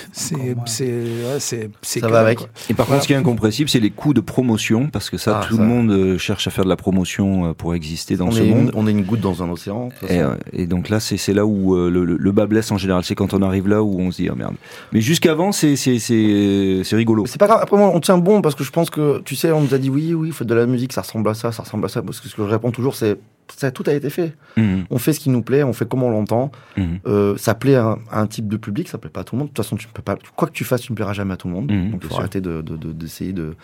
Ça 1.81 2.07
va 2.07 2.19
avec. 2.19 2.37
quoi. 2.39 2.47
Et 2.69 2.73
par 2.73 2.85
contre, 2.85 3.01
ce 3.03 3.07
qui 3.07 3.13
est 3.13 3.17
incompressible, 3.17 3.69
c'est 3.69 3.79
les 3.81 3.89
coûts 3.89 4.13
de 4.13 4.21
promotion, 4.21 4.87
parce 4.89 5.09
que 5.09 5.17
ça, 5.17 5.41
Ah, 5.41 5.45
tout 5.45 5.57
ça. 5.57 5.61
le 5.61 5.67
monde 5.67 5.91
euh, 5.91 6.17
cherche 6.17 6.47
à 6.47 6.51
faire 6.51 6.63
de 6.63 6.69
la 6.69 6.75
promotion 6.77 7.49
euh, 7.49 7.53
pour 7.53 7.75
exister 7.75 8.15
dans 8.15 8.27
on, 8.27 8.31
ce 8.31 8.41
est 8.41 8.45
monde. 8.49 8.69
une, 8.69 8.71
on 8.75 8.87
est 8.87 8.91
une 8.91 9.03
goutte 9.03 9.19
dans 9.19 9.43
un 9.43 9.49
océan. 9.49 9.89
Et, 10.07 10.19
euh, 10.21 10.35
et 10.53 10.67
donc 10.67 10.87
là, 10.89 10.99
c'est 11.01 11.17
c'est 11.17 11.33
là 11.33 11.45
où 11.45 11.75
le, 11.75 11.89
le- 12.05 12.17
le 12.17 12.31
bas 12.31 12.45
blesse 12.45 12.71
en 12.71 12.77
général. 12.77 13.03
C'est 13.03 13.15
quand 13.15 13.33
on 13.33 13.41
arrive 13.41 13.67
là 13.67 13.83
où 13.83 13.99
on 13.99 14.09
se 14.11 14.21
dit 14.21 14.29
ah 14.31 14.35
merde. 14.35 14.55
Mais 14.93 15.01
jusqu'avant, 15.01 15.51
c'est 15.51 15.75
c'est 15.75 15.99
c'est 15.99 16.81
c'est 16.83 16.95
rigolo. 16.95 17.25
C'est 17.25 17.39
pas 17.39 17.47
grave. 17.47 17.59
Après, 17.61 17.75
moi, 17.77 17.91
on 17.93 17.99
tient 17.99 18.17
bon 18.17 18.41
parce 18.41 18.55
que 18.55 18.63
je 18.63 18.71
pense 18.71 18.89
que, 18.89 19.19
tu 19.25 19.35
sais, 19.35 19.51
on 19.51 19.61
nous 19.61 19.73
a 19.73 19.77
dit 19.77 19.89
oui, 19.89 20.13
oui, 20.13 20.31
faites 20.31 20.47
de 20.47 20.53
la 20.55 20.65
musique, 20.65 20.93
ça 20.93 21.01
ressemble 21.01 21.27
à 21.29 21.33
ça, 21.33 21.51
ça 21.51 21.63
ressemble 21.63 21.85
à 21.85 21.89
ça. 21.89 22.01
Parce 22.01 22.19
que 22.21 22.29
ce 22.29 22.35
que 22.35 22.43
je 22.43 22.47
réponds 22.49 22.71
toujours, 22.71 22.95
c'est 22.95 23.17
ça, 23.55 23.71
tout 23.71 23.83
a 23.87 23.93
été 23.93 24.09
fait. 24.09 24.35
Mhm, 24.57 24.85
On 24.89 24.97
fait 24.97 25.13
ce 25.13 25.19
qui 25.19 25.29
nous 25.29 25.41
plaît, 25.41 25.63
on 25.63 25.73
fait 25.73 25.87
comme 25.87 26.03
on 26.03 26.09
l'entend. 26.11 26.51
mhm, 26.77 26.99
Euh, 27.07 27.35
ça 27.37 27.53
plaît 27.55 27.75
à 27.75 27.85
un, 27.85 27.97
à 28.11 28.21
un 28.21 28.27
type 28.27 28.47
de 28.47 28.57
public, 28.57 28.87
ça 28.89 28.97
plaît 28.97 29.09
pas 29.09 29.21
à 29.21 29.23
tout 29.23 29.35
le 29.35 29.39
monde. 29.39 29.47
De 29.49 29.53
toute 29.53 29.63
façon, 29.65 29.75
tu 29.75 29.87
peux 29.87 30.01
pas, 30.01 30.17
quoi 30.35 30.47
que 30.47 30.53
tu 30.53 30.63
fasses, 30.63 30.81
tu 30.81 30.91
ne 30.91 30.95
plairas 30.95 31.13
jamais 31.13 31.33
à 31.33 31.37
tout 31.37 31.47
le 31.47 31.53
monde. 31.53 31.71
Mhm, 31.71 31.91
Donc, 31.91 32.01
il 32.03 32.07
faut 32.07 32.13
sûr. 32.15 32.19
arrêter 32.19 32.41
de, 32.41 32.61
de- 32.61 32.77
de- 32.77 32.91
d'essayer 32.91 33.33
de, 33.33 33.55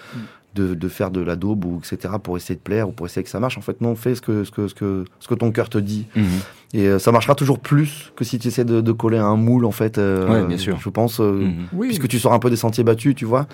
de, 0.55 0.73
de 0.73 0.87
faire 0.89 1.11
de 1.11 1.21
la 1.21 1.35
daube 1.35 1.63
ou 1.65 1.79
etc. 1.79 2.15
pour 2.21 2.35
essayer 2.37 2.55
de 2.55 2.59
plaire 2.61 2.89
ou 2.89 2.91
pour 2.91 3.05
essayer 3.05 3.23
que 3.23 3.29
ça 3.29 3.39
marche. 3.39 3.57
En 3.57 3.61
fait, 3.61 3.81
non, 3.81 3.95
fais 3.95 4.15
ce 4.15 4.21
que, 4.21 4.43
ce 4.43 4.51
que, 4.51 4.67
ce 4.67 4.73
que, 4.73 5.05
ce 5.19 5.27
que 5.27 5.35
ton 5.35 5.51
cœur 5.51 5.69
te 5.69 5.77
dit. 5.77 6.05
mhm. 6.15 6.25
Et 6.73 6.87
euh, 6.87 6.99
ça 6.99 7.11
marchera 7.11 7.33
toujours 7.33 7.57
plus 7.59 8.11
que 8.15 8.23
si 8.23 8.37
tu 8.37 8.47
essaies 8.49 8.63
de, 8.65 8.79
de 8.81 8.91
coller 8.91 9.17
à 9.17 9.25
un 9.25 9.35
moule, 9.37 9.65
en 9.65 9.71
fait. 9.71 9.97
euh, 9.97 10.29
Ouais, 10.29 10.47
bien 10.47 10.57
sûr. 10.57 10.77
Je 10.79 10.89
pense, 10.89 11.19
euh, 11.19 11.31
Mhm. 11.45 11.53
Oui. 11.73 11.87
puisque 11.87 12.07
tu 12.07 12.19
sors 12.19 12.33
un 12.33 12.37
peu 12.39 12.49
des 12.51 12.55
sentiers 12.57 12.83
battus, 12.83 13.15
tu 13.15 13.25
vois. 13.25 13.47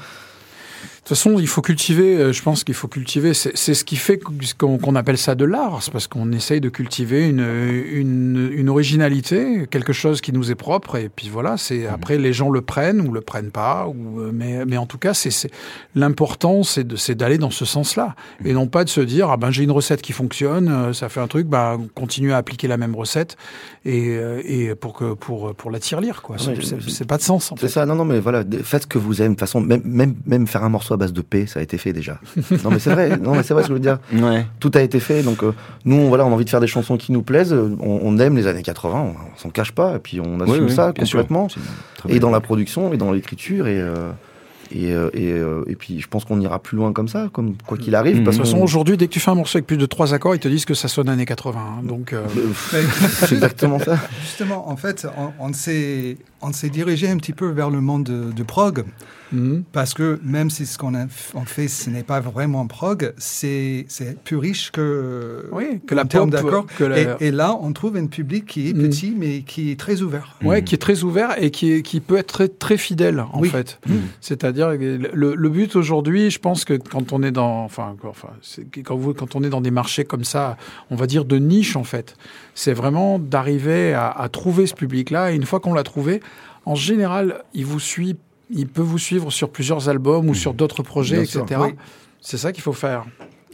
De 1.05 1.09
toute 1.09 1.17
façon, 1.19 1.37
il 1.37 1.47
faut 1.47 1.61
cultiver, 1.61 2.15
euh, 2.17 2.33
je 2.33 2.41
pense 2.41 2.63
qu'il 2.63 2.73
faut 2.73 2.87
cultiver, 2.87 3.35
c'est 3.35 3.55
c'est 3.55 3.75
ce 3.75 3.85
qui 3.85 3.95
fait 3.95 4.17
qu'on 4.57 4.79
qu'on 4.79 4.95
appelle 4.95 5.19
ça 5.19 5.35
de 5.35 5.45
l'art, 5.45 5.83
c'est 5.83 5.91
parce 5.91 6.07
qu'on 6.07 6.31
essaye 6.31 6.59
de 6.59 6.69
cultiver 6.69 7.29
une, 7.29 7.45
une, 7.93 8.49
une 8.51 8.69
originalité, 8.69 9.67
quelque 9.69 9.93
chose 9.93 10.19
qui 10.19 10.33
nous 10.33 10.49
est 10.49 10.55
propre, 10.55 10.95
et 10.95 11.09
puis 11.15 11.29
voilà, 11.29 11.57
c'est 11.57 11.85
après 11.85 12.17
les 12.17 12.33
gens 12.33 12.49
le 12.49 12.61
prennent 12.63 13.01
ou 13.07 13.11
le 13.13 13.21
prennent 13.21 13.51
pas, 13.51 13.87
ou, 13.87 14.19
euh, 14.19 14.31
mais, 14.33 14.65
mais 14.65 14.77
en 14.77 14.87
tout 14.87 14.97
cas, 14.97 15.13
c'est 15.13 15.29
c'est- 15.29 15.51
l'important, 15.93 16.63
c'est 16.63 16.83
de- 16.83 16.95
c'est 16.95 17.13
d'aller 17.13 17.37
dans 17.37 17.51
ce 17.51 17.65
sens-là, 17.65 18.15
et 18.43 18.53
non 18.53 18.65
pas 18.65 18.83
de 18.83 18.89
se 18.89 19.01
dire, 19.01 19.29
ah 19.29 19.37
ben 19.37 19.51
j'ai 19.51 19.63
une 19.63 19.69
recette 19.69 20.01
qui 20.01 20.11
fonctionne, 20.11 20.69
euh, 20.69 20.93
ça 20.93 21.07
fait 21.07 21.19
un 21.19 21.27
truc, 21.27 21.45
bah 21.45 21.77
continuer 21.93 22.33
à 22.33 22.37
appliquer 22.37 22.67
la 22.67 22.77
même 22.77 22.95
recette, 22.95 23.37
et, 23.85 24.15
et 24.43 24.73
pour, 24.73 24.93
que, 24.93 25.13
pour, 25.13 25.53
pour 25.53 25.69
la 25.69 25.79
tirelire, 25.79 26.23
quoi. 26.23 26.37
Ouais, 26.37 26.55
C'est- 26.59 26.79
c'est 26.79 26.89
c'est 26.89 27.05
pas 27.05 27.17
de 27.17 27.21
sens, 27.21 27.51
en 27.51 27.57
C'est 27.57 27.67
fait. 27.67 27.73
ça, 27.73 27.85
non, 27.85 27.93
non, 27.93 28.05
mais 28.05 28.19
voilà, 28.19 28.43
faites 28.63 28.81
ce 28.81 28.87
que 28.87 28.97
vous 28.97 29.21
aimez. 29.21 29.29
De 29.29 29.33
toute 29.35 29.41
façon, 29.41 29.61
même, 29.61 29.83
même, 29.85 30.15
même 30.25 30.47
faire 30.47 30.63
un 30.63 30.69
morceau 30.69 30.94
à 30.95 30.97
base 30.97 31.13
de 31.13 31.21
paix, 31.21 31.45
ça 31.45 31.59
a 31.59 31.63
été 31.63 31.77
fait 31.77 31.93
déjà. 31.93 32.19
non, 32.63 32.71
mais 32.71 32.79
c'est 32.79 32.89
vrai, 32.91 33.17
non, 33.17 33.35
mais 33.35 33.43
c'est 33.43 33.53
vrai 33.53 33.63
ce 33.63 33.67
que 33.69 33.73
je 33.73 33.77
veux 33.77 33.79
dire. 33.79 33.99
Ouais. 34.13 34.45
Tout 34.59 34.71
a 34.73 34.81
été 34.81 34.99
fait, 34.99 35.21
donc 35.23 35.43
euh, 35.43 35.53
nous, 35.85 35.95
on, 35.97 36.07
voilà, 36.09 36.25
on 36.25 36.29
a 36.29 36.33
envie 36.33 36.45
de 36.45 36.49
faire 36.49 36.59
des 36.61 36.67
chansons 36.67 36.97
qui 36.97 37.11
nous 37.11 37.21
plaisent. 37.21 37.53
On, 37.53 37.99
on 38.03 38.17
aime 38.17 38.35
les 38.35 38.47
années 38.47 38.63
80, 38.63 38.97
on, 38.99 39.07
on 39.09 39.37
s'en 39.37 39.49
cache 39.49 39.71
pas, 39.71 39.95
et 39.95 39.99
puis 39.99 40.19
on 40.19 40.39
assume 40.41 40.53
Oui, 40.55 40.59
oui, 40.69 40.71
ça 40.71 40.91
complètement. 40.97 41.47
Et 42.09 42.19
dans 42.19 42.31
la 42.31 42.39
production, 42.41 42.91
et 42.93 42.97
dans 42.97 43.11
l'écriture, 43.11 43.67
et. 43.67 43.79
euh, 43.79 44.11
et, 44.71 44.93
euh, 44.93 45.11
et, 45.13 45.31
euh, 45.31 45.63
et 45.67 45.75
puis 45.75 46.01
je 46.01 46.07
pense 46.07 46.25
qu'on 46.25 46.41
ira 46.41 46.57
plus 46.57 46.75
loin 46.75 46.91
comme 46.91 47.07
ça, 47.07 47.29
comme 47.31 47.53
quoi 47.67 47.77
qu'il 47.77 47.93
arrive. 47.93 48.17
Mhm. 48.17 48.23
Parce 48.23 48.37
De 48.37 48.41
toute 48.41 48.51
façon, 48.51 48.63
aujourd'hui, 48.63 48.97
dès 48.97 49.05
que 49.05 49.11
tu 49.13 49.19
fais 49.19 49.29
un 49.29 49.35
morceau 49.35 49.57
avec 49.59 49.67
plus 49.67 49.77
de 49.77 49.85
trois 49.85 50.15
accords, 50.15 50.33
ils 50.33 50.39
te 50.39 50.47
disent 50.47 50.65
que 50.65 50.73
ça 50.73 50.87
sonne 50.87 51.07
années 51.07 51.27
80. 51.27 51.59
hein. 51.59 51.83
donc, 51.83 52.13
euh, 52.13 52.23
c'est 53.27 53.33
exactement 53.35 53.77
ça. 53.77 53.99
Justement, 54.23 54.67
en 54.67 54.75
fait, 54.75 55.07
on, 55.17 55.29
on 55.49 55.53
s'est 55.53 56.17
on 56.47 56.53
s'est 56.53 56.69
dirigé 56.69 57.07
un 57.09 57.17
petit 57.17 57.33
peu 57.33 57.47
vers 57.49 57.69
le 57.69 57.81
monde 57.81 58.03
de, 58.03 58.31
de 58.31 58.43
prog. 58.43 58.83
mhm. 59.31 59.63
Parce 59.71 59.93
que 59.93 60.19
même 60.23 60.49
si 60.49 60.65
ce 60.65 60.77
qu'on 60.77 60.93
on 60.95 61.45
fait, 61.45 61.67
ce 61.67 61.89
n'est 61.89 62.03
pas 62.03 62.19
vraiment 62.19 62.67
prog, 62.67 63.13
c'est 63.17 63.85
plus 64.23 64.37
riche 64.37 64.71
que, 64.71 65.47
Oui, 65.51 65.81
la 65.95 66.03
que 66.05 66.83
la- 66.83 66.99
Et, 67.21 67.27
et 67.27 67.31
là, 67.31 67.57
on 67.59 67.73
trouve 67.73 67.97
un 67.97 68.05
public 68.07 68.45
qui 68.45 68.69
est 68.69 68.73
Mm. 68.73 68.81
petit, 68.83 69.13
mais 69.17 69.41
qui 69.41 69.71
est 69.71 69.79
très 69.79 70.01
ouvert. 70.01 70.37
Ouais, 70.43 70.59
Mhm. 70.59 70.63
qui 70.65 70.75
est 70.75 70.77
très 70.79 71.03
ouvert 71.03 71.41
et 71.41 71.49
qui, 71.51 71.71
est- 71.73 71.81
qui 71.81 71.99
peut 71.99 72.17
être 72.17 72.27
très, 72.33 72.47
très 72.47 72.77
fidèle, 72.77 73.19
en 73.33 73.39
Oui. 73.41 73.49
fait. 73.49 73.79
C'est-à-dire, 74.21 74.77
que 74.77 74.99
le, 75.13 75.35
le 75.35 75.49
but 75.49 75.75
aujourd'hui, 75.75 76.29
je 76.31 76.39
pense 76.39 76.63
que 76.65 76.73
quand 76.75 77.11
on 77.13 77.23
est 77.23 77.31
dans, 77.31 77.63
enfin, 77.63 77.95
quand, 78.83 78.95
vous, 78.95 79.13
quand 79.13 79.35
on 79.35 79.43
est 79.43 79.49
dans 79.49 79.61
des 79.61 79.71
marchés 79.71 80.05
comme 80.05 80.23
ça, 80.23 80.57
on 80.91 80.95
va 80.95 81.07
dire 81.07 81.25
de 81.25 81.37
niche, 81.37 81.75
en 81.75 81.83
fait, 81.83 82.15
c'est 82.55 82.73
vraiment 82.73 83.19
d'arriver 83.19 83.93
à, 83.93 84.09
à 84.09 84.29
trouver 84.29 84.65
ce 84.65 84.73
public-là. 84.73 85.31
Et 85.31 85.35
une 85.35 85.45
fois 85.45 85.59
qu'on 85.59 85.73
l'a 85.73 85.83
trouvé, 85.83 86.21
en 86.65 86.73
général, 86.73 87.43
il 87.53 87.65
vous 87.65 87.79
suit, 87.79 88.17
il 88.49 88.67
peut 88.67 88.81
vous 88.81 88.97
suivre 88.97 89.29
sur 89.31 89.49
plusieurs 89.51 89.89
albums 89.89 90.27
ou 90.29 90.33
sur 90.33 90.53
d'autres 90.55 90.81
projets, 90.81 91.21
Bien 91.21 91.41
etc. 91.41 91.61
oui. 91.61 91.75
C'est 92.21 92.37
ça 92.37 92.51
qu'il 92.51 92.63
faut 92.63 92.73
faire. 92.73 93.05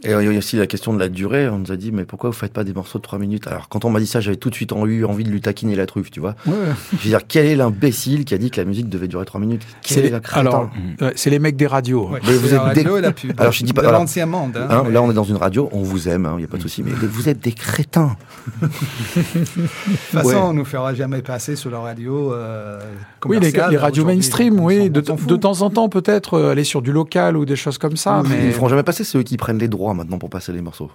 Et 0.04 0.10
il 0.10 0.32
y 0.32 0.34
a 0.34 0.38
aussi 0.38 0.56
la 0.56 0.66
question 0.66 0.92
de 0.92 0.98
la 0.98 1.08
durée. 1.08 1.48
On 1.48 1.58
nous 1.58 1.70
a 1.70 1.76
dit, 1.76 1.92
mais 1.92 2.04
pourquoi 2.04 2.30
vous 2.30 2.36
faites 2.36 2.52
pas 2.52 2.64
des 2.64 2.72
morceaux 2.72 2.98
de 2.98 3.02
3 3.04 3.18
minutes? 3.20 3.46
Alors, 3.46 3.68
quand 3.68 3.84
on 3.84 3.90
m'a 3.90 4.00
dit 4.00 4.06
ça, 4.06 4.20
j'avais 4.20 4.36
tout 4.36 4.50
de 4.50 4.54
suite 4.54 4.72
eu 4.86 5.04
envie 5.04 5.22
de 5.24 5.30
lui 5.30 5.40
taquiner 5.40 5.76
la 5.76 5.86
truffe, 5.86 6.10
tu 6.10 6.18
vois. 6.18 6.34
Ouais. 6.46 6.54
Je 6.92 6.96
veux 6.96 7.08
dire, 7.10 7.20
quel 7.28 7.46
est 7.46 7.54
l'imbécile 7.54 8.24
qui 8.24 8.34
a 8.34 8.38
dit 8.38 8.50
que 8.50 8.60
la 8.60 8.64
musique 8.64 8.88
devait 8.88 9.06
durer 9.06 9.24
3 9.24 9.40
minutes? 9.40 9.62
Quel 9.82 9.98
C'est 9.98 10.04
est 10.12 10.20
crétin 10.20 10.40
alors, 10.40 10.70
ouais, 11.00 11.12
c'est 11.14 11.30
les 11.30 11.38
mecs 11.38 11.54
des 11.56 11.66
radios. 11.68 12.08
Ouais, 12.08 12.20
Mais 12.26 12.34
vous 12.34 12.52
êtes 12.52 12.60
radio 12.60 12.96
et 12.96 13.00
la 13.00 13.12
pub. 13.12 13.32
Alors, 13.38 13.52
je 13.52 13.64
dis 13.64 13.72
pas- 13.72 13.82
alors, 13.82 13.92
l'ancien 14.00 14.26
monde. 14.26 14.56
hein, 14.56 14.66
Hein, 14.70 14.82
mais- 14.86 14.90
là, 14.92 15.02
on 15.02 15.10
est 15.10 15.14
dans 15.14 15.22
une 15.24 15.36
radio, 15.36 15.68
on 15.72 15.82
vous 15.82 16.08
aime, 16.08 16.28
il 16.32 16.38
n'y 16.38 16.44
a 16.44 16.48
pas 16.48 16.56
de 16.56 16.62
souci, 16.62 16.82
mais 16.82 16.90
vous 16.90 17.28
êtes 17.28 17.38
des 17.40 17.52
crétins. 17.52 18.16
De 18.60 18.66
toute 18.66 19.68
façon, 20.10 20.28
Ouais. 20.28 20.34
on 20.36 20.52
nous 20.52 20.64
fera 20.64 20.94
jamais 20.94 21.22
passer 21.22 21.54
sur 21.56 21.70
la 21.70 21.78
radio. 21.80 22.32
Euh, 22.32 22.80
Oui, 23.26 23.38
les, 23.40 23.76
radios 23.76 24.04
mainstream, 24.04 24.58
oui. 24.60 24.90
De, 24.90 25.00
temps 25.00 25.62
en 25.62 25.70
temps, 25.70 25.88
peut-être 25.88 26.34
euh, 26.34 26.50
aller 26.50 26.64
sur 26.64 26.82
du 26.82 26.92
local 26.92 27.36
ou 27.36 27.44
des 27.44 27.56
choses 27.56 27.78
comme 27.78 27.96
ça. 27.96 28.22
Ils 28.24 28.30
mais 28.30 28.46
ne 28.46 28.50
feront 28.52 28.68
jamais 28.68 28.82
passer, 28.82 29.04
c'est 29.04 29.18
eux 29.18 29.22
qui 29.22 29.36
prennent 29.36 29.58
les 29.58 29.68
droits 29.68 29.91
maintenant 29.94 30.18
pour 30.18 30.30
passer 30.30 30.52
les 30.52 30.62
morceaux. 30.62 30.90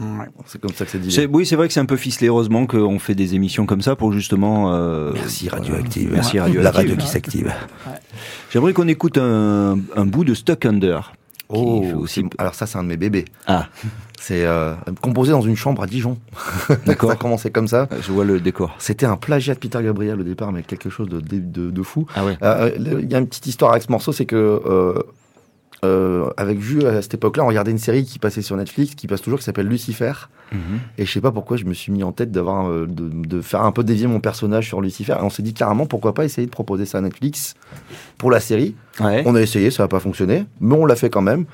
Ouais. 0.00 0.26
C'est 0.46 0.60
comme 0.60 0.72
ça 0.72 0.84
que 0.84 0.90
c'est 0.92 0.98
dit. 1.00 1.26
Oui, 1.32 1.44
c'est 1.46 1.56
vrai 1.56 1.66
que 1.66 1.74
c'est 1.74 1.80
un 1.80 1.86
peu 1.86 1.96
ficelé. 1.96 2.28
Heureusement 2.28 2.66
qu'on 2.66 2.98
fait 2.98 3.14
des 3.14 3.34
émissions 3.34 3.66
comme 3.66 3.82
ça 3.82 3.96
pour 3.96 4.12
justement. 4.12 4.72
euh, 4.74 5.10
Merci 5.14 5.48
Radioactive. 5.48 6.10
Merci 6.12 6.36
La 6.36 6.44
Radioactive. 6.44 6.76
radio 6.76 6.96
qui 6.96 7.06
s'active. 7.08 7.52
J'aimerais 8.50 8.72
qu'on 8.72 8.88
écoute 8.88 9.18
un, 9.18 9.78
un 9.96 10.06
bout 10.06 10.24
de 10.24 10.34
Stuck 10.34 10.64
Under. 10.66 11.12
Oh, 11.50 11.82
aussi- 11.96 12.24
alors 12.36 12.54
ça, 12.54 12.66
c'est 12.66 12.76
un 12.76 12.82
de 12.82 12.88
mes 12.88 12.98
bébés. 12.98 13.24
Ah, 13.46 13.68
C'est 14.20 14.44
euh, 14.44 14.74
composé 15.00 15.32
dans 15.32 15.40
une 15.40 15.56
chambre 15.56 15.82
à 15.82 15.86
Dijon. 15.86 16.18
D'accord. 16.86 17.08
ça 17.08 17.14
a 17.14 17.18
commencé 17.18 17.50
comme 17.50 17.66
ça. 17.68 17.88
je 18.02 18.12
vois 18.12 18.26
le 18.26 18.38
décor. 18.38 18.74
C'était 18.78 19.06
un 19.06 19.16
plagiat 19.16 19.54
de 19.54 19.58
Peter 19.58 19.78
Gabriel 19.82 20.20
au 20.20 20.24
départ, 20.24 20.52
mais 20.52 20.62
quelque 20.62 20.90
chose 20.90 21.08
de, 21.08 21.20
de, 21.20 21.38
de- 21.38 21.70
de 21.70 21.82
fou. 21.82 22.06
Ah 22.14 22.26
ouais. 22.26 22.36
Euh, 22.42 22.70
le- 22.78 23.00
Il 23.00 23.10
y 23.10 23.14
a 23.14 23.18
une 23.18 23.26
petite 23.26 23.46
histoire 23.46 23.70
avec 23.70 23.82
ce 23.82 23.90
morceau, 23.90 24.12
c'est 24.12 24.26
que 24.26 24.36
euh, 25.84 26.28
avec 26.36 26.60
Jules 26.60 26.86
à 26.86 27.02
cette 27.02 27.14
époque-là, 27.14 27.44
on 27.44 27.48
regardait 27.48 27.70
une 27.70 27.78
série 27.78 28.04
qui 28.04 28.18
passait 28.18 28.42
sur 28.42 28.56
Netflix, 28.56 28.94
qui 28.94 29.06
passe 29.06 29.22
toujours, 29.22 29.38
qui 29.38 29.44
s'appelle 29.44 29.68
Lucifer. 29.68 30.12
Mhm. 30.52 30.60
Et 30.96 31.06
je 31.06 31.12
sais 31.12 31.20
pas 31.20 31.30
pourquoi 31.30 31.56
je 31.56 31.64
me 31.64 31.74
suis 31.74 31.92
mis 31.92 32.02
en 32.02 32.12
tête 32.12 32.30
d'avoir 32.30 32.68
euh, 32.68 32.86
de, 32.86 33.08
de 33.08 33.40
faire 33.40 33.62
un 33.62 33.72
peu 33.72 33.84
dévier 33.84 34.06
mon 34.06 34.20
personnage 34.20 34.66
sur 34.66 34.80
Lucifer. 34.80 35.12
Et 35.12 35.22
on 35.22 35.30
s'est 35.30 35.42
dit 35.42 35.54
carrément 35.54 35.86
pourquoi 35.86 36.14
pas 36.14 36.24
essayer 36.24 36.46
de 36.46 36.50
proposer 36.50 36.86
ça 36.86 36.98
à 36.98 37.00
Netflix 37.00 37.54
pour 38.16 38.30
la 38.30 38.40
série. 38.40 38.74
Ouais. 39.00 39.22
On 39.26 39.34
a 39.34 39.40
essayé, 39.40 39.70
ça 39.70 39.84
n'a 39.84 39.88
pas 39.88 40.00
fonctionné, 40.00 40.44
mais 40.60 40.74
on 40.74 40.86
l'a 40.86 40.96
fait 40.96 41.10
quand 41.10 41.22
même. 41.22 41.44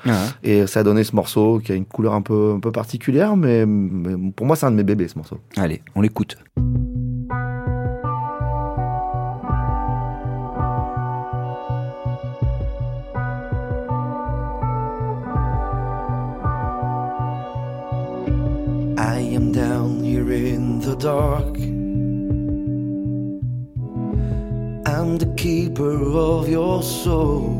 Et 0.42 0.66
ça 0.66 0.80
a 0.80 0.82
donné 0.82 1.04
ce 1.04 1.14
morceau 1.14 1.60
qui 1.62 1.72
a 1.72 1.74
une 1.74 1.84
couleur 1.84 2.14
un 2.14 2.22
peu, 2.22 2.54
un 2.56 2.60
peu 2.60 2.72
particulière, 2.72 3.36
mais, 3.36 3.66
mais 3.66 4.32
pour 4.34 4.46
moi 4.46 4.56
c'est 4.56 4.66
un 4.66 4.70
de 4.70 4.76
mes 4.76 4.84
bébés 4.84 5.08
ce 5.08 5.16
morceau. 5.16 5.38
Allez, 5.56 5.82
on 5.94 6.00
l'écoute. 6.00 6.38
Am 19.34 19.50
down 19.50 20.04
here 20.04 20.30
in 20.32 20.78
the 20.80 20.94
dark. 20.94 21.56
I'm 24.86 25.18
the 25.18 25.34
keeper 25.36 25.96
of 26.16 26.48
your 26.48 26.82
soul. 26.82 27.50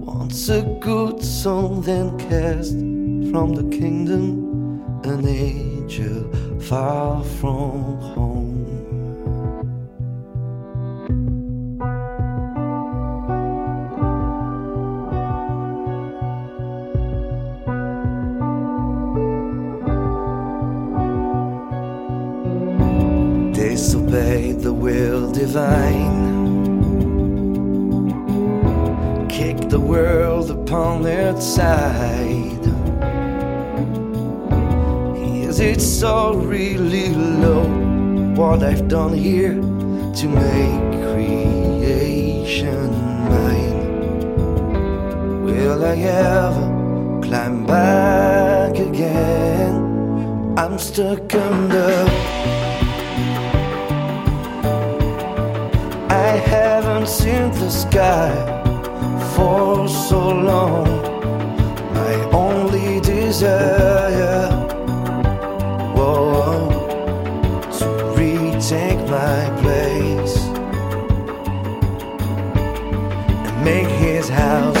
Once 0.00 0.48
a 0.48 0.62
good 0.80 1.22
song, 1.22 1.82
then 1.82 2.18
cast 2.18 2.72
from 3.30 3.54
the 3.54 3.68
kingdom, 3.76 4.82
an 5.04 5.28
angel 5.28 6.32
far 6.58 7.22
from 7.22 8.00
home. 8.00 8.43
Obey 24.14 24.52
the 24.52 24.72
will 24.72 25.32
divine. 25.32 26.14
Kick 29.28 29.68
the 29.68 29.80
world 29.80 30.52
upon 30.52 31.04
its 31.04 31.44
side. 31.44 32.64
Is 35.48 35.58
it 35.58 35.80
so 35.80 36.34
really 36.34 37.08
low 37.10 37.64
what 38.36 38.62
I've 38.62 38.86
done 38.86 39.14
here 39.14 39.54
to 40.20 40.26
make 40.28 40.82
creation 41.06 42.90
mine? 43.32 43.80
Will 45.44 45.84
I 45.84 45.96
ever 45.96 47.20
climb 47.20 47.66
back 47.66 48.76
again? 48.78 49.74
I'm 50.56 50.78
stuck 50.78 51.34
under. 51.34 52.33
Haven't 56.94 57.08
seen 57.08 57.50
the 57.50 57.68
sky 57.68 58.30
for 59.34 59.88
so 59.88 60.28
long. 60.28 60.86
My 61.92 62.14
only 62.30 63.00
desire 63.00 64.48
whoa, 65.96 66.68
to 67.78 67.86
retake 68.16 69.00
my 69.10 69.40
place 69.60 70.36
and 73.46 73.64
make 73.64 73.88
his 73.88 74.28
house 74.28 74.73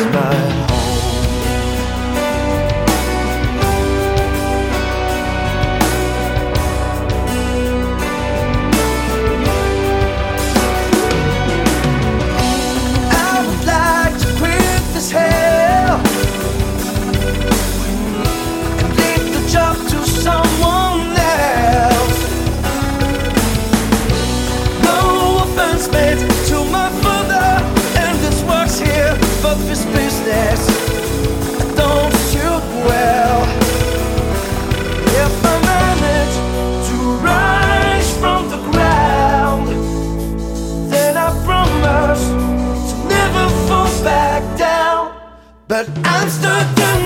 But 45.74 45.88
I'm 46.04 47.03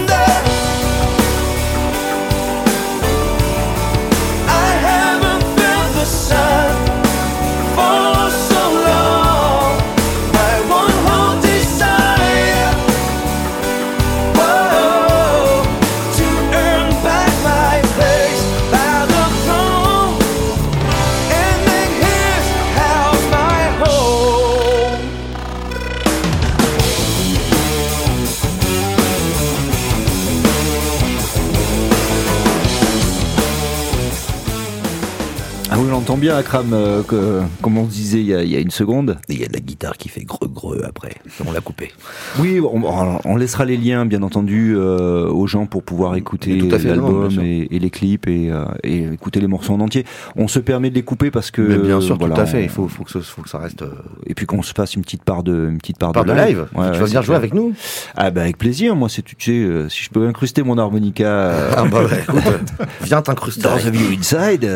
bien, 36.18 36.36
Akram, 36.36 36.72
euh, 36.72 37.02
que, 37.02 37.40
comme 37.62 37.78
on 37.78 37.84
se 37.86 37.90
disait 37.94 38.18
il 38.20 38.26
y, 38.26 38.34
a, 38.34 38.42
il 38.42 38.50
y 38.50 38.56
a 38.56 38.60
une 38.60 38.70
seconde. 38.70 39.18
Il 39.28 39.40
y 39.40 39.44
a 39.44 39.48
de 39.48 39.52
la 39.52 39.60
guitare 39.60 39.96
qui 39.96 40.08
fait 40.08 40.24
greux-greux 40.24 40.82
après. 40.86 41.14
On 41.46 41.52
l'a 41.52 41.60
coupé. 41.60 41.92
Oui, 42.38 42.60
on, 42.60 42.82
on 43.24 43.36
laissera 43.36 43.64
les 43.64 43.76
liens, 43.76 44.04
bien 44.06 44.22
entendu, 44.22 44.74
euh, 44.76 45.28
aux 45.28 45.46
gens 45.46 45.66
pour 45.66 45.82
pouvoir 45.82 46.16
écouter 46.16 46.58
l'album 46.84 47.30
et, 47.40 47.68
et 47.74 47.78
les 47.78 47.90
clips 47.90 48.26
et, 48.28 48.50
euh, 48.50 48.64
et 48.82 49.04
écouter 49.04 49.40
les 49.40 49.46
morceaux 49.46 49.72
en 49.74 49.80
entier. 49.80 50.04
On 50.36 50.48
se 50.48 50.58
permet 50.58 50.90
de 50.90 50.94
les 50.94 51.02
couper 51.02 51.30
parce 51.30 51.50
que 51.50 51.62
Mais 51.62 51.78
bien 51.78 52.00
sûr, 52.00 52.16
voilà, 52.18 52.34
tout 52.34 52.40
à 52.42 52.46
fait. 52.46 52.62
Il 52.62 52.68
faut, 52.68 52.88
faut, 52.88 53.04
que, 53.04 53.10
ce- 53.10 53.18
faut 53.20 53.42
que 53.42 53.48
ça 53.48 53.58
reste. 53.58 53.82
euh, 53.82 53.90
et 54.26 54.34
puis 54.34 54.46
qu'on 54.46 54.62
se 54.62 54.72
fasse 54.72 54.94
une 54.94 55.02
petite 55.02 55.22
part 55.24 55.42
de 55.42 55.68
une 55.70 55.78
petite 55.78 55.98
part, 55.98 56.12
part 56.12 56.24
de 56.24 56.32
live. 56.32 56.66
Ouais, 56.74 56.86
tu 56.86 56.92
ouais, 56.92 56.98
vas 56.98 57.04
venir 57.06 57.22
jouer 57.22 57.36
avec 57.36 57.54
nous 57.54 57.72
Ah 58.16 58.30
bah 58.30 58.42
avec 58.42 58.58
plaisir. 58.58 58.96
Moi, 58.96 59.08
c'est 59.08 59.22
tu 59.22 59.34
sais, 59.38 59.88
si 59.88 60.02
je 60.04 60.10
peux 60.10 60.26
incruster 60.26 60.62
mon 60.62 60.78
harmonica 60.78 61.52
Ah 61.76 61.84
bah 61.84 62.02
ouais, 62.04 62.20
écoute, 62.22 62.42
euh, 62.80 62.84
viens 63.02 63.22
t'incruster. 63.22 63.62
dans 63.62 63.76
The 63.76 63.86
View 63.90 64.18
Inside, 64.18 64.68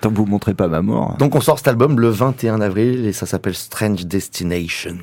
tant 0.00 0.10
que 0.10 0.16
vous 0.16 0.26
montrez 0.26 0.54
pas 0.54 0.68
ma 0.68 0.82
mort. 0.82 1.16
Donc 1.18 1.34
on 1.34 1.40
sort 1.40 1.58
cet 1.58 1.68
album 1.68 2.00
le 2.00 2.08
21 2.08 2.60
avril 2.60 3.04
et 3.06 3.12
ça 3.12 3.26
s'appelle 3.26 3.54
Strange 3.54 4.06
Destinations. 4.06 4.96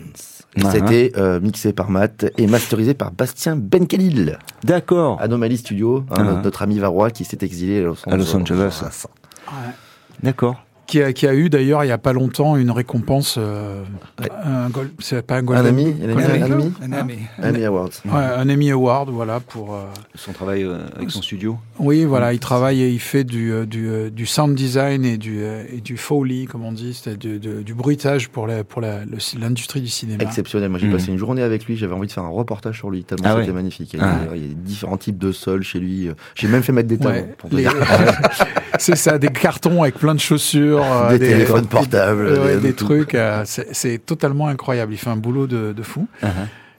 Et 0.55 0.61
Ah, 0.65 0.71
C'était 0.71 1.11
euh, 1.17 1.39
mixé 1.39 1.71
par 1.71 1.89
Matt 1.91 2.25
et 2.37 2.47
masterisé 2.47 2.93
par 2.95 3.11
Bastien 3.11 3.55
Benkhalil, 3.55 4.39
D'accord. 4.63 5.21
Anomaly 5.21 5.57
Studio, 5.57 6.03
hein, 6.09 6.15
Ah. 6.17 6.23
notre, 6.23 6.41
notre 6.41 6.61
ami 6.63 6.79
Varrois 6.79 7.11
qui 7.11 7.25
s'est 7.25 7.37
exilé 7.41 7.79
à 7.79 7.83
Los 7.83 7.97
À 8.09 8.17
Los 8.17 8.35
Angeles. 8.35 8.83
D'accord. 10.23 10.63
Qui 10.87 11.01
a, 11.03 11.11
qui 11.11 11.27
a 11.27 11.35
eu 11.35 11.49
d'ailleurs 11.49 11.83
il 11.83 11.87
y 11.89 11.91
a 11.91 11.97
pas 11.97 12.13
longtemps 12.13 12.55
une 12.55 12.71
récompense. 12.71 13.35
euh, 13.37 13.83
Ouais. 14.21 14.29
un 14.45 14.69
gol- 14.69 14.89
c'est 14.99 15.21
pas 15.21 15.35
un 15.35 15.39
Un 15.39 15.43
Golden- 15.43 15.65
ami, 15.65 15.83
un 16.01 16.09
ami, 16.09 16.13
Golden- 16.23 16.41
un 16.41 16.51
ami, 16.53 16.73
Un 16.81 16.93
ami. 16.93 17.17
Ami 17.43 17.65
Awards. 17.65 17.89
Ouais, 18.05 18.11
un 18.13 18.49
Emmy 18.49 18.71
Award, 18.71 19.09
voilà 19.09 19.41
pour. 19.41 19.75
euh, 19.75 19.83
Son 20.15 20.31
travail 20.31 20.63
euh, 20.63 20.79
avec 20.95 21.11
son 21.11 21.21
studio. 21.21 21.57
Oui, 21.77 22.05
voilà, 22.05 22.31
il 22.31 22.39
travaille 22.39 22.81
et 22.81 22.89
il 22.89 22.99
fait 23.01 23.25
du 23.25 23.51
euh, 23.51 23.65
du, 23.65 24.09
du 24.11 24.25
sound 24.25 24.55
design 24.55 25.03
et 25.03 25.17
du 25.17 25.41
et 25.43 25.81
du 25.81 25.97
foley, 25.97 26.45
comme 26.45 26.63
on 26.63 26.71
dit, 26.71 26.93
c'est 26.93 27.17
du, 27.17 27.37
du, 27.37 27.63
du 27.65 27.73
bruitage 27.73 28.29
pour 28.29 28.47
la 28.47 28.63
pour 28.63 28.79
la- 28.81 29.03
le 29.03 29.17
l'industrie 29.41 29.81
du 29.81 29.89
cinéma. 29.89 30.23
Exceptionnel. 30.23 30.69
Moi, 30.69 30.79
j'ai 30.79 30.89
passé 30.89 31.11
une 31.11 31.17
journée 31.17 31.41
avec 31.43 31.65
lui. 31.65 31.75
J'avais 31.75 31.93
envie 31.93 32.07
de 32.07 32.13
faire 32.13 32.23
un 32.23 32.29
reportage 32.29 32.77
sur 32.77 32.89
lui. 32.89 33.03
Tellement 33.03 33.25
Ah 33.27 33.35
c'était 33.35 33.47
ouais. 33.49 33.53
magnifique. 33.53 33.91
Il 33.93 33.99
y, 33.99 34.03
Ah 34.03 34.19
a, 34.31 34.35
il 34.37 34.47
y 34.47 34.51
a 34.51 34.53
différents 34.55 34.95
types 34.97 35.17
de 35.17 35.33
sols 35.33 35.63
chez 35.63 35.79
lui. 35.79 36.09
J'ai 36.35 36.47
même 36.47 36.63
fait 36.63 36.71
mettre 36.71 36.87
des 36.87 36.97
talons. 36.97 37.11
Ouais, 37.11 37.35
pour 37.37 37.49
te 37.49 37.55
les- 37.55 37.63
dire. 37.63 37.73
c'est 38.79 38.95
ça, 38.95 39.17
des 39.17 39.27
cartons 39.27 39.81
avec 39.83 39.95
plein 39.95 40.15
de 40.15 40.19
chaussures, 40.19 40.76
euh, 40.83 41.17
Des 41.17 41.19
téléphones 41.27 41.65
portables, 41.69 42.61
des- 42.61 42.73
trucs. 42.73 43.15
euh, 43.15 43.43
c'est 43.45 44.05
totalement 44.05 44.47
incroyable. 44.47 44.93
Il 44.93 44.97
fait 44.97 45.09
un 45.09 45.15
boulot 45.17 45.47
de, 45.47 45.73
de 45.73 45.83
fou. 45.83 46.07
Uh-huh. 46.23 46.27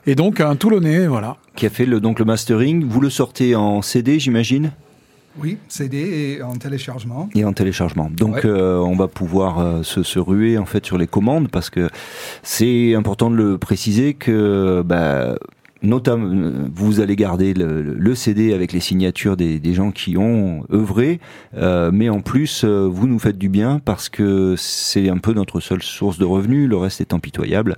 Et 0.07 0.15
donc 0.15 0.41
un 0.41 0.57
Toulonnais, 0.57 1.07
voilà. 1.07 1.37
Qui 1.57 1.67
a 1.67 1.71
fait 1.71 1.85
le, 1.87 2.01
donc 2.01 2.19
le 2.19 2.25
mastering. 2.25 2.85
Vous 2.89 3.01
le 3.01 3.11
sortez 3.11 3.55
en 3.55 3.83
CD, 3.83 4.19
j'imagine, 4.19 4.71
Oui, 5.39 5.59
CD 5.69 5.99
et 6.39 6.43
en 6.43 6.55
téléchargement. 6.55 7.29
et 7.35 7.45
en 7.45 7.53
téléchargement. 7.53 8.11
Donc 8.11 8.37
Ouais. 8.37 8.41
euh, 8.47 8.79
on 8.79 8.97
va 8.97 9.07
pouvoir 9.09 9.59
euh, 9.59 9.83
se, 9.83 10.03
se 10.03 10.19
ruer 10.19 10.57
en 10.57 10.65
fait 10.67 10.87
sur 10.87 10.97
les 10.99 11.07
commandes 11.07 11.49
parce 11.51 11.69
que 11.69 11.89
c'est 12.43 12.95
important 12.95 13.31
de 13.31 13.37
le 13.37 13.59
préciser 13.59 14.15
que 14.15 14.83
bah, 14.85 15.37
notamment 15.83 16.69
vous 16.75 17.01
allez 17.01 17.15
garder 17.17 17.55
le, 17.55 17.83
le 17.83 18.15
CD 18.15 18.53
avec 18.53 18.73
les 18.73 18.81
signatures 18.81 19.37
des, 19.37 19.59
des 19.59 19.75
gens 19.75 19.91
qui 19.93 20.17
ont 20.17 20.65
œuvré, 20.73 21.21
euh, 21.57 21.91
mais 21.93 22.09
en 22.09 22.21
plus 22.21 22.63
euh, 22.65 22.89
vous 22.91 23.07
nous 23.07 23.19
faites 23.19 23.39
du 23.39 23.49
bien 23.49 23.81
parce 23.85 24.09
que 24.09 24.55
c'est 24.57 25.09
un 25.09 25.19
peu 25.19 25.33
notre 25.33 25.61
seule 25.61 25.83
source 25.83 26.19
de 26.19 26.25
revenus. 26.25 26.69
Le 26.69 26.77
reste 26.77 27.01
est 27.01 27.15
impitoyable. 27.15 27.77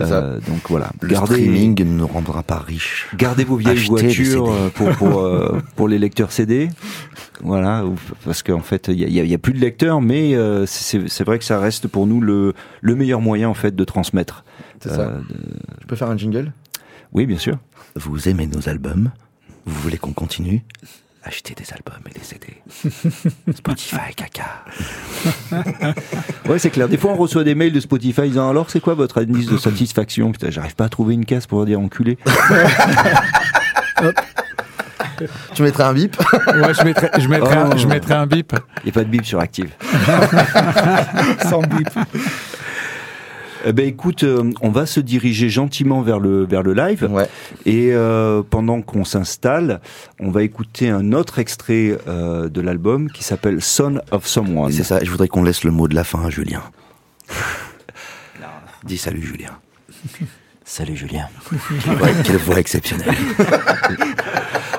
Euh, 0.00 0.38
donc 0.46 0.68
voilà, 0.68 0.90
Le 1.00 1.08
gardez. 1.08 1.34
streaming 1.36 1.78
ne 1.84 1.98
nous 1.98 2.06
rendra 2.06 2.42
pas 2.42 2.58
riches. 2.58 3.08
Gardez 3.16 3.44
vos 3.44 3.56
vieilles 3.56 3.78
Achetez 3.78 3.88
voitures 3.90 4.50
euh, 4.52 4.68
pour 4.68 4.90
pour 4.90 5.20
euh, 5.20 5.58
pour 5.76 5.88
les 5.88 5.98
lecteurs 5.98 6.32
CD. 6.32 6.68
Voilà, 7.42 7.84
parce 8.24 8.42
qu'en 8.42 8.60
fait 8.60 8.88
il 8.88 8.98
y 8.98 9.20
a, 9.32 9.34
a- 9.34 9.38
plus 9.38 9.52
de 9.52 9.60
lecteurs, 9.60 10.00
mais 10.00 10.34
euh, 10.34 10.66
c'est 10.66 11.08
c'est 11.08 11.24
vrai 11.24 11.38
que 11.38 11.44
ça 11.44 11.58
reste 11.60 11.86
pour 11.88 12.06
nous 12.06 12.20
le 12.20 12.52
le 12.80 12.94
meilleur 12.94 13.20
moyen 13.20 13.48
en 13.48 13.54
fait 13.54 13.74
de 13.76 13.84
transmettre. 13.84 14.44
C'est 14.82 14.90
ça. 14.90 15.12
Je 15.80 15.86
peux 15.86 15.96
faire 15.96 16.10
un 16.10 16.16
jingle? 16.16 16.52
Oui, 17.12 17.26
bien 17.26 17.38
sûr. 17.38 17.56
Vous 17.96 18.28
aimez 18.28 18.46
nos 18.46 18.68
albums? 18.68 19.10
Vous 19.66 19.80
voulez 19.80 19.98
qu'on 19.98 20.12
continue? 20.12 20.62
Achetez 21.24 21.54
des 21.54 21.64
albums 21.72 22.00
et 22.08 22.14
des 22.18 22.24
CD. 22.24 22.46
Spotify, 23.54 24.14
caca. 24.16 24.64
Ouais, 26.48 26.58
c'est 26.58 26.70
clair. 26.70 26.88
Des 26.88 26.96
fois 26.96 27.10
on 27.12 27.16
reçoit 27.16 27.44
des 27.44 27.54
mails 27.54 27.72
de 27.72 27.80
Spotify 27.80 28.22
disant 28.28 28.48
alors 28.48 28.70
c'est 28.70 28.80
quoi 28.80 28.94
votre 28.94 29.20
indice 29.20 29.46
de 29.46 29.58
satisfaction? 29.58 30.32
Putain, 30.32 30.50
j'arrive 30.50 30.74
pas 30.76 30.84
à 30.84 30.88
trouver 30.88 31.14
une 31.14 31.26
case 31.26 31.46
pour 31.46 31.66
dire 31.66 31.80
enculé. 31.80 32.16
Tu 35.54 35.62
mettrais 35.62 35.82
un 35.82 35.94
bip? 35.94 36.16
Ouais, 36.46 36.72
je 36.74 36.84
mettrais, 36.84 37.10
je 37.18 37.26
mettrais, 37.28 37.56
un, 37.56 37.70
Oh. 37.72 37.76
je 37.76 37.86
mettrais 37.88 38.14
un 38.14 38.26
bip. 38.26 38.52
Il 38.84 38.86
y 38.86 38.90
a 38.90 38.92
pas 38.92 39.02
de 39.02 39.08
bip 39.08 39.24
sur 39.26 39.40
Active. 39.40 39.70
Sans 41.50 41.60
bip. 41.62 41.88
Eh 43.64 43.72
ben 43.72 43.86
écoute, 43.86 44.24
euh, 44.24 44.52
on 44.62 44.70
va 44.70 44.86
se 44.86 45.00
diriger 45.00 45.48
gentiment 45.48 46.02
vers 46.02 46.20
le 46.20 46.46
vers 46.46 46.62
le 46.62 46.74
live. 46.74 47.08
Ouais. 47.10 47.28
Et 47.66 47.90
euh, 47.92 48.42
pendant 48.42 48.82
qu'on 48.82 49.04
s'installe, 49.04 49.80
on 50.20 50.30
va 50.30 50.42
écouter 50.42 50.88
un 50.88 51.12
autre 51.12 51.38
extrait 51.38 51.98
euh, 52.06 52.48
de 52.48 52.60
l'album 52.60 53.10
qui 53.10 53.24
s'appelle 53.24 53.60
Son 53.60 54.00
of 54.10 54.26
Someone. 54.26 54.72
C'est 54.72 54.84
ça. 54.84 55.02
Je 55.02 55.10
voudrais 55.10 55.28
qu'on 55.28 55.42
laisse 55.42 55.64
le 55.64 55.70
mot 55.70 55.88
de 55.88 55.94
la 55.94 56.04
fin 56.04 56.24
à 56.24 56.30
Julien. 56.30 56.62
Dis 58.84 58.98
salut 58.98 59.22
Julien. 59.22 59.58
Salut 60.70 60.96
Julien. 60.96 61.28
Ouais, 62.02 62.12
quelle 62.24 62.36
voix 62.36 62.58
exceptionnelle. 62.58 63.14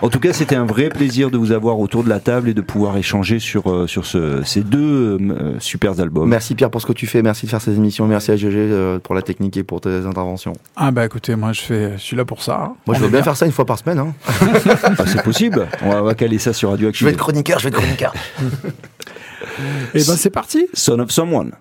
En 0.02 0.08
tout 0.08 0.22
cas, 0.22 0.32
c'était 0.32 0.56
un 0.56 0.64
vrai 0.66 0.88
plaisir 0.88 1.30
de 1.30 1.38
vous 1.38 1.52
avoir 1.52 1.78
autour 1.78 2.06
de 2.06 2.10
la 2.10 2.22
table 2.22 2.48
et 2.48 2.54
de 2.54 2.62
pouvoir 2.62 2.96
échanger 2.96 3.40
sur 3.40 3.70
euh, 3.70 3.86
sur 3.86 4.06
ce, 4.06 4.42
ces 4.44 4.62
deux 4.62 5.18
euh, 5.20 5.60
super 5.60 6.00
albums. 6.00 6.30
Merci 6.30 6.56
Pierre 6.56 6.70
pour 6.72 6.80
ce 6.80 6.86
que 6.88 6.94
tu 6.94 7.06
fais. 7.06 7.22
Merci 7.22 7.48
de 7.48 7.52
faire 7.52 7.60
ces 7.62 7.74
émissions. 7.76 8.08
Merci 8.08 8.32
à 8.32 8.38
GG 8.38 8.56
euh, 8.56 9.00
pour 9.00 9.14
la 9.14 9.22
technique 9.22 9.58
et 9.58 9.64
pour 9.64 9.82
tes 9.82 9.90
interventions. 10.06 10.54
Ah 10.78 10.92
bah 10.92 11.04
écoutez, 11.04 11.36
moi 11.36 11.52
je 11.52 11.60
fais, 11.60 11.92
je 11.98 12.02
suis 12.02 12.16
là 12.16 12.24
pour 12.24 12.42
ça. 12.44 12.62
hein. 12.64 12.76
Moi, 12.88 12.96
je 12.96 13.02
veux 13.04 13.10
bien 13.10 13.22
faire 13.24 13.36
ça 13.36 13.46
une 13.46 13.52
fois 13.52 13.66
par 13.66 13.78
semaine. 13.78 14.00
Hein. 14.00 14.14
Ah, 14.26 15.04
c'est 15.06 15.22
possible. 15.22 15.68
On 15.82 15.90
va, 15.90 16.02
on 16.02 16.06
va 16.06 16.16
caler 16.16 16.40
ça 16.40 16.54
sur 16.54 16.70
Je 16.70 16.74
Radioactive. 16.76 17.06
vais 17.06 17.12
être 17.12 17.20
chroniqueur, 17.20 17.60
je 17.60 17.66
vais 17.66 17.70
être 17.76 17.82
chroniqueur. 17.82 18.14
Et 19.94 20.04
ben 20.06 20.16
c'est 20.16 20.30
parti. 20.30 20.66
Son 20.74 20.98
of 21.00 21.12
Someone. 21.12 21.52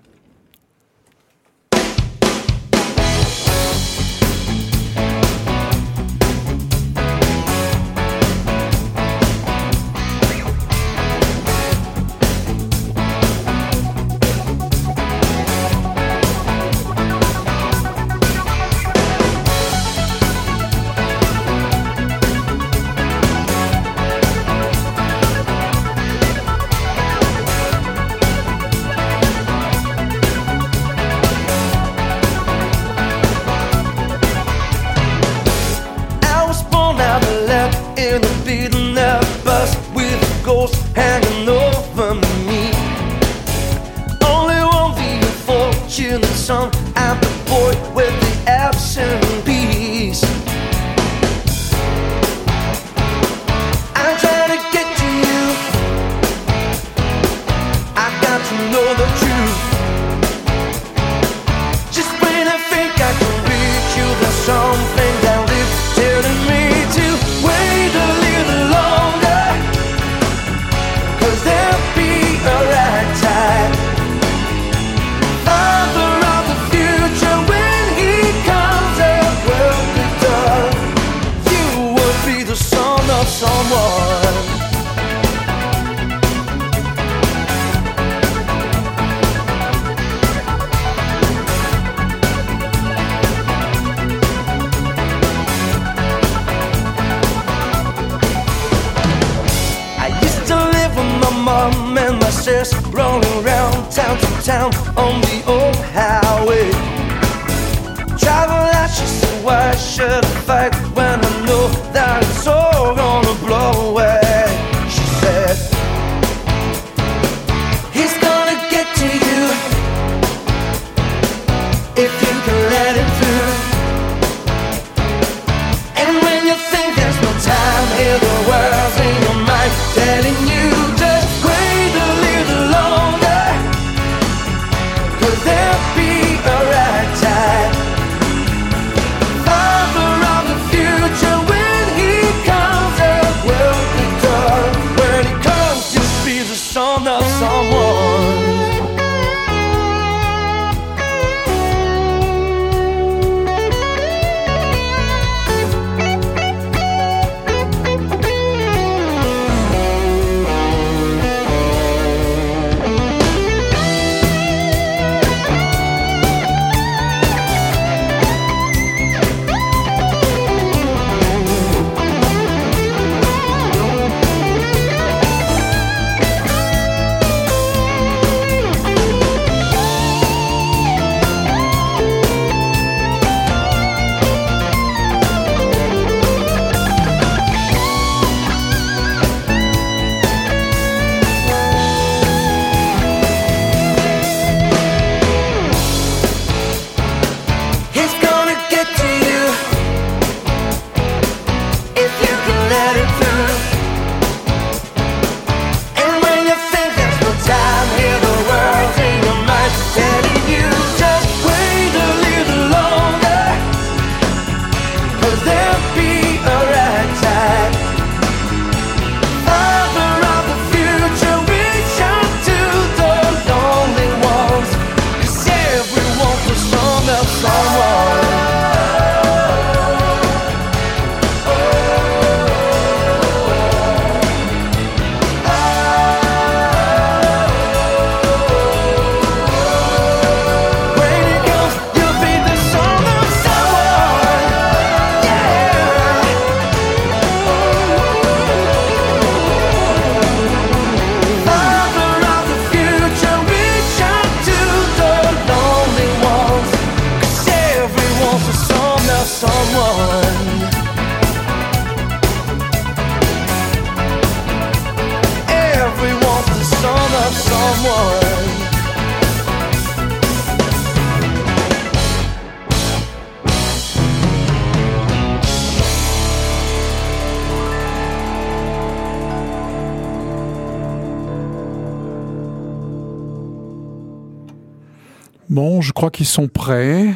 Bon, 285.50 285.80
je 285.80 285.92
crois 285.92 286.10
qu'ils 286.10 286.26
sont 286.26 286.46
prêts. 286.46 287.06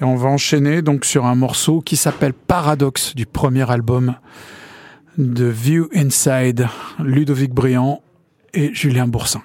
Et 0.00 0.04
on 0.04 0.14
va 0.14 0.28
enchaîner 0.28 0.82
donc 0.82 1.04
sur 1.04 1.26
un 1.26 1.34
morceau 1.34 1.80
qui 1.80 1.96
s'appelle 1.96 2.32
Paradox 2.32 3.14
du 3.14 3.26
premier 3.26 3.68
album 3.68 4.14
de 5.18 5.44
View 5.44 5.88
Inside, 5.94 6.68
Ludovic 7.00 7.52
Briand 7.52 8.02
et 8.52 8.72
Julien 8.72 9.08
Boursin. 9.08 9.42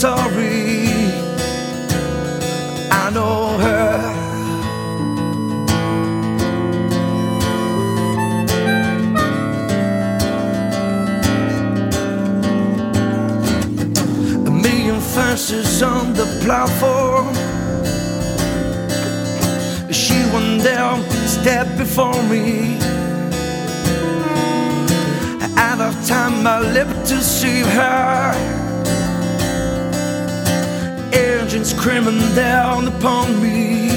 Purgatory. 0.00 0.86
I 2.90 3.10
know 3.12 3.58
her. 3.58 3.96
A 14.46 14.50
million 14.50 15.00
faces 15.00 15.82
on 15.82 16.14
the 16.14 16.26
platform. 16.44 17.34
She 19.92 20.14
went 20.32 20.64
down, 20.64 21.02
step 21.26 21.66
before 21.76 22.22
me. 22.24 22.78
Out 25.56 25.80
of 25.80 25.94
time, 26.06 26.46
I 26.46 26.60
lived 26.60 27.06
to 27.06 27.20
see 27.22 27.60
her. 27.60 28.49
Engines 31.52 31.74
screaming 31.74 32.20
down 32.36 32.86
upon 32.86 33.42
me. 33.42 33.89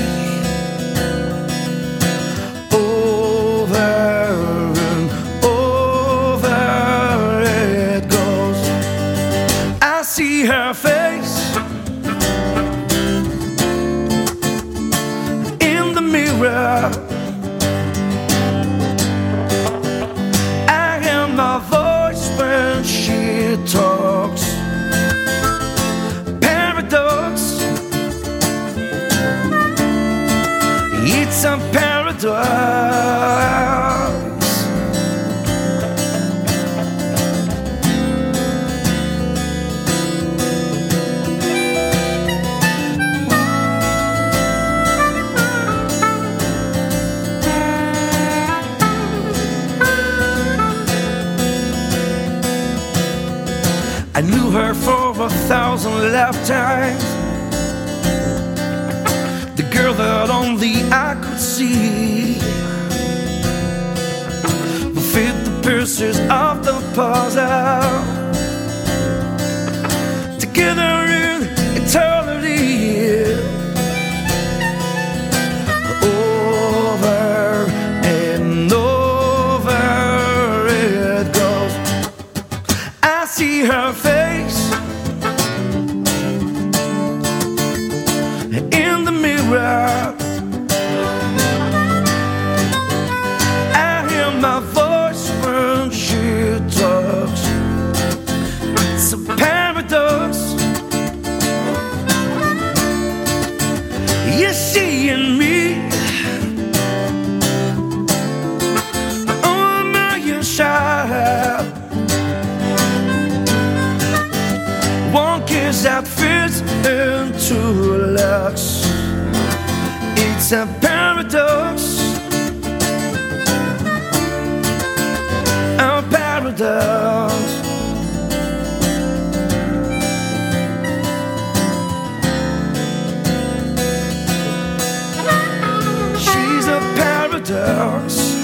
Paradox. 137.46 138.43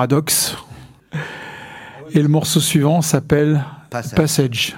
Paradox. 0.00 0.56
Et 2.12 2.22
le 2.22 2.28
morceau 2.28 2.58
suivant 2.58 3.02
s'appelle 3.02 3.62
Passage. 3.90 4.14
Passage. 4.14 4.76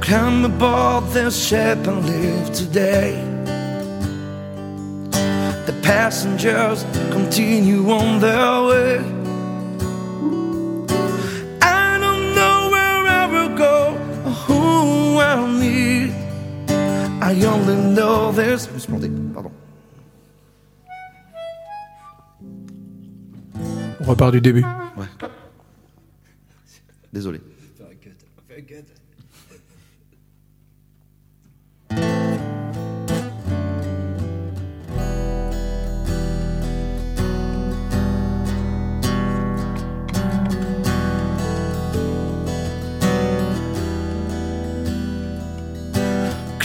Climb 0.00 0.44
aboard 0.44 1.10
this 1.12 1.36
ship 1.36 1.84
and 1.88 2.04
leave 2.06 2.52
today. 2.52 3.20
The 5.66 5.74
passengers 5.82 6.84
continue 7.10 7.90
on 7.90 8.20
their 8.20 8.62
way. 8.62 9.15
I 17.26 17.44
only 17.44 17.74
know 17.92 18.30
there's. 18.30 18.68
Je 18.68 18.72
me 18.74 18.98
planté, 18.98 19.10
pardon. 19.34 19.50
On 24.00 24.04
repart 24.04 24.30
du 24.30 24.40
début. 24.40 24.62
Ouais. 24.96 25.06
Désolé. 27.12 27.40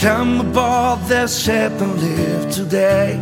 Climb 0.02 0.39
aboard 0.39 0.99
this 1.02 1.43
ship 1.43 1.74
and 1.80 2.02
live 2.02 2.52
today. 2.52 3.20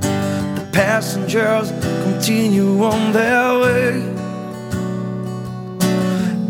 The 0.00 0.68
passengers 0.70 1.70
continue 2.04 2.84
on 2.84 3.12
their 3.12 3.58
way. 3.60 4.02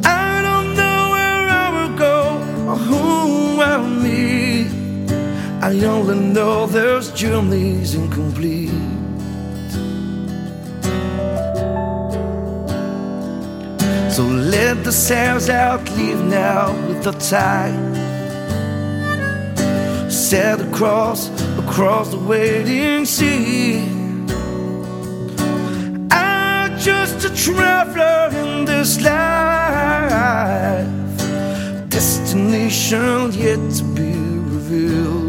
I 0.04 0.42
don't 0.42 0.74
know 0.74 1.10
where 1.14 1.44
I 1.62 1.68
will 1.76 1.96
go 1.96 2.18
or 2.68 2.76
who 2.88 3.60
I'll 3.60 3.86
meet. 3.86 4.66
I 5.62 5.70
only 5.84 6.18
know 6.18 6.66
this 6.66 7.12
journey's 7.12 7.94
incomplete. 7.94 8.70
So 14.10 14.24
let 14.24 14.82
the 14.82 14.90
sails 14.90 15.48
out, 15.48 15.88
leave 15.96 16.20
now 16.24 16.72
with 16.88 17.04
the 17.04 17.12
tide 17.12 17.91
set 20.32 20.62
across 20.62 21.28
across 21.58 22.08
the 22.08 22.16
waiting 22.16 23.04
sea. 23.04 23.80
I'm 26.10 26.78
just 26.78 27.26
a 27.26 27.30
traveler 27.44 28.30
in 28.42 28.64
this 28.64 28.98
life, 29.02 30.88
destination 31.90 33.32
yet 33.32 33.60
to 33.76 33.84
be 33.94 34.12
revealed. 34.54 35.21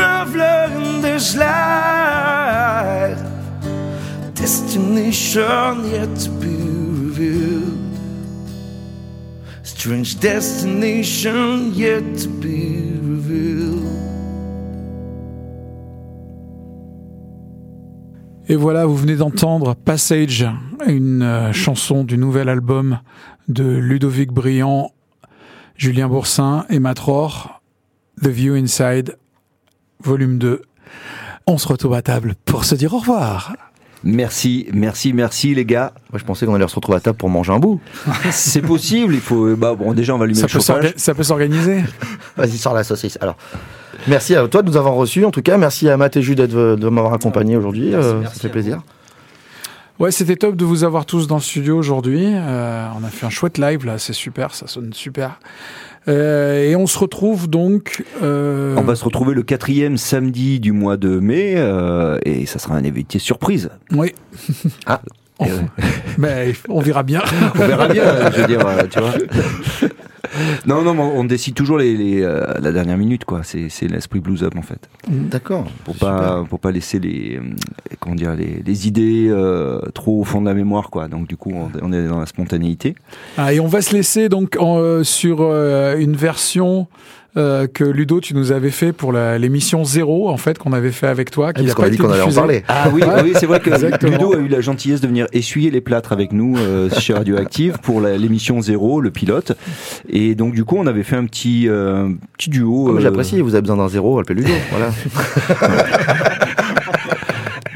Just 0.00 0.26
a 0.26 0.32
traveler 0.34 0.68
in 0.76 1.02
this 1.02 1.36
life. 1.36 3.18
Destination 4.34 5.90
yet 5.90 6.16
to 6.20 6.30
be 6.40 6.56
revealed. 7.06 7.78
Strange 9.62 10.18
destination 10.20 11.72
yet 11.74 12.02
to 12.18 12.28
be 12.28 12.98
revealed. 13.02 13.86
Et 18.48 18.56
voilà, 18.56 18.84
vous 18.84 18.96
venez 18.96 19.14
d'entendre 19.14 19.74
Passage, 19.74 20.44
une 20.88 21.22
euh, 21.22 21.52
chanson 21.52 22.02
du 22.02 22.18
nouvel 22.18 22.48
album 22.48 22.98
de 23.46 23.62
Ludovic 23.64 24.32
Briand, 24.32 24.90
Julien 25.76 26.08
Boursin 26.08 26.64
et 26.68 26.80
Matror, 26.80 27.62
The 28.20 28.26
View 28.26 28.54
Inside, 28.54 29.16
volume 30.02 30.38
2. 30.38 30.62
On 31.46 31.58
se 31.58 31.68
retrouve 31.68 31.94
à 31.94 32.02
table 32.02 32.34
pour 32.44 32.64
se 32.64 32.74
dire 32.74 32.94
au 32.94 32.98
revoir. 32.98 33.52
Merci, 34.02 34.66
merci, 34.72 35.12
merci 35.12 35.54
les 35.54 35.66
gars. 35.66 35.92
Moi, 36.10 36.18
je 36.18 36.24
pensais 36.24 36.46
qu'on 36.46 36.54
allait 36.54 36.66
se 36.68 36.74
retrouver 36.74 36.96
à 36.96 37.00
table 37.00 37.18
pour 37.18 37.28
manger 37.28 37.52
un 37.52 37.58
bout. 37.58 37.80
C'est 38.30 38.62
possible, 38.62 39.14
il 39.14 39.20
faut. 39.20 39.54
Bah 39.56 39.74
bon, 39.74 39.92
déjà 39.92 40.14
on 40.14 40.18
va 40.18 40.24
allumer 40.24 40.38
Ça 40.40 40.46
le 40.46 40.48
chauffage. 40.48 40.92
ça 40.96 41.14
peut 41.14 41.22
s'organiser 41.22 41.82
Vas-y, 42.36 42.56
sors 42.56 42.72
la 42.72 42.82
saucisse. 42.84 43.18
Alors, 43.20 43.36
merci 44.06 44.34
à 44.34 44.46
toi 44.48 44.62
de 44.62 44.70
nous 44.70 44.76
avoir 44.78 44.94
reçus. 44.94 45.24
En 45.26 45.30
tout 45.30 45.42
cas, 45.42 45.58
merci 45.58 45.88
à 45.90 45.96
Matt 45.98 46.16
et 46.16 46.22
d'être- 46.34 46.76
de 46.76 46.88
m'avoir 46.88 47.12
accompagné 47.12 47.56
aujourd'hui. 47.56 47.94
Euh, 47.94 48.24
ça 48.24 48.30
fait 48.30 48.48
plaisir. 48.48 48.80
Ouais, 49.98 50.10
c'était 50.10 50.36
top 50.36 50.56
de 50.56 50.64
vous 50.64 50.82
avoir 50.84 51.04
tous 51.04 51.26
dans 51.26 51.36
le 51.36 51.42
studio 51.42 51.76
aujourd'hui. 51.76 52.24
Euh, 52.26 52.88
on 52.98 53.04
a 53.04 53.08
fait 53.10 53.26
un 53.26 53.30
chouette 53.30 53.58
live 53.58 53.84
là, 53.84 53.98
c'est 53.98 54.14
super, 54.14 54.54
ça 54.54 54.66
sonne 54.66 54.94
super. 54.94 55.38
Euh, 56.10 56.62
et 56.68 56.76
on 56.76 56.86
se 56.86 56.98
retrouve 56.98 57.48
donc. 57.48 58.04
euh, 58.22 58.74
On 58.76 58.82
va 58.82 58.96
se 58.96 59.04
retrouver 59.04 59.34
le 59.34 59.42
quatrième 59.42 59.96
samedi 59.96 60.58
du 60.60 60.72
mois 60.72 60.96
de 60.96 61.20
mai 61.20 61.54
euh, 61.56 62.18
et 62.24 62.46
ça 62.46 62.58
sera 62.58 62.74
un 62.74 62.84
invité 62.84 63.18
surprise. 63.18 63.70
Oui. 63.92 64.12
Ah. 64.86 65.00
On, 65.38 65.46
mais 66.18 66.52
on 66.68 66.80
verra 66.80 67.02
bien. 67.02 67.22
On 67.54 67.58
verra 67.66 67.88
bien, 67.88 68.30
je 68.30 68.40
veux 68.42 68.46
dire, 68.46 68.60
tu 68.90 68.98
vois. 69.00 69.12
Non, 70.66 70.82
non, 70.82 70.94
mais 70.94 71.02
on 71.02 71.24
décide 71.24 71.54
toujours 71.54 71.78
les, 71.78 71.96
les, 71.96 72.22
euh, 72.22 72.44
la 72.60 72.72
dernière 72.72 72.96
minute, 72.96 73.24
quoi. 73.24 73.40
C'est 73.42 73.68
c'est 73.68 73.88
l'esprit 73.88 74.20
blues 74.20 74.42
up 74.42 74.54
en 74.56 74.62
fait. 74.62 74.88
D'accord. 75.08 75.66
Pour 75.84 75.96
pas, 75.96 76.44
pour 76.48 76.60
pas 76.60 76.70
laisser 76.70 76.98
les, 76.98 77.36
euh, 77.36 77.42
comment 77.98 78.14
dire, 78.14 78.34
les, 78.34 78.62
les 78.64 78.88
idées 78.88 79.26
euh, 79.28 79.80
trop 79.94 80.20
au 80.20 80.24
fond 80.24 80.40
de 80.40 80.46
la 80.46 80.54
mémoire, 80.54 80.90
quoi. 80.90 81.08
Donc 81.08 81.26
du 81.26 81.36
coup, 81.36 81.52
on, 81.54 81.70
on 81.82 81.92
est 81.92 82.06
dans 82.06 82.20
la 82.20 82.26
spontanéité. 82.26 82.94
Ah, 83.36 83.52
et 83.52 83.60
on 83.60 83.66
va 83.66 83.82
se 83.82 83.94
laisser 83.94 84.28
donc 84.28 84.56
en, 84.58 84.78
euh, 84.78 85.02
sur 85.02 85.38
euh, 85.40 85.96
une 85.98 86.14
version 86.14 86.86
euh, 87.36 87.66
que 87.66 87.84
Ludo 87.84 88.20
tu 88.20 88.34
nous 88.34 88.52
avais 88.52 88.70
fait 88.70 88.92
pour 88.92 89.12
l'émission 89.12 89.84
zéro 89.84 90.28
en 90.28 90.36
fait 90.36 90.58
qu'on 90.58 90.72
avait 90.72 90.92
fait 90.92 91.06
avec 91.06 91.30
toi. 91.30 91.52
Qui 91.52 91.62
Parce 91.62 91.72
a 91.72 91.74
qu'on 91.74 91.82
a 91.84 91.90
dit 91.90 91.96
qu'on 91.96 92.10
allait 92.10 92.22
en 92.22 92.32
parler. 92.32 92.62
Ah 92.68 92.88
oui, 92.92 93.02
c'est 93.34 93.46
vrai 93.46 93.60
que 93.60 93.70
Exactement. 93.74 94.12
Ludo 94.12 94.34
a 94.34 94.38
eu 94.38 94.48
la 94.48 94.60
gentillesse 94.60 95.00
de 95.00 95.06
venir 95.06 95.26
essuyer 95.32 95.70
les 95.70 95.80
plâtres 95.80 96.12
avec 96.12 96.32
nous 96.32 96.56
euh, 96.58 96.90
chez 96.90 97.14
Radioactive 97.14 97.78
pour 97.82 98.00
l'émission 98.00 98.60
zéro, 98.60 99.00
le 99.00 99.10
pilote. 99.10 99.52
Et 100.08 100.34
donc 100.34 100.54
du 100.54 100.64
coup, 100.64 100.76
on 100.78 100.86
avait 100.86 101.02
fait 101.02 101.16
un 101.16 101.26
petit, 101.26 101.68
euh, 101.68 102.08
petit 102.36 102.50
duo. 102.50 102.86
Comme 102.86 102.98
euh, 102.98 103.00
j'apprécie, 103.00 103.40
vous 103.40 103.54
avez 103.54 103.62
besoin 103.62 103.76
d'un 103.76 103.88
zéro, 103.88 104.18
appelez 104.18 104.42
Ludo. 104.42 104.52
Voilà. 104.70 104.90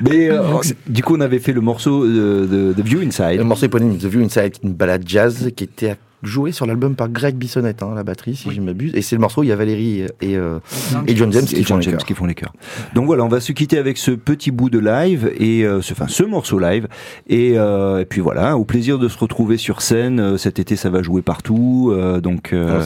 Mais 0.02 0.28
euh, 0.30 0.42
du 0.86 1.02
coup, 1.02 1.16
on 1.16 1.20
avait 1.20 1.38
fait 1.38 1.52
le 1.52 1.60
morceau 1.60 2.06
de, 2.06 2.46
de, 2.50 2.72
de 2.72 2.82
View 2.82 3.00
Inside. 3.00 3.38
Le 3.38 3.44
morceau 3.44 3.66
éponyme 3.66 3.96
The 3.96 4.04
View 4.04 4.22
Inside, 4.22 4.54
une 4.62 4.74
balade 4.74 5.04
jazz 5.06 5.50
qui 5.56 5.64
était 5.64 5.96
jouée 6.24 6.52
sur 6.52 6.66
l'album 6.66 6.94
par 6.96 7.08
Greg 7.08 7.34
Bissonnette, 7.36 7.82
hein, 7.82 7.92
la 7.94 8.02
batterie, 8.02 8.34
si 8.36 8.50
je 8.50 8.60
ne 8.60 8.66
m'abuse. 8.66 8.92
Et 8.94 9.02
c'est 9.02 9.16
le 9.16 9.20
morceau 9.20 9.40
où 9.40 9.44
il 9.44 9.48
y 9.48 9.52
a 9.52 9.56
Valérie 9.56 10.02
et, 10.20 10.36
euh, 10.36 10.58
et 11.06 11.14
John 11.16 11.32
James 11.32 11.44
qui 11.44 11.56
et 11.56 11.62
font 11.62 11.66
John 11.74 11.78
les 11.78 11.82
James 11.84 11.92
chœurs. 11.96 12.06
qui 12.06 12.14
font 12.14 12.26
les 12.26 12.34
chœurs. 12.34 12.52
Donc 12.94 13.06
voilà, 13.06 13.24
on 13.24 13.28
va 13.28 13.40
se 13.40 13.52
quitter 13.52 13.78
avec 13.78 13.98
ce 13.98 14.10
petit 14.12 14.50
bout 14.50 14.70
de 14.70 14.78
live 14.78 15.30
et 15.38 15.64
euh, 15.64 15.80
ce, 15.82 15.92
enfin 15.92 16.06
ce 16.08 16.22
morceau 16.22 16.58
live 16.58 16.88
et, 17.28 17.54
euh, 17.58 17.98
et 18.00 18.04
puis 18.04 18.20
voilà, 18.20 18.56
au 18.56 18.64
plaisir 18.64 18.98
de 18.98 19.08
se 19.08 19.18
retrouver 19.18 19.56
sur 19.56 19.82
scène. 19.82 20.20
Euh, 20.20 20.36
Cet 20.36 20.58
été, 20.58 20.76
ça 20.76 20.90
va 20.90 21.02
jouer 21.02 21.22
partout. 21.22 21.92
euh, 21.92 22.20
donc 22.20 22.52
euh, 22.52 22.84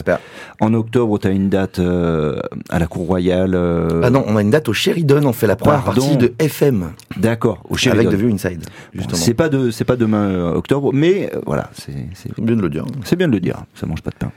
en 0.59 0.73
octobre, 0.73 1.17
tu 1.19 1.27
as 1.27 1.31
une 1.31 1.49
date 1.49 1.79
euh, 1.79 2.39
à 2.69 2.79
la 2.79 2.87
Cour 2.87 3.07
Royale. 3.07 3.55
euh, 3.55 4.01
Ah 4.03 4.09
non, 4.09 4.23
on 4.27 4.35
a 4.35 4.41
une 4.41 4.49
date 4.51 4.67
au 4.69 4.73
Sheridan, 4.73 5.23
on 5.25 5.33
fait 5.33 5.47
la 5.47 5.55
première 5.55 5.83
Pardon. 5.83 6.01
partie 6.01 6.17
de 6.17 6.33
FM 6.39 6.91
D'accord, 7.17 7.61
au 7.69 7.73
avec 7.75 7.79
Sheridan. 7.79 8.11
The 8.11 8.15
View 8.15 8.33
Inside, 8.33 8.59
Bon, 8.59 8.65
justement. 8.93 9.15
c'est 9.17 9.33
pas 9.33 9.49
de 9.49 9.71
c'est 9.71 9.85
pas 9.85 9.95
demain 9.95 10.27
euh, 10.29 10.53
octobre, 10.53 10.91
mais 10.93 11.29
euh, 11.33 11.39
voilà, 11.45 11.69
C'est 11.75 11.93
bien 12.41 12.55
de 12.55 12.61
le 12.61 12.69
dire. 12.69 12.85
c'est 13.05 13.15
bien 13.15 13.27
de 13.29 13.35
le 13.35 13.39
dire, 13.39 13.63
ça 13.75 13.85
mange 13.85 14.01
pas 14.01 14.11
de 14.11 14.15
pain. 14.15 14.31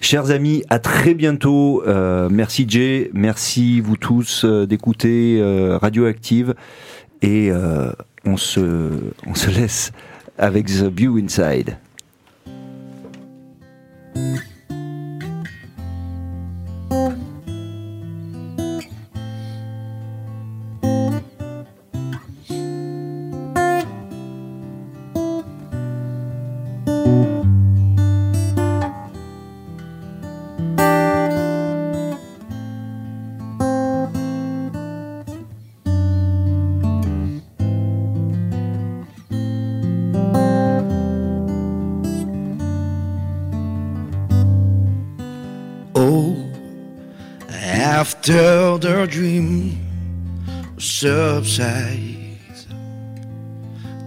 Chers 0.00 0.30
amis, 0.30 0.62
à 0.70 0.78
très 0.78 1.14
bientôt. 1.14 1.82
Euh, 1.86 2.28
merci 2.30 2.64
Jay, 2.68 3.10
merci 3.12 3.80
vous 3.80 3.96
tous 3.96 4.44
euh, 4.44 4.66
d'écouter 4.66 5.38
euh, 5.40 5.76
Radioactive 5.76 6.54
et 7.22 7.50
on 8.24 8.38
se 8.38 8.90
on 9.26 9.34
se 9.34 9.50
laisse 9.50 9.92
avec 10.38 10.66
The 10.66 10.90
View 10.90 11.18
Inside. 11.18 11.76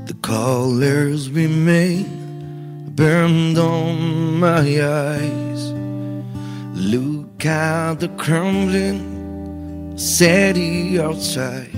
The 0.06 0.14
colors 0.22 1.30
remain 1.32 2.92
burned 2.96 3.58
on 3.58 4.40
my 4.40 4.60
eyes. 4.60 5.72
Look 6.76 7.44
at 7.46 8.00
the 8.02 8.10
crumbling 8.10 9.98
city 9.98 11.00
outside. 11.00 11.72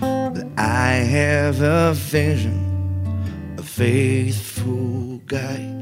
But 0.00 0.46
I 0.56 0.92
have 0.92 1.60
a 1.60 1.92
vision, 1.94 3.54
a 3.58 3.62
faithful 3.62 5.18
guide. 5.26 5.76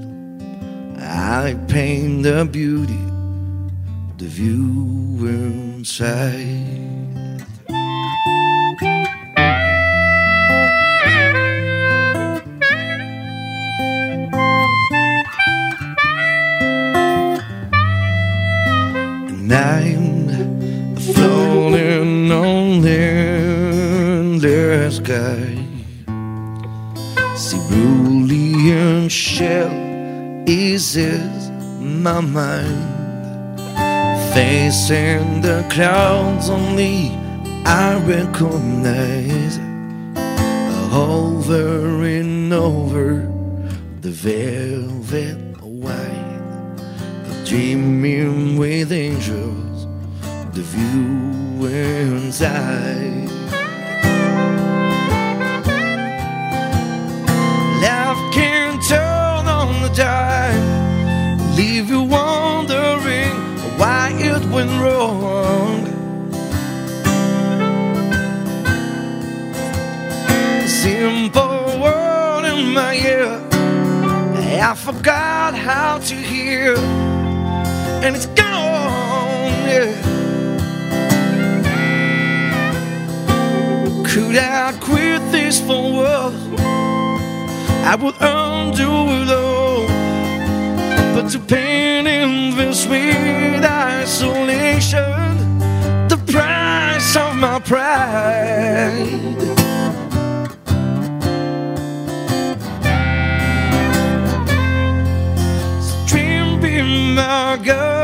I 0.99 1.57
paint 1.69 2.25
the 2.25 2.45
beauty 2.45 3.07
the 4.19 4.27
view 4.27 5.27
inside. 5.27 6.86
My 32.03 32.21
mind. 32.21 32.97
Facing 34.37 35.41
the 35.41 35.67
clouds 35.71 36.51
only 36.51 37.11
I 37.65 37.99
recognize 38.05 39.57
Hovering 40.93 42.53
over 42.53 43.33
the 44.03 44.11
velvet 44.11 45.63
white 45.63 46.77
Dreaming 47.47 48.59
with 48.59 48.93
angels 48.93 49.87
The 50.53 50.63
view 50.63 51.67
inside 51.67 53.31
Life 57.81 58.35
can 58.35 58.79
turn 58.83 59.49
on 59.49 59.81
the 59.81 59.89
dime 59.97 60.76
Leave 61.87 61.95
you're 61.95 62.09
wondering 62.09 63.31
why 63.79 64.11
it 64.15 64.45
went 64.47 64.71
wrong. 64.81 65.87
Simple 70.67 71.81
word 71.81 72.45
in 72.47 72.75
my 72.75 72.95
ear, 72.97 73.41
I 74.61 74.75
forgot 74.75 75.55
how 75.55 75.99
to 75.99 76.15
hear, 76.15 76.77
and 78.03 78.17
it's 78.17 78.27
gone. 78.27 79.53
Yeah. 79.69 79.93
Could 84.09 84.37
I 84.37 84.77
quit 84.81 85.21
this 85.31 85.61
for 85.61 85.93
world? 85.93 86.35
I 87.85 87.95
would 87.95 88.17
undo 88.21 89.23
it 89.23 89.31
all 89.31 89.66
to 91.31 91.41
pain 91.41 92.07
in 92.07 92.57
this 92.57 92.85
sweet 92.85 93.65
isolation, 93.65 95.03
the 96.09 96.17
price 96.31 97.17
of 97.17 97.35
my 97.35 97.59
pride. 97.59 98.93
Dream 106.07 106.61
be 106.61 106.83
my 107.15 107.59
guide. 107.65 107.96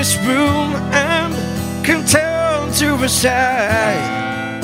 This 0.00 0.16
room, 0.24 0.72
and 0.94 1.34
can 1.84 2.06
turn 2.06 2.72
to 2.72 3.06
side. 3.06 4.62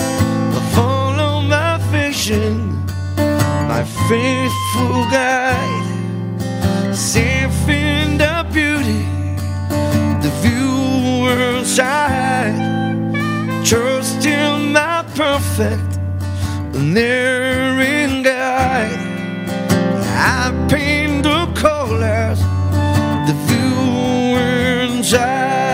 I 0.59 0.61
follow 0.74 1.43
my 1.43 1.76
vision, 1.93 2.82
my 3.68 3.84
faithful 4.09 4.99
guide. 5.12 5.89
Safe 6.95 7.68
in 7.68 8.16
the 8.16 8.47
beauty, 8.51 9.05
the 10.24 10.32
view 10.41 11.28
inside. 11.28 12.57
Trust 13.62 14.24
in 14.24 14.72
my 14.72 15.05
perfect, 15.14 15.99
nearing 16.72 18.22
guide. 18.22 19.03
I 20.41 20.55
inside. 25.07 25.65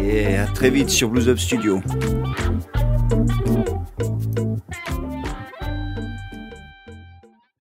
Et 0.00 0.36
à 0.36 0.46
très 0.46 0.70
vite 0.70 0.90
sur 0.90 1.08
Blues 1.08 1.28
Up 1.28 1.38
Studio. 1.38 1.80